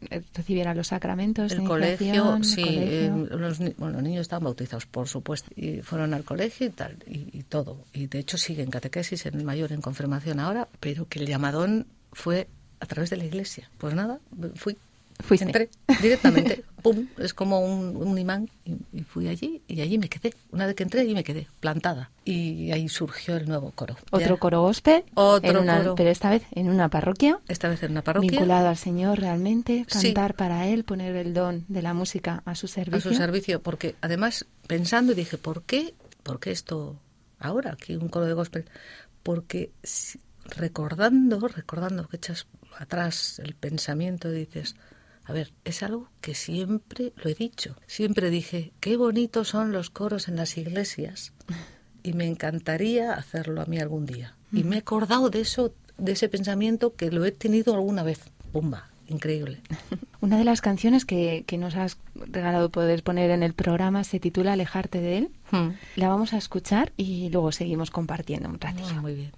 eh, 0.09 0.21
recibieran 0.33 0.75
los 0.75 0.87
sacramentos. 0.87 1.51
de 1.51 1.57
El 1.57 1.63
colegio, 1.67 2.35
el 2.37 2.43
sí, 2.43 2.63
colegio. 2.63 2.87
eh, 2.87 3.27
los, 3.37 3.59
ni- 3.59 3.75
bueno, 3.77 3.93
los 3.95 4.03
niños 4.03 4.21
estaban 4.21 4.45
bautizados, 4.45 4.87
por 4.87 5.07
supuesto, 5.07 5.51
y 5.55 5.81
fueron 5.83 6.15
al 6.15 6.23
colegio 6.23 6.65
y 6.67 6.71
tal, 6.71 6.97
y, 7.07 7.29
y 7.37 7.43
todo. 7.43 7.77
Y 7.93 8.07
de 8.07 8.19
hecho 8.19 8.37
siguen 8.39 8.71
catequesis 8.71 9.25
en 9.27 9.35
el 9.35 9.43
mayor 9.43 9.71
en 9.71 9.81
confirmación 9.81 10.39
ahora, 10.39 10.67
pero 10.79 11.07
que 11.07 11.19
el 11.19 11.27
llamadón 11.27 11.85
fue 12.11 12.47
a 12.79 12.85
través 12.87 13.11
de 13.11 13.17
la 13.17 13.25
iglesia. 13.25 13.69
Pues 13.77 13.93
nada, 13.93 14.19
fui. 14.55 14.77
Fuiste. 15.23 15.45
Entré 15.45 15.69
directamente, 16.01 16.65
pum, 16.81 17.07
es 17.17 17.33
como 17.33 17.61
un, 17.61 17.95
un 17.95 18.17
imán, 18.17 18.49
y, 18.65 18.75
y 18.91 19.03
fui 19.03 19.29
allí 19.29 19.61
y 19.69 19.79
allí 19.81 19.97
me 19.97 20.09
quedé. 20.09 20.33
Una 20.51 20.65
vez 20.65 20.75
que 20.75 20.83
entré, 20.83 20.99
allí 21.01 21.13
me 21.13 21.23
quedé, 21.23 21.47
plantada. 21.61 22.11
Y 22.25 22.71
ahí 22.71 22.89
surgió 22.89 23.37
el 23.37 23.47
nuevo 23.47 23.71
coro. 23.71 23.95
Otro 24.11 24.35
Ya, 24.35 24.39
coro 24.39 24.61
gospel, 24.61 25.03
Otro 25.13 25.61
una- 25.61 25.77
coro. 25.77 25.95
pero 25.95 26.09
esta 26.09 26.29
vez 26.29 26.43
en 26.51 26.69
una 26.69 26.89
parroquia, 26.89 27.39
Esta 27.47 27.69
vez 27.69 27.81
en 27.83 27.91
una 27.91 28.01
parroquia. 28.01 28.31
vinculado 28.31 28.67
al 28.67 28.75
Señor 28.77 29.17
realmente, 29.19 29.85
Sí. 29.87 30.07
cantar 30.13 30.35
para 30.35 30.67
Él, 30.67 30.83
poner 30.83 31.15
el 31.15 31.33
don 31.33 31.63
de 31.69 31.81
la 31.81 31.93
música 31.93 32.43
a 32.45 32.53
su 32.55 32.65
a 32.65 32.69
servicio. 32.69 33.11
su 33.11 33.15
servicio, 33.17 33.61
porque 33.61 33.95
además 34.01 34.45
pensando 34.67 35.13
dije, 35.13 35.37
¿por 35.37 35.63
qué? 35.63 35.93
¿Por 36.21 36.39
qué 36.41 36.51
esto 36.51 36.97
ahora 37.39 37.71
aquí 37.71 37.95
un 37.95 38.09
coro 38.09 38.25
de 38.25 38.33
gospel? 38.33 38.65
Porque 39.23 39.71
si- 39.83 40.19
recordando, 40.57 41.39
recordando 41.47 42.07
que 42.09 42.17
echas 42.17 42.47
atrás 42.77 43.39
el 43.39 43.53
pensamiento 43.55 44.29
dices, 44.29 44.75
a 45.25 45.33
ver, 45.33 45.53
es 45.63 45.83
algo 45.83 46.09
que 46.21 46.35
siempre 46.35 47.13
lo 47.15 47.29
he 47.29 47.33
dicho, 47.33 47.77
siempre 47.87 48.29
dije, 48.29 48.73
qué 48.79 48.97
bonitos 48.97 49.49
son 49.49 49.71
los 49.71 49.89
coros 49.89 50.27
en 50.27 50.35
las 50.35 50.57
iglesias 50.57 51.33
y 52.03 52.13
me 52.13 52.27
encantaría 52.27 53.13
hacerlo 53.13 53.61
a 53.61 53.65
mí 53.65 53.79
algún 53.79 54.05
día. 54.05 54.35
Y 54.51 54.63
me 54.63 54.75
he 54.75 54.79
acordado 54.79 55.29
de 55.29 55.41
eso, 55.41 55.73
de 55.97 56.11
ese 56.11 56.29
pensamiento 56.29 56.93
que 56.95 57.09
lo 57.09 57.25
he 57.25 57.31
tenido 57.31 57.73
alguna 57.73 58.03
vez. 58.03 58.19
Pumba, 58.51 58.89
increíble. 59.07 59.61
Una 60.21 60.37
de 60.37 60.43
las 60.43 60.61
canciones 60.61 61.05
que, 61.05 61.43
que 61.47 61.57
nos 61.57 61.75
has 61.75 61.97
regalado 62.15 62.69
poder 62.69 63.01
poner 63.03 63.31
en 63.31 63.41
el 63.41 63.53
programa 63.53 64.03
se 64.03 64.19
titula 64.19 64.53
Alejarte 64.53 64.99
de 64.99 65.17
Él. 65.17 65.29
Hmm. 65.51 65.69
La 65.95 66.09
vamos 66.09 66.33
a 66.33 66.37
escuchar 66.37 66.91
y 66.97 67.29
luego 67.29 67.51
seguimos 67.51 67.89
compartiendo 67.89 68.49
un 68.49 68.59
ratillo. 68.59 68.87
Ah, 68.91 69.01
muy 69.01 69.15
bien. 69.15 69.31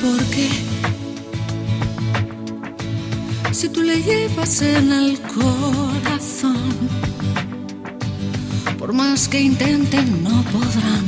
Porque 0.00 0.48
si 3.52 3.68
tú 3.68 3.82
le 3.82 4.00
llevas 4.00 4.62
en 4.62 4.92
el 4.92 5.18
corazón, 5.20 6.70
por 8.78 8.92
más 8.92 9.26
que 9.28 9.40
intenten 9.40 10.22
no 10.22 10.42
podrán 10.52 11.04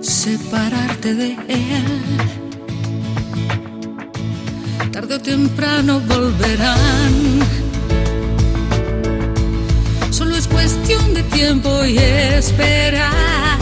separarte 0.00 1.14
de 1.14 1.32
él. 1.48 1.84
Tarde 4.90 5.16
o 5.16 5.20
temprano 5.20 6.00
volverán. 6.00 7.40
Solo 10.10 10.34
es 10.36 10.48
cuestión 10.48 11.12
de 11.12 11.22
tiempo 11.24 11.84
y 11.84 11.98
esperar 11.98 13.55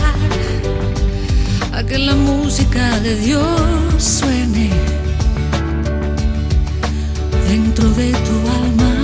que 1.95 2.01
la 2.01 2.16
música 2.16 2.99
de 3.01 3.14
Dios 3.14 3.62
suene 3.99 4.68
dentro 7.49 7.88
de 7.90 8.11
tu 8.26 8.36
alma. 8.62 8.95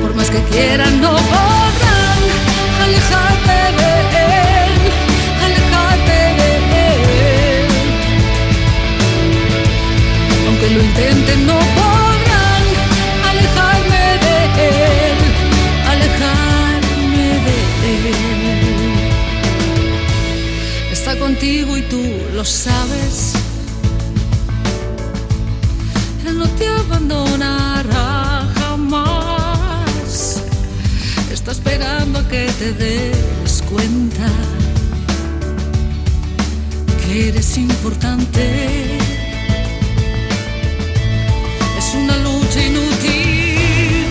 Por 0.00 0.14
más 0.14 0.30
que 0.30 0.40
quieran, 0.44 0.98
no 1.02 1.10
podrán 1.10 2.20
alejarte 2.86 3.56
de 3.78 3.90
él, 4.64 4.74
alejarte 5.46 6.16
de 6.40 6.50
él. 7.58 7.68
Aunque 10.46 10.70
lo 10.70 10.80
intenten, 10.88 11.46
no 11.46 11.58
podrán 11.58 11.95
Contigo 21.18 21.76
y 21.76 21.82
tú 21.82 22.02
lo 22.34 22.44
sabes. 22.44 23.32
Él 26.26 26.38
no 26.38 26.46
te 26.50 26.68
abandonará 26.68 28.48
jamás. 28.54 30.42
Está 31.32 31.52
esperando 31.52 32.20
a 32.20 32.28
que 32.28 32.46
te 32.58 32.72
des 32.72 33.62
cuenta 33.68 34.28
que 37.02 37.28
eres 37.28 37.56
importante. 37.56 38.98
Es 41.78 41.94
una 41.94 42.16
lucha 42.18 42.62
inútil 42.62 44.06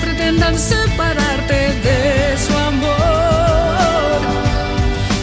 pretendan 0.00 0.58
separarte 0.58 1.54
de 1.84 2.21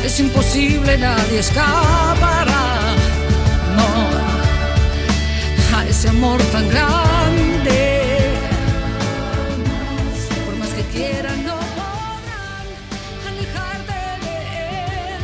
Es 0.10 0.20
imposible, 0.20 0.98
nadie 0.98 1.40
escapará. 1.40 2.96
No, 3.78 3.88
a 5.78 5.86
ese 5.86 6.10
amor 6.10 6.42
tan 6.52 6.68
grande. 6.68 8.02
Por 10.46 10.56
más 10.58 10.70
que 10.70 10.82
quieran, 10.96 11.46
no 11.46 11.54
podrán 11.56 12.66
alejarte 13.28 13.94
de 14.26 14.34
él, 15.14 15.24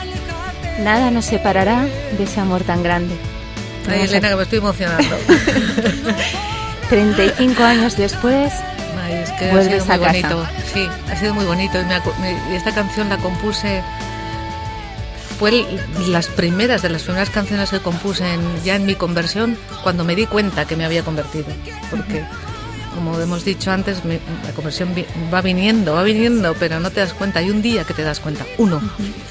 alejarte 0.00 0.82
Nada 0.82 1.10
nos 1.10 1.24
separará 1.24 1.84
de 2.16 2.22
ese 2.22 2.38
amor 2.40 2.62
tan 2.62 2.82
grande. 2.84 3.16
Ay, 3.88 3.98
Vamos 3.98 4.02
a- 4.02 4.04
Elena, 4.04 4.28
que 4.28 4.36
me 4.36 4.42
estoy 4.44 4.58
emocionando. 4.58 5.16
35 6.88 7.64
años 7.64 7.96
después, 7.96 8.52
Ay, 9.04 9.14
es 9.14 9.30
que 9.32 9.50
ha 9.50 9.62
sido 9.62 9.84
muy 9.84 9.94
a 9.94 9.98
casa. 9.98 10.34
bonito. 10.34 10.46
Sí, 10.72 10.88
ha 11.10 11.16
sido 11.16 11.34
muy 11.34 11.44
bonito. 11.44 11.80
Y, 11.80 11.84
me 11.86 11.98
me- 12.20 12.52
y 12.52 12.56
esta 12.56 12.72
canción 12.72 13.08
la 13.08 13.16
compuse. 13.18 13.82
Fue 15.42 15.50
el- 15.50 16.12
las 16.12 16.28
primeras 16.28 16.82
de 16.82 16.88
las 16.88 17.02
primeras 17.02 17.28
canciones 17.28 17.70
que 17.70 17.80
compuse 17.80 18.32
en- 18.32 18.62
ya 18.62 18.76
en 18.76 18.86
mi 18.86 18.94
conversión 18.94 19.58
cuando 19.82 20.04
me 20.04 20.14
di 20.14 20.26
cuenta 20.26 20.66
que 20.66 20.76
me 20.76 20.84
había 20.84 21.02
convertido. 21.02 21.46
Porque, 21.90 22.24
como 22.94 23.18
hemos 23.18 23.44
dicho 23.44 23.72
antes, 23.72 24.04
mi- 24.04 24.20
la 24.44 24.52
conversión 24.54 24.94
vi- 24.94 25.04
va 25.34 25.42
viniendo, 25.42 25.94
va 25.94 26.04
viniendo, 26.04 26.54
pero 26.60 26.78
no 26.78 26.90
te 26.92 27.00
das 27.00 27.12
cuenta. 27.12 27.40
Hay 27.40 27.50
un 27.50 27.60
día 27.60 27.82
que 27.82 27.92
te 27.92 28.02
das 28.04 28.20
cuenta, 28.20 28.46
uno. 28.56 28.80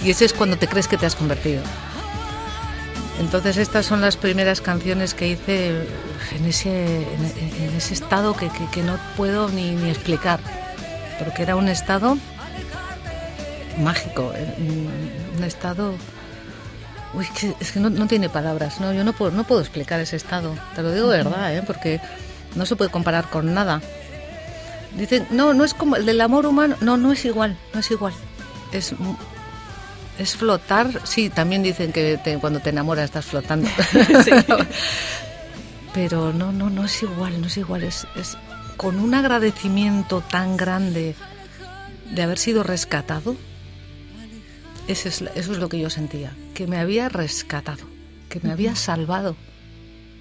Y 0.03 0.09
ese 0.11 0.25
es 0.25 0.33
cuando 0.33 0.57
te 0.57 0.67
crees 0.67 0.89
que 0.89 0.97
te 0.97 1.05
has 1.05 1.15
convertido. 1.15 1.61
Entonces 3.21 3.55
estas 3.55 3.85
son 3.85 4.01
las 4.01 4.17
primeras 4.17 4.59
canciones 4.59 5.13
que 5.13 5.29
hice 5.29 5.69
en 6.35 6.45
ese, 6.45 7.03
en, 7.03 7.63
en 7.69 7.77
ese 7.77 7.93
estado 7.93 8.35
que, 8.35 8.49
que- 8.49 8.67
que 8.69 8.83
no 8.83 8.99
puedo 9.15 9.47
ni, 9.47 9.71
ni 9.71 9.89
explicar, 9.89 10.41
porque 11.23 11.43
era 11.43 11.55
un 11.55 11.69
estado 11.69 12.17
mágico, 13.79 14.31
eh, 14.35 14.55
un 15.37 15.43
estado... 15.43 15.93
Uy, 17.13 17.27
que- 17.37 17.53
es 17.59 17.71
que 17.73 17.79
no, 17.79 17.89
no 17.89 18.07
tiene 18.07 18.29
palabras, 18.29 18.79
¿no? 18.79 18.93
yo 18.93 19.03
no 19.03 19.11
puedo, 19.13 19.31
no 19.31 19.43
puedo 19.43 19.59
explicar 19.61 19.99
ese 19.99 20.15
estado, 20.15 20.55
te 20.75 20.81
lo 20.81 20.91
digo 20.93 21.09
de 21.09 21.17
verdad, 21.17 21.55
¿eh? 21.55 21.63
porque 21.65 21.99
no 22.55 22.65
se 22.65 22.75
puede 22.75 22.89
comparar 22.89 23.29
con 23.29 23.53
nada. 23.53 23.81
Dicen, 24.97 25.27
no, 25.31 25.53
no 25.53 25.63
es 25.65 25.73
como 25.73 25.95
el 25.97 26.05
del 26.05 26.21
amor 26.21 26.45
humano, 26.45 26.75
no, 26.81 26.97
no 26.97 27.11
es 27.11 27.23
igual, 27.25 27.57
no 27.73 27.79
es 27.81 27.91
igual. 27.91 28.13
Es 28.71 28.93
es 30.19 30.35
flotar, 30.35 30.87
sí, 31.05 31.29
también 31.29 31.63
dicen 31.63 31.91
que 31.91 32.17
te- 32.23 32.37
cuando 32.37 32.59
te 32.59 32.69
enamoras 32.69 33.05
estás 33.05 33.25
flotando. 33.25 33.67
Pero 35.93 36.31
no, 36.33 36.51
no, 36.51 36.69
no 36.69 36.85
es 36.85 37.03
igual, 37.03 37.41
no 37.41 37.47
es 37.47 37.57
igual. 37.57 37.83
Es, 37.83 38.07
es 38.15 38.37
con 38.77 38.99
un 38.99 39.13
agradecimiento 39.13 40.21
tan 40.21 40.55
grande 40.57 41.15
de 42.11 42.21
haber 42.21 42.37
sido 42.37 42.63
rescatado. 42.63 43.35
Eso 44.87 45.07
es, 45.09 45.21
eso 45.21 45.51
es 45.53 45.57
lo 45.57 45.69
que 45.69 45.79
yo 45.79 45.89
sentía, 45.89 46.31
que 46.53 46.67
me 46.67 46.77
había 46.77 47.07
rescatado, 47.09 47.83
que 48.29 48.39
me 48.41 48.51
había 48.51 48.75
salvado 48.75 49.35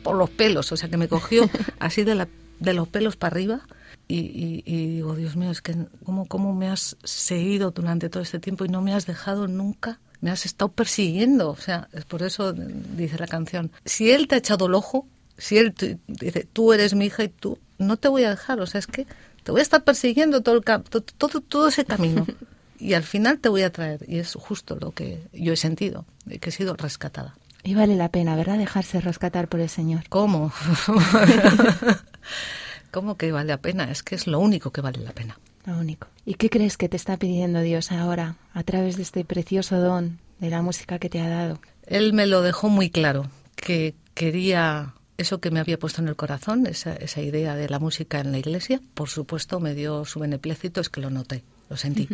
por 0.02 0.16
los 0.16 0.30
pelos, 0.30 0.70
o 0.72 0.76
sea, 0.76 0.88
que 0.88 0.96
me 0.96 1.08
cogió 1.08 1.48
así 1.78 2.04
de, 2.04 2.14
la, 2.14 2.28
de 2.60 2.74
los 2.74 2.88
pelos 2.88 3.16
para 3.16 3.34
arriba. 3.34 3.60
Y, 4.06 4.16
y- 4.18 4.62
y 4.66 4.86
digo, 4.96 5.14
Dios 5.14 5.36
mío, 5.36 5.50
es 5.50 5.60
que 5.62 5.74
¿cómo, 6.04 6.26
¿cómo 6.26 6.52
me 6.54 6.68
has 6.68 6.96
seguido 7.04 7.70
durante 7.70 8.08
todo 8.08 8.22
este 8.22 8.38
tiempo 8.40 8.64
y 8.64 8.68
no 8.68 8.82
me 8.82 8.92
has 8.92 9.06
dejado 9.06 9.46
nunca? 9.48 10.00
Me 10.20 10.30
has 10.30 10.44
estado 10.46 10.70
persiguiendo. 10.70 11.50
O 11.50 11.56
sea, 11.56 11.88
es 11.92 12.04
por 12.04 12.22
eso 12.22 12.52
dice 12.52 13.18
la 13.18 13.26
canción. 13.28 13.70
Si 13.84 14.10
él 14.10 14.26
te 14.28 14.34
ha 14.34 14.38
echado 14.38 14.66
el 14.66 14.74
ojo, 14.74 15.06
si 15.38 15.58
él 15.58 15.72
te- 15.74 15.98
dice, 16.08 16.46
tú 16.52 16.72
eres 16.72 16.94
mi 16.94 17.06
hija 17.06 17.24
y 17.24 17.28
tú, 17.28 17.58
no 17.78 17.96
te 17.96 18.08
voy 18.08 18.24
a 18.24 18.30
dejar. 18.30 18.60
O 18.60 18.66
sea, 18.66 18.78
es 18.80 18.86
que 18.86 19.06
te 19.44 19.52
voy 19.52 19.60
a 19.60 19.62
estar 19.62 19.84
persiguiendo 19.84 20.42
todo, 20.42 20.56
el, 20.56 20.62
cam- 20.62 20.82
to- 20.84 21.00
todo, 21.02 21.40
todo 21.40 21.68
ese 21.68 21.84
camino. 21.84 22.26
Y 22.80 22.94
al 22.94 23.02
final 23.02 23.38
te 23.38 23.48
voy 23.48 23.62
a 23.62 23.70
traer. 23.70 24.04
Y 24.08 24.18
es 24.18 24.34
justo 24.34 24.76
lo 24.80 24.92
que 24.92 25.22
yo 25.32 25.52
he 25.52 25.56
sentido, 25.56 26.06
que 26.40 26.48
he 26.48 26.52
sido 26.52 26.74
rescatada. 26.74 27.34
y 27.62 27.74
vale 27.74 27.94
la 27.94 28.08
pena, 28.08 28.36
¿verdad? 28.36 28.58
Dejarse 28.58 29.00
rescatar 29.00 29.48
por 29.48 29.60
el 29.60 29.68
Señor. 29.68 30.04
¿Cómo? 30.08 30.52
¿Cómo 32.90 33.16
que 33.16 33.30
vale 33.32 33.48
la 33.48 33.58
pena? 33.58 33.90
Es 33.90 34.02
que 34.02 34.14
es 34.14 34.26
lo 34.26 34.40
único 34.40 34.72
que 34.72 34.80
vale 34.80 34.98
la 35.00 35.12
pena. 35.12 35.38
Lo 35.66 35.78
único. 35.78 36.08
¿Y 36.24 36.34
qué 36.34 36.48
crees 36.48 36.76
que 36.76 36.88
te 36.88 36.96
está 36.96 37.16
pidiendo 37.16 37.60
Dios 37.60 37.92
ahora 37.92 38.36
a 38.54 38.62
través 38.62 38.96
de 38.96 39.02
este 39.02 39.24
precioso 39.24 39.78
don 39.78 40.18
de 40.38 40.50
la 40.50 40.62
música 40.62 40.98
que 40.98 41.10
te 41.10 41.20
ha 41.20 41.28
dado? 41.28 41.60
Él 41.86 42.12
me 42.12 42.26
lo 42.26 42.42
dejó 42.42 42.68
muy 42.68 42.90
claro, 42.90 43.30
que 43.56 43.94
quería 44.14 44.94
eso 45.18 45.40
que 45.40 45.50
me 45.50 45.60
había 45.60 45.78
puesto 45.78 46.00
en 46.00 46.08
el 46.08 46.16
corazón, 46.16 46.66
esa, 46.66 46.94
esa 46.94 47.20
idea 47.20 47.54
de 47.54 47.68
la 47.68 47.78
música 47.78 48.20
en 48.20 48.32
la 48.32 48.38
iglesia. 48.38 48.80
Por 48.94 49.08
supuesto, 49.08 49.60
me 49.60 49.74
dio 49.74 50.04
su 50.04 50.18
beneplácito, 50.18 50.80
es 50.80 50.88
que 50.88 51.00
lo 51.00 51.10
noté, 51.10 51.44
lo 51.68 51.76
sentí, 51.76 52.08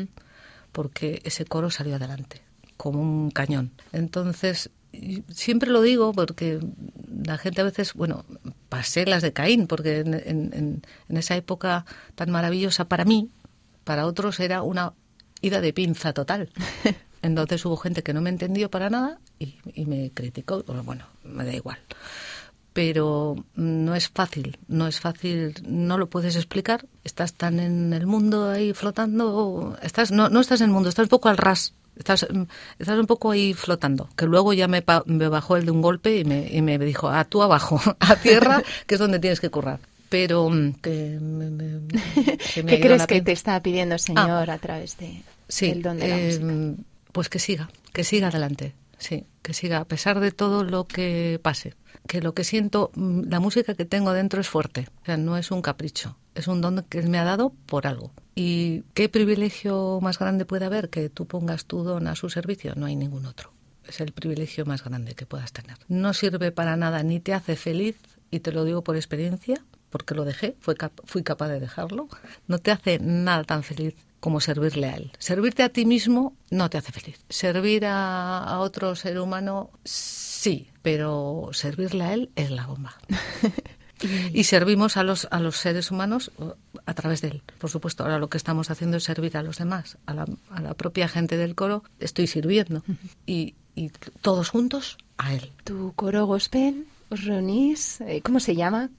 porque 0.77 1.23
ese 1.25 1.47
coro 1.47 1.71
salió 1.71 1.97
adelante, 1.97 2.43
como 2.77 3.01
un 3.01 3.31
cañón. 3.31 3.71
Entonces, 3.95 4.69
siempre 5.33 5.71
lo 5.71 5.81
digo 5.81 6.13
porque 6.13 6.61
la 7.25 7.39
gente 7.39 7.63
a 7.63 7.65
veces, 7.65 7.95
bueno, 7.95 8.27
pasé 8.69 9.07
las 9.07 9.23
de 9.23 9.33
Caín, 9.33 9.67
porque 9.69 10.01
en, 10.01 10.13
en- 10.13 10.51
en- 10.53 10.83
en 11.09 11.17
esa 11.17 11.35
época 11.35 11.87
tan 12.15 12.31
maravillosa 12.31 12.85
para 12.85 13.07
mí, 13.07 13.31
para 13.85 14.05
otros 14.07 14.39
era 14.39 14.61
una 14.63 14.93
ida 15.41 15.63
de 15.63 15.73
pinza 15.73 16.13
total. 16.13 16.51
Entonces 17.23 17.65
hubo 17.65 17.79
gente 17.79 18.03
que 18.03 18.13
no 18.13 18.21
me 18.21 18.29
entendió 18.29 18.71
para 18.71 18.91
nada 18.91 19.19
y, 19.39 19.55
y 19.73 19.87
me 19.87 20.11
criticó. 20.13 20.63
Bueno, 20.85 21.07
me 21.25 21.45
da 21.47 21.55
igual. 21.55 21.79
Pero 22.77 23.37
no 23.55 23.95
es 23.95 24.11
fácil, 24.11 24.59
no 24.69 24.87
es 24.87 25.01
fácil, 25.01 25.55
no 25.67 25.97
lo 25.97 26.09
puedes 26.11 26.37
explicar. 26.37 26.85
Estás 27.05 27.33
tan 27.33 27.59
en 27.59 27.95
el 27.95 28.07
mundo 28.07 28.51
ahí 28.51 28.75
flotando, 28.75 29.79
estás 29.83 30.11
no, 30.13 30.29
no 30.29 30.41
estás 30.41 30.61
en 30.61 30.67
el 30.67 30.73
mundo, 30.75 30.91
estás 30.91 31.05
un 31.05 31.09
poco 31.09 31.31
al 31.31 31.39
ras. 31.39 31.73
Estás, 31.97 32.27
estás 32.79 32.99
un 32.99 33.07
poco 33.07 33.31
ahí 33.31 33.55
flotando, 33.55 34.11
que 34.15 34.27
luego 34.27 34.53
ya 34.53 34.69
me, 34.69 34.85
me 35.07 35.29
bajó 35.29 35.57
el 35.57 35.65
de 35.65 35.71
un 35.71 35.81
golpe 35.81 36.19
y 36.19 36.25
me, 36.27 36.47
y 36.53 36.61
me 36.61 36.79
dijo, 36.79 37.09
a 37.09 37.25
tú 37.25 37.43
abajo, 37.43 37.81
a 38.01 38.17
tierra, 38.17 38.63
que 38.87 38.97
es 38.97 38.99
donde 39.01 39.19
tienes 39.21 39.41
que 39.41 39.49
currar. 39.49 39.81
Pero 40.11 40.51
mm, 40.51 40.75
que 40.83 41.19
me, 41.19 41.49
me- 41.51 41.81
se 42.41 42.63
me 42.63 42.73
¿Qué 42.73 42.81
crees 42.83 43.07
que 43.07 43.23
te 43.23 43.33
está 43.33 43.63
pidiendo 43.63 43.95
el 43.95 44.01
Señor 44.01 44.51
a 44.51 44.59
través 44.59 44.99
de, 44.99 45.23
Sí, 45.49 45.69
del 45.71 45.81
don 45.81 45.97
de 45.99 46.09
la 46.09 46.19
eh, 46.21 46.39
música? 46.39 46.83
pues 47.13 47.29
que 47.31 47.39
siga, 47.39 47.71
que 47.95 48.05
siga 48.05 48.29
adelante, 48.29 48.75
sí, 48.99 49.27
que 49.43 49.55
siga 49.55 49.79
a 49.79 49.85
pesar 49.87 50.21
de 50.21 50.33
todo 50.33 50.65
lo 50.65 50.85
que 50.85 51.41
pase. 51.43 51.75
Que 52.07 52.21
lo 52.21 52.35
que 52.35 52.45
siento, 52.45 52.91
mm, 52.95 53.23
la 53.29 53.41
música 53.41 53.75
que 53.75 53.85
tengo 53.85 54.13
dentro 54.13 54.41
es 54.41 54.49
fuerte, 54.49 54.89
o 55.03 55.05
sea, 55.07 55.17
no 55.17 55.37
es 55.37 55.51
un 55.51 55.63
capricho, 55.63 56.17
es 56.35 56.47
un 56.47 56.61
don 56.61 56.85
que 56.89 57.03
me 57.03 57.19
ha 57.19 57.25
dado 57.25 57.53
por 57.67 57.87
algo. 57.87 58.13
¿Y 58.35 58.83
qué 58.95 59.09
privilegio 59.09 59.99
más 60.03 60.19
grande 60.19 60.45
puede 60.45 60.67
haber 60.67 60.89
que 60.91 61.09
tú 61.09 61.27
pongas 61.27 61.65
tu 61.65 61.83
don 61.83 62.07
a 62.07 62.15
su 62.15 62.29
servicio? 62.31 62.75
No 62.77 62.87
hay 62.87 62.95
ningún 62.97 63.27
otro. 63.27 63.53
Es 63.89 64.01
el 64.01 64.13
privilegio 64.13 64.67
más 64.67 64.85
grande 64.85 65.15
que 65.15 65.27
puedas 65.27 65.53
tener. 65.53 65.79
No 65.89 66.13
sirve 66.13 66.53
para 66.53 66.77
nada, 66.77 67.03
ni 67.03 67.19
te 67.21 67.35
hace 67.35 67.57
feliz, 67.57 67.97
y 68.31 68.41
te 68.41 68.53
lo 68.53 68.65
digo 68.65 68.83
por 68.83 68.97
experiencia, 68.97 69.65
porque 69.91 70.15
lo 70.15 70.25
dejé, 70.25 70.57
cap- 70.77 71.01
fui 71.05 71.23
capaz 71.23 71.49
de 71.49 71.61
dejarlo. 71.61 72.09
No 72.49 72.59
te 72.59 72.73
hace 72.73 72.99
nada 72.99 73.45
tan 73.45 73.63
feliz 73.63 73.95
como 74.27 74.41
servirle 74.41 74.89
a 74.89 74.97
él. 74.97 75.13
Servirte 75.21 75.63
a 75.63 75.69
ti 75.69 75.87
mismo 75.87 76.35
no 76.51 76.69
te 76.69 76.79
hace 76.79 76.91
feliz. 76.91 77.21
Servir 77.29 77.87
a, 77.87 78.43
a 78.43 78.59
otro 78.59 78.97
ser 78.97 79.21
humano, 79.21 79.71
sí, 79.85 80.69
pero 80.83 81.51
servirle 81.53 82.03
a 82.03 82.13
él 82.13 82.31
es 82.35 82.51
la 82.51 82.67
bomba. 82.67 82.97
Y 84.35 84.45
servimos 84.45 84.99
a 84.99 85.05
los, 85.05 85.27
a 85.31 85.41
los 85.41 85.57
seres 85.57 85.91
humanos 85.91 86.31
uh, 86.37 86.51
a 86.85 86.93
través 86.93 87.23
de 87.23 87.29
él. 87.29 87.43
Por 87.59 87.71
supuesto, 87.71 88.03
ahora 88.03 88.19
lo 88.19 88.29
que 88.29 88.37
estamos 88.37 88.69
haciendo 88.71 88.99
es 88.99 89.05
servir 89.05 89.37
a 89.39 89.43
los 89.43 89.57
demás, 89.57 89.97
a 90.05 90.13
la, 90.13 90.27
a 90.51 90.61
la 90.61 90.75
propia 90.75 91.09
gente 91.09 91.39
del 91.39 91.55
coro, 91.55 91.83
estoy 91.99 92.27
sirviendo. 92.27 92.83
Y, 93.25 93.55
y 93.75 93.91
todos 94.21 94.51
juntos 94.51 94.99
a 95.17 95.33
él. 95.35 95.53
Tu 95.65 95.95
coro 95.95 96.27
gospel, 96.27 96.87
os 97.09 97.25
reunís, 97.25 98.03
eh, 98.03 98.21
¿cómo 98.23 98.41
se 98.41 98.55
llama? 98.55 98.91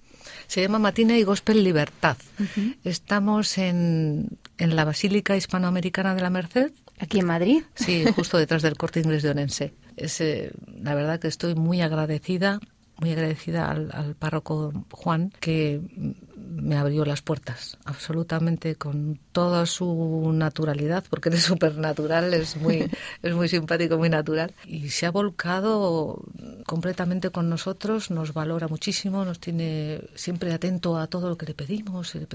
Se 0.47 0.61
llama 0.61 0.79
Matina 0.79 1.17
y 1.17 1.23
Gospel 1.23 1.63
Libertad. 1.63 2.17
Estamos 2.83 3.57
en, 3.57 4.37
en 4.57 4.75
la 4.75 4.85
Basílica 4.85 5.35
Hispanoamericana 5.35 6.15
de 6.15 6.21
la 6.21 6.29
Merced, 6.29 6.71
Aquí 6.99 7.19
en 7.19 7.27
Madrid. 7.27 7.63
Sí, 7.75 8.05
justo 8.15 8.37
detrás 8.37 8.63
del 8.63 8.75
corte 8.75 8.99
inglés 8.99 9.21
de 9.21 9.29
Orense. 9.29 9.73
Es, 9.95 10.19
eh, 10.19 10.51
la 10.81 10.95
verdad 10.95 11.19
que 11.19 11.27
estoy 11.27 11.53
muy 11.53 11.81
agradecida, 11.81 12.59
muy 12.99 13.11
agradecida 13.11 13.69
al, 13.69 13.91
al 13.93 14.15
párroco 14.15 14.73
Juan, 14.89 15.31
que 15.39 15.79
me 16.35 16.75
abrió 16.75 17.05
las 17.05 17.21
puertas, 17.21 17.77
absolutamente 17.85 18.75
con 18.75 19.19
toda 19.31 19.67
su 19.67 20.31
naturalidad, 20.33 21.03
porque 21.07 21.29
es 21.29 21.43
súper 21.43 21.77
natural, 21.77 22.33
es 22.33 22.57
muy, 22.57 22.89
es 23.21 23.33
muy 23.33 23.47
simpático, 23.47 23.97
muy 23.97 24.09
natural. 24.09 24.53
Y 24.65 24.89
se 24.89 25.05
ha 25.05 25.11
volcado 25.11 26.23
completamente 26.67 27.31
con 27.31 27.49
nosotros, 27.49 28.11
nos 28.11 28.33
valora 28.33 28.67
muchísimo, 28.67 29.25
nos 29.25 29.39
tiene 29.39 30.01
siempre 30.13 30.53
atento 30.53 30.97
a 30.97 31.07
todo 31.07 31.29
lo 31.29 31.37
que 31.37 31.47
le 31.47 31.55
pedimos, 31.55 32.13
eh, 32.13 32.27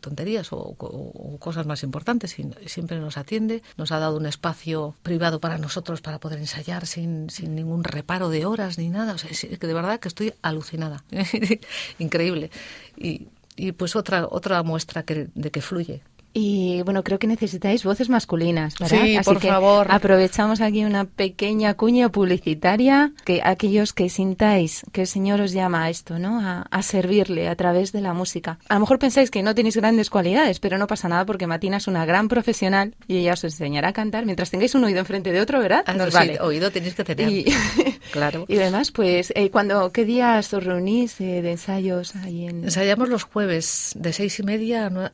tonterías 0.00 0.52
o, 0.52 0.58
o- 0.76 1.38
cosas 1.38 1.64
más 1.66 1.82
importantes, 1.82 2.38
y 2.38 2.50
siempre 2.66 2.98
nos 2.98 3.16
atiende, 3.16 3.62
nos 3.78 3.92
ha 3.92 3.98
dado 3.98 4.16
un 4.18 4.26
espacio 4.26 4.94
privado 5.02 5.40
para 5.40 5.56
nosotros 5.56 6.02
para 6.02 6.18
poder 6.18 6.40
ensayar 6.40 6.84
sin, 6.86 7.30
sin 7.30 7.54
ningún 7.54 7.84
reparo 7.84 8.28
de 8.28 8.44
horas 8.44 8.76
ni 8.76 8.90
nada. 8.90 9.14
O 9.14 9.18
sea, 9.18 9.30
es 9.30 9.40
que 9.58 9.66
de 9.66 9.72
verdad 9.74 10.00
que 10.00 10.08
estoy 10.08 10.34
alucinada, 10.42 11.04
increíble. 11.98 12.50
Y, 12.96 13.28
y 13.56 13.72
pues 13.72 13.96
otra, 13.96 14.26
otra 14.30 14.62
muestra 14.62 15.04
que, 15.04 15.28
de 15.34 15.50
que 15.50 15.62
fluye. 15.62 16.02
Y 16.38 16.82
bueno, 16.82 17.02
creo 17.02 17.18
que 17.18 17.26
necesitáis 17.26 17.82
voces 17.82 18.10
masculinas, 18.10 18.74
¿verdad? 18.78 19.00
Sí, 19.04 19.16
Así 19.16 19.24
por 19.24 19.40
que 19.40 19.48
favor. 19.48 19.86
aprovechamos 19.90 20.60
aquí 20.60 20.84
una 20.84 21.06
pequeña 21.06 21.72
cuña 21.74 22.10
publicitaria 22.10 23.12
que 23.24 23.40
aquellos 23.42 23.94
que 23.94 24.10
sintáis 24.10 24.82
que 24.92 25.00
el 25.02 25.06
Señor 25.06 25.40
os 25.40 25.52
llama 25.52 25.84
a 25.84 25.88
esto, 25.90 26.18
¿no? 26.18 26.40
A, 26.40 26.66
a 26.70 26.82
servirle 26.82 27.48
a 27.48 27.56
través 27.56 27.90
de 27.92 28.02
la 28.02 28.12
música. 28.12 28.58
A 28.68 28.74
lo 28.74 28.80
mejor 28.80 28.98
pensáis 28.98 29.30
que 29.30 29.42
no 29.42 29.54
tenéis 29.54 29.78
grandes 29.78 30.10
cualidades, 30.10 30.60
pero 30.60 30.76
no 30.76 30.86
pasa 30.86 31.08
nada 31.08 31.24
porque 31.24 31.46
Matina 31.46 31.78
es 31.78 31.86
una 31.86 32.04
gran 32.04 32.28
profesional 32.28 32.94
y 33.08 33.16
ella 33.16 33.32
os 33.32 33.42
enseñará 33.44 33.88
a 33.88 33.92
cantar 33.94 34.26
mientras 34.26 34.50
tengáis 34.50 34.74
un 34.74 34.84
oído 34.84 34.98
enfrente 34.98 35.32
de 35.32 35.40
otro, 35.40 35.58
¿verdad? 35.58 35.84
Ah, 35.86 35.94
Nos 35.94 36.08
sí, 36.08 36.14
vale. 36.18 36.38
oído 36.40 36.70
tenéis 36.70 36.94
que 36.96 37.04
tener. 37.04 37.30
Y, 37.30 37.46
Claro. 38.12 38.44
y 38.48 38.58
además, 38.58 38.92
pues, 38.92 39.32
eh, 39.34 39.50
cuando, 39.50 39.90
¿qué 39.90 40.04
días 40.04 40.52
os 40.52 40.62
reunís 40.64 41.18
eh, 41.20 41.40
de 41.42 41.52
ensayos 41.52 42.14
ahí 42.16 42.46
en...? 42.46 42.62
Ensayamos 42.64 43.08
los 43.08 43.24
jueves 43.24 43.92
de 43.96 44.12
seis 44.12 44.38
y 44.38 44.42
media 44.42 44.86
a 44.86 44.90
nue- 44.90 45.10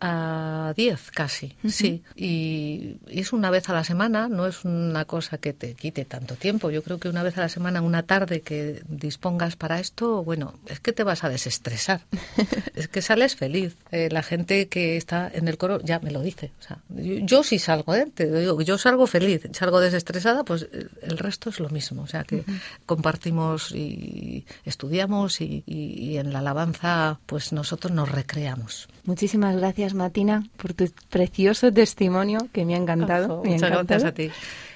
casi, 1.13 1.55
sí. 1.69 2.03
Y, 2.17 2.97
es 3.09 3.33
una 3.33 3.51
vez 3.51 3.69
a 3.69 3.73
la 3.73 3.85
semana, 3.85 4.29
no 4.29 4.47
es 4.47 4.65
una 4.65 5.05
cosa 5.05 5.39
que 5.39 5.53
te 5.53 5.75
quite 5.75 6.05
tanto 6.05 6.35
tiempo. 6.37 6.71
Yo 6.71 6.83
creo 6.83 6.99
que 6.99 7.09
una 7.09 7.23
vez 7.23 7.39
a 7.39 7.43
la 7.43 7.49
semana, 7.49 7.81
una 7.83 8.03
tarde 8.03 8.41
que 8.41 8.83
dispongas 8.89 9.57
para 9.57 9.79
esto, 9.81 10.25
bueno, 10.25 10.55
es 10.67 10.81
que 10.81 10.93
te 10.93 11.05
vas 11.05 11.25
a 11.25 11.29
desestresar. 11.29 12.01
es 12.75 12.89
que 12.89 13.03
sales 13.03 13.37
feliz. 13.37 13.77
Eh, 13.91 14.09
la 14.11 14.23
gente 14.23 14.69
que 14.69 14.97
está 14.97 15.31
en 15.33 15.49
el 15.49 15.59
coro 15.59 15.81
ya 15.83 16.01
me 16.01 16.11
lo 16.11 16.23
dice. 16.23 16.53
O 16.61 16.63
sea, 16.63 16.79
yo, 16.89 17.15
yo 17.25 17.43
sí 17.43 17.59
salgo, 17.59 17.95
¿eh? 17.95 18.07
te 18.15 18.27
digo, 18.41 18.61
yo 18.63 18.79
salgo 18.79 19.07
feliz, 19.07 19.43
salgo 19.53 19.81
desestresada, 19.81 20.45
pues 20.45 20.69
eh, 20.73 20.87
el 21.03 21.19
resto 21.19 21.51
es 21.51 21.61
lo 21.61 21.69
mismo. 21.71 22.03
O 22.03 22.07
sea, 22.07 22.25
que 22.25 22.45
compartimos 22.87 23.73
y 23.73 24.45
estudiamos 24.65 25.41
y, 25.41 25.63
y- 25.67 25.93
y 26.13 26.19
en 26.19 26.33
la 26.33 26.41
alabanza, 26.41 27.21
pues 27.27 27.53
nosotros 27.53 27.93
nos 27.93 28.11
recreamos. 28.11 28.89
Muchísimas 29.05 29.57
gracias, 29.57 29.95
Matina, 29.95 30.45
por 30.57 30.75
tu 30.75 30.85
precioso 31.11 31.73
testimonio 31.73 32.49
que 32.53 32.65
me 32.65 32.75
ha 32.75 32.79
encantado. 32.79 33.35
Ojo, 33.35 33.43
me 33.43 33.51
ha 33.51 33.53
muchas 33.55 33.71
encantado. 33.71 34.01
gracias 34.01 34.05
a 34.05 34.15
ti. 34.15 34.31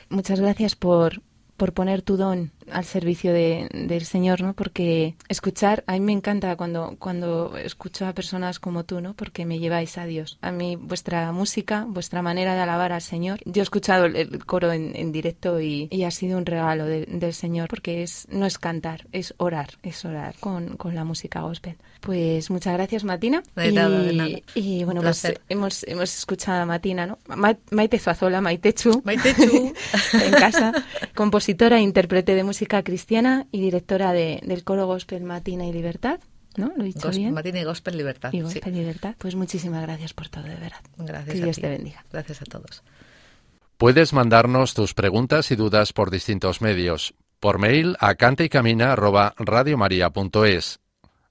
Muchas 0.09 0.41
gracias 0.41 0.77
por, 0.77 1.23
por 1.57 1.73
poner 1.73 2.03
tu 2.03 2.17
don 2.17 2.51
al 2.71 2.85
servicio 2.85 3.33
de- 3.33 3.69
del 3.73 4.05
Señor, 4.05 4.41
¿no? 4.43 4.53
Porque 4.55 5.15
escuchar, 5.29 5.85
a 5.87 5.93
mí 5.93 6.01
me 6.01 6.13
encanta 6.13 6.57
cuando, 6.57 6.97
cuando 6.99 7.57
escucho 7.57 8.07
a 8.07 8.13
personas 8.13 8.59
como 8.59 8.85
tú, 8.85 9.01
¿no? 9.01 9.15
Porque 9.15 9.45
me 9.47 9.59
lleváis 9.59 9.99
a 9.99 10.05
Dios. 10.07 10.39
A 10.43 10.51
mí, 10.53 10.77
vuestra 10.77 11.31
música, 11.33 11.85
vuestra 11.89 12.23
manera 12.23 12.55
de 12.55 12.61
alabar 12.61 12.93
al 12.93 13.03
Señor. 13.03 13.41
Yo 13.45 13.63
he 13.63 13.65
escuchado 13.65 14.07
el, 14.07 14.17
el 14.17 14.45
coro 14.45 14.73
en, 14.73 14.95
en 14.97 15.13
directo 15.13 15.61
y, 15.61 15.89
y 15.91 16.05
ha 16.05 16.11
sido 16.11 16.39
un 16.39 16.47
regalo 16.47 16.85
de- 16.87 17.07
del 17.07 17.33
Señor 17.35 17.69
porque 17.69 18.03
es, 18.03 18.27
no 18.31 18.47
es 18.47 18.59
cantar, 18.59 19.07
es 19.13 19.35
orar, 19.39 19.71
es 19.83 20.05
orar 20.05 20.35
con, 20.41 20.77
con 20.77 20.95
la 20.95 21.05
música 21.05 21.41
gospel. 21.43 21.77
Pues 22.01 22.51
muchas 22.51 22.75
gracias, 22.75 23.05
Matina. 23.05 23.43
De 23.57 23.71
y, 23.71 23.73
nada, 23.73 23.99
de 24.03 24.13
nada. 24.13 24.31
y 24.55 24.85
bueno, 24.85 25.01
pues 25.03 25.27
hemos, 25.49 25.83
hemos 25.89 26.17
escuchado 26.19 26.63
a 26.63 26.67
Matina, 26.67 27.07
¿no? 27.07 27.19
Ma- 27.35 27.57
Maite 27.71 27.99
Zuazola, 27.99 28.41
Maite 28.41 28.75
Chu. 28.75 29.01
Maite 29.05 29.35
Chu. 29.35 29.73
en 30.13 30.33
casa, 30.33 30.73
compositora 31.15 31.79
e 31.79 31.83
intérprete 31.83 32.35
de 32.35 32.45
música 32.45 32.56
cristiana 32.85 33.47
y 33.53 33.61
directora 33.61 34.13
de- 34.13 34.41
del 34.45 34.65
coro 34.65 34.87
gospel 34.87 35.23
Matina 35.25 35.67
y 35.67 35.73
Libertad, 35.73 36.21
¿no? 36.57 36.73
¿Lo 36.77 36.83
he 36.83 36.87
dicho 36.87 37.09
Gos- 37.09 37.17
bien? 37.17 37.33
Matina 37.35 37.61
y 37.61 37.65
Gospel 37.65 37.97
Libertad. 37.97 38.33
y 38.33 38.39
sí. 38.39 38.43
gospel 38.43 38.75
y 38.75 38.79
Libertad. 38.79 39.15
Pues 39.19 39.35
muchísimas 39.35 39.83
gracias 39.83 40.13
por 40.15 40.29
todo, 40.29 40.45
de 40.45 40.55
verdad. 40.57 40.81
Gracias 40.97 41.35
que 41.37 41.43
a 41.43 41.45
Dios 41.45 41.57
ti. 41.57 41.63
te 41.63 41.69
bendiga. 41.69 42.05
Gracias 42.13 42.43
a 42.43 42.45
todos. 42.47 42.83
Puedes 43.77 44.13
mandarnos 44.15 44.73
tus 44.75 44.95
preguntas 44.95 45.51
y 45.51 45.57
dudas 45.57 45.93
por 45.93 46.11
distintos 46.11 46.63
medios. 46.63 47.15
Por 47.41 47.59
mail 47.59 47.97
a 48.01 48.15
cantaycamina@radiomaria.es, 48.15 50.79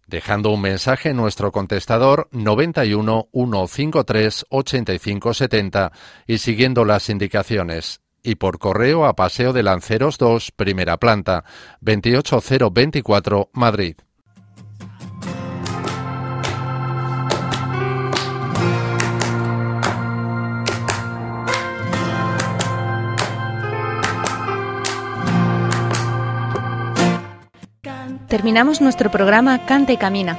dejando 0.08 0.52
un 0.52 0.62
mensaje 0.62 1.10
en 1.10 1.18
nuestro 1.18 1.52
contestador 1.52 2.28
91 2.32 3.28
153 3.32 4.46
85 4.50 5.34
70 5.34 5.92
y 6.28 6.38
siguiendo 6.38 6.86
las 6.86 7.10
indicaciones. 7.10 8.02
Y 8.26 8.36
por 8.36 8.58
correo 8.58 9.06
a 9.06 9.16
Paseo 9.16 9.54
de 9.54 9.62
Lanceros 9.62 10.18
2, 10.18 10.52
primera 10.52 10.98
planta, 10.98 11.44
28024, 11.82 13.52
Madrid. 13.54 13.98
Terminamos 28.28 28.82
nuestro 28.82 29.12
programa 29.12 29.68
Canta 29.68 29.94
y 29.94 29.98
Camina. 29.98 30.36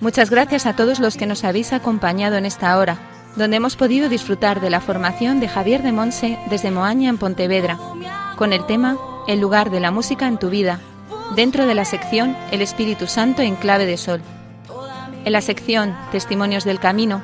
Muchas 0.00 0.30
gracias 0.30 0.66
a 0.66 0.76
todos 0.76 1.00
los 1.00 1.16
que 1.16 1.26
nos 1.26 1.42
habéis 1.42 1.72
acompañado 1.72 2.36
en 2.36 2.46
esta 2.46 2.78
hora, 2.78 2.96
donde 3.36 3.56
hemos 3.56 3.76
podido 3.76 4.08
disfrutar 4.08 4.60
de 4.60 4.70
la 4.70 4.80
formación 4.80 5.40
de 5.40 5.48
Javier 5.48 5.82
de 5.82 5.92
Monse 5.92 6.38
desde 6.50 6.70
Moaña 6.70 7.08
en 7.08 7.18
Pontevedra, 7.18 7.78
con 8.36 8.52
el 8.52 8.64
tema 8.66 8.96
El 9.26 9.40
lugar 9.40 9.70
de 9.70 9.80
la 9.80 9.90
música 9.90 10.26
en 10.28 10.38
tu 10.38 10.50
vida, 10.50 10.80
dentro 11.34 11.66
de 11.66 11.74
la 11.74 11.84
sección 11.84 12.36
El 12.50 12.62
Espíritu 12.62 13.06
Santo 13.06 13.42
en 13.42 13.56
clave 13.56 13.86
de 13.86 13.96
sol. 13.96 14.20
En 15.24 15.32
la 15.32 15.40
sección 15.40 15.96
Testimonios 16.12 16.64
del 16.64 16.78
Camino, 16.78 17.22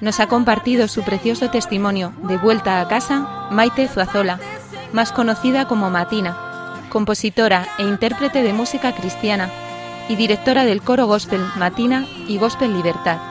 nos 0.00 0.18
ha 0.20 0.28
compartido 0.28 0.88
su 0.88 1.02
precioso 1.02 1.50
testimonio 1.50 2.12
de 2.22 2.38
vuelta 2.38 2.80
a 2.80 2.88
casa 2.88 3.48
Maite 3.50 3.86
Zuazola, 3.86 4.40
más 4.92 5.12
conocida 5.12 5.66
como 5.66 5.90
Matina, 5.90 6.36
compositora 6.88 7.66
e 7.78 7.82
intérprete 7.82 8.42
de 8.42 8.52
música 8.52 8.94
cristiana 8.94 9.50
y 10.08 10.16
directora 10.16 10.64
del 10.64 10.82
coro 10.82 11.06
gospel 11.06 11.40
Matina 11.56 12.06
y 12.26 12.38
Gospel 12.38 12.72
Libertad. 12.72 13.29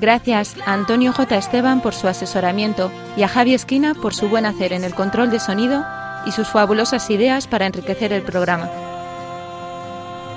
Gracias 0.00 0.54
a 0.64 0.74
Antonio 0.74 1.12
J. 1.12 1.36
Esteban 1.36 1.80
por 1.80 1.92
su 1.92 2.06
asesoramiento 2.06 2.92
y 3.16 3.24
a 3.24 3.28
Javi 3.28 3.54
Esquina 3.54 3.94
por 3.94 4.14
su 4.14 4.28
buen 4.28 4.46
hacer 4.46 4.72
en 4.72 4.84
el 4.84 4.94
control 4.94 5.30
de 5.30 5.40
sonido 5.40 5.84
y 6.24 6.30
sus 6.30 6.46
fabulosas 6.46 7.10
ideas 7.10 7.48
para 7.48 7.66
enriquecer 7.66 8.12
el 8.12 8.22
programa. 8.22 8.70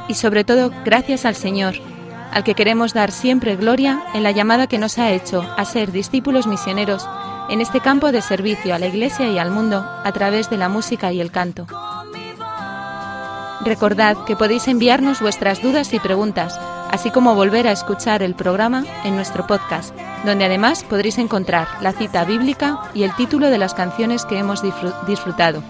Y 0.08 0.16
sobre 0.16 0.44
todo, 0.44 0.72
gracias 0.84 1.26
al 1.26 1.36
Señor, 1.36 1.76
al 2.32 2.44
que 2.44 2.56
queremos 2.56 2.96
dar 2.96 3.12
siempre 3.12 3.56
gloria 3.56 4.02
en 4.16 4.24
la 4.24 4.32
llamada 4.32 4.66
que 4.66 4.80
nos 4.80 4.98
ha 4.98 5.12
hecho 5.12 5.48
a 5.56 5.64
ser 5.66 5.92
discípulos 5.92 6.48
misioneros 6.48 7.08
en 7.52 7.62
este 7.62 7.82
campo 7.82 8.12
de 8.12 8.24
servicio 8.24 8.74
a 8.74 8.80
la 8.80 8.88
Iglesia 8.88 9.28
y 9.30 9.38
al 9.38 9.52
mundo 9.52 9.86
a 10.04 10.12
través 10.12 10.50
de 10.50 10.58
la 10.58 10.70
música 10.70 11.12
y 11.12 11.22
el 11.22 11.32
canto. 11.32 11.68
Recordad 13.64 14.18
que 14.26 14.36
podéis 14.36 14.68
enviarnos 14.68 15.22
vuestras 15.22 15.62
dudas 15.62 15.94
y 15.94 16.00
preguntas, 16.00 16.60
así 16.92 17.12
como 17.12 17.36
volver 17.36 17.68
a 17.68 17.72
escuchar 17.72 18.22
el 18.24 18.36
programa 18.36 18.84
en 19.04 19.16
nuestro 19.16 19.48
podcast, 19.48 19.96
donde 20.26 20.46
además 20.46 20.84
podréis 20.84 21.18
encontrar 21.18 21.68
la 21.82 21.92
cita 21.94 22.24
bíblica 22.26 22.80
y 22.94 23.04
el 23.04 23.16
título 23.16 23.50
de 23.50 23.58
las 23.58 23.74
canciones 23.74 24.26
que 24.26 24.38
hemos 24.40 24.64
disfru- 24.64 24.94
disfrutado. 25.06 25.64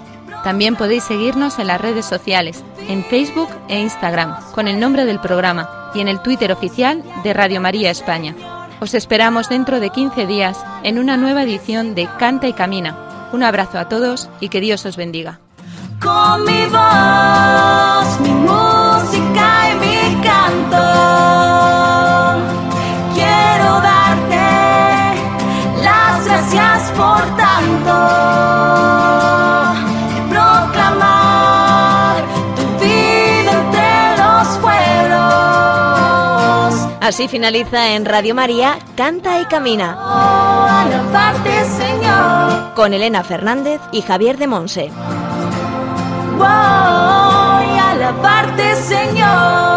También 0.44 0.76
podéis 0.76 1.04
seguirnos 1.04 1.60
en 1.60 1.68
las 1.68 1.80
redes 1.80 2.06
sociales, 2.06 2.64
en 2.88 3.06
Facebook 3.06 3.50
e 3.68 3.80
Instagram, 3.80 4.36
con 4.54 4.68
el 4.68 4.80
nombre 4.80 5.06
del 5.06 5.20
programa 5.20 5.70
y 5.94 6.00
en 6.02 6.08
el 6.08 6.20
Twitter 6.22 6.52
oficial 6.52 7.04
de 7.24 7.34
Radio 7.34 7.62
María 7.62 7.92
España. 7.92 8.36
Os 8.80 8.96
esperamos 8.96 9.50
dentro 9.50 9.80
de 9.80 9.92
15 9.92 10.26
días 10.26 10.58
en 10.84 10.98
una 10.98 11.16
nueva 11.16 11.44
edición 11.44 11.94
de 11.94 12.10
Canta 12.18 12.48
y 12.48 12.54
Camina. 12.54 13.30
Un 13.32 13.44
abrazo 13.44 13.78
a 13.78 13.88
todos 13.88 14.30
y 14.40 14.50
que 14.50 14.60
Dios 14.62 14.84
os 14.88 14.98
bendiga. 14.98 15.40
Con 16.02 16.44
mi 16.46 16.66
voz, 16.66 18.20
mi 18.22 18.30
música 18.30 19.71
gracias 26.54 26.92
por 26.92 27.22
tanto. 27.38 27.94
proclamar 30.30 32.16
tu 32.56 32.64
vida 32.84 33.52
entre 33.52 34.18
los 34.18 34.48
pueblos. 34.58 35.20
Así 37.02 37.28
finaliza 37.28 37.90
en 37.90 38.06
Radio 38.06 38.36
María 38.36 38.78
Canta 38.96 39.40
y 39.42 39.46
Camina 39.46 39.98
Oh, 40.00 40.68
alabarte, 40.68 41.66
Señor. 41.66 42.74
con 42.76 42.94
Elena 42.94 43.24
Fernández 43.24 43.82
y 43.92 44.02
Javier 44.02 44.38
de 44.38 44.48
Monse. 44.48 44.92
A 46.44 47.60
alabarte, 47.92 48.76
Señor. 48.76 49.71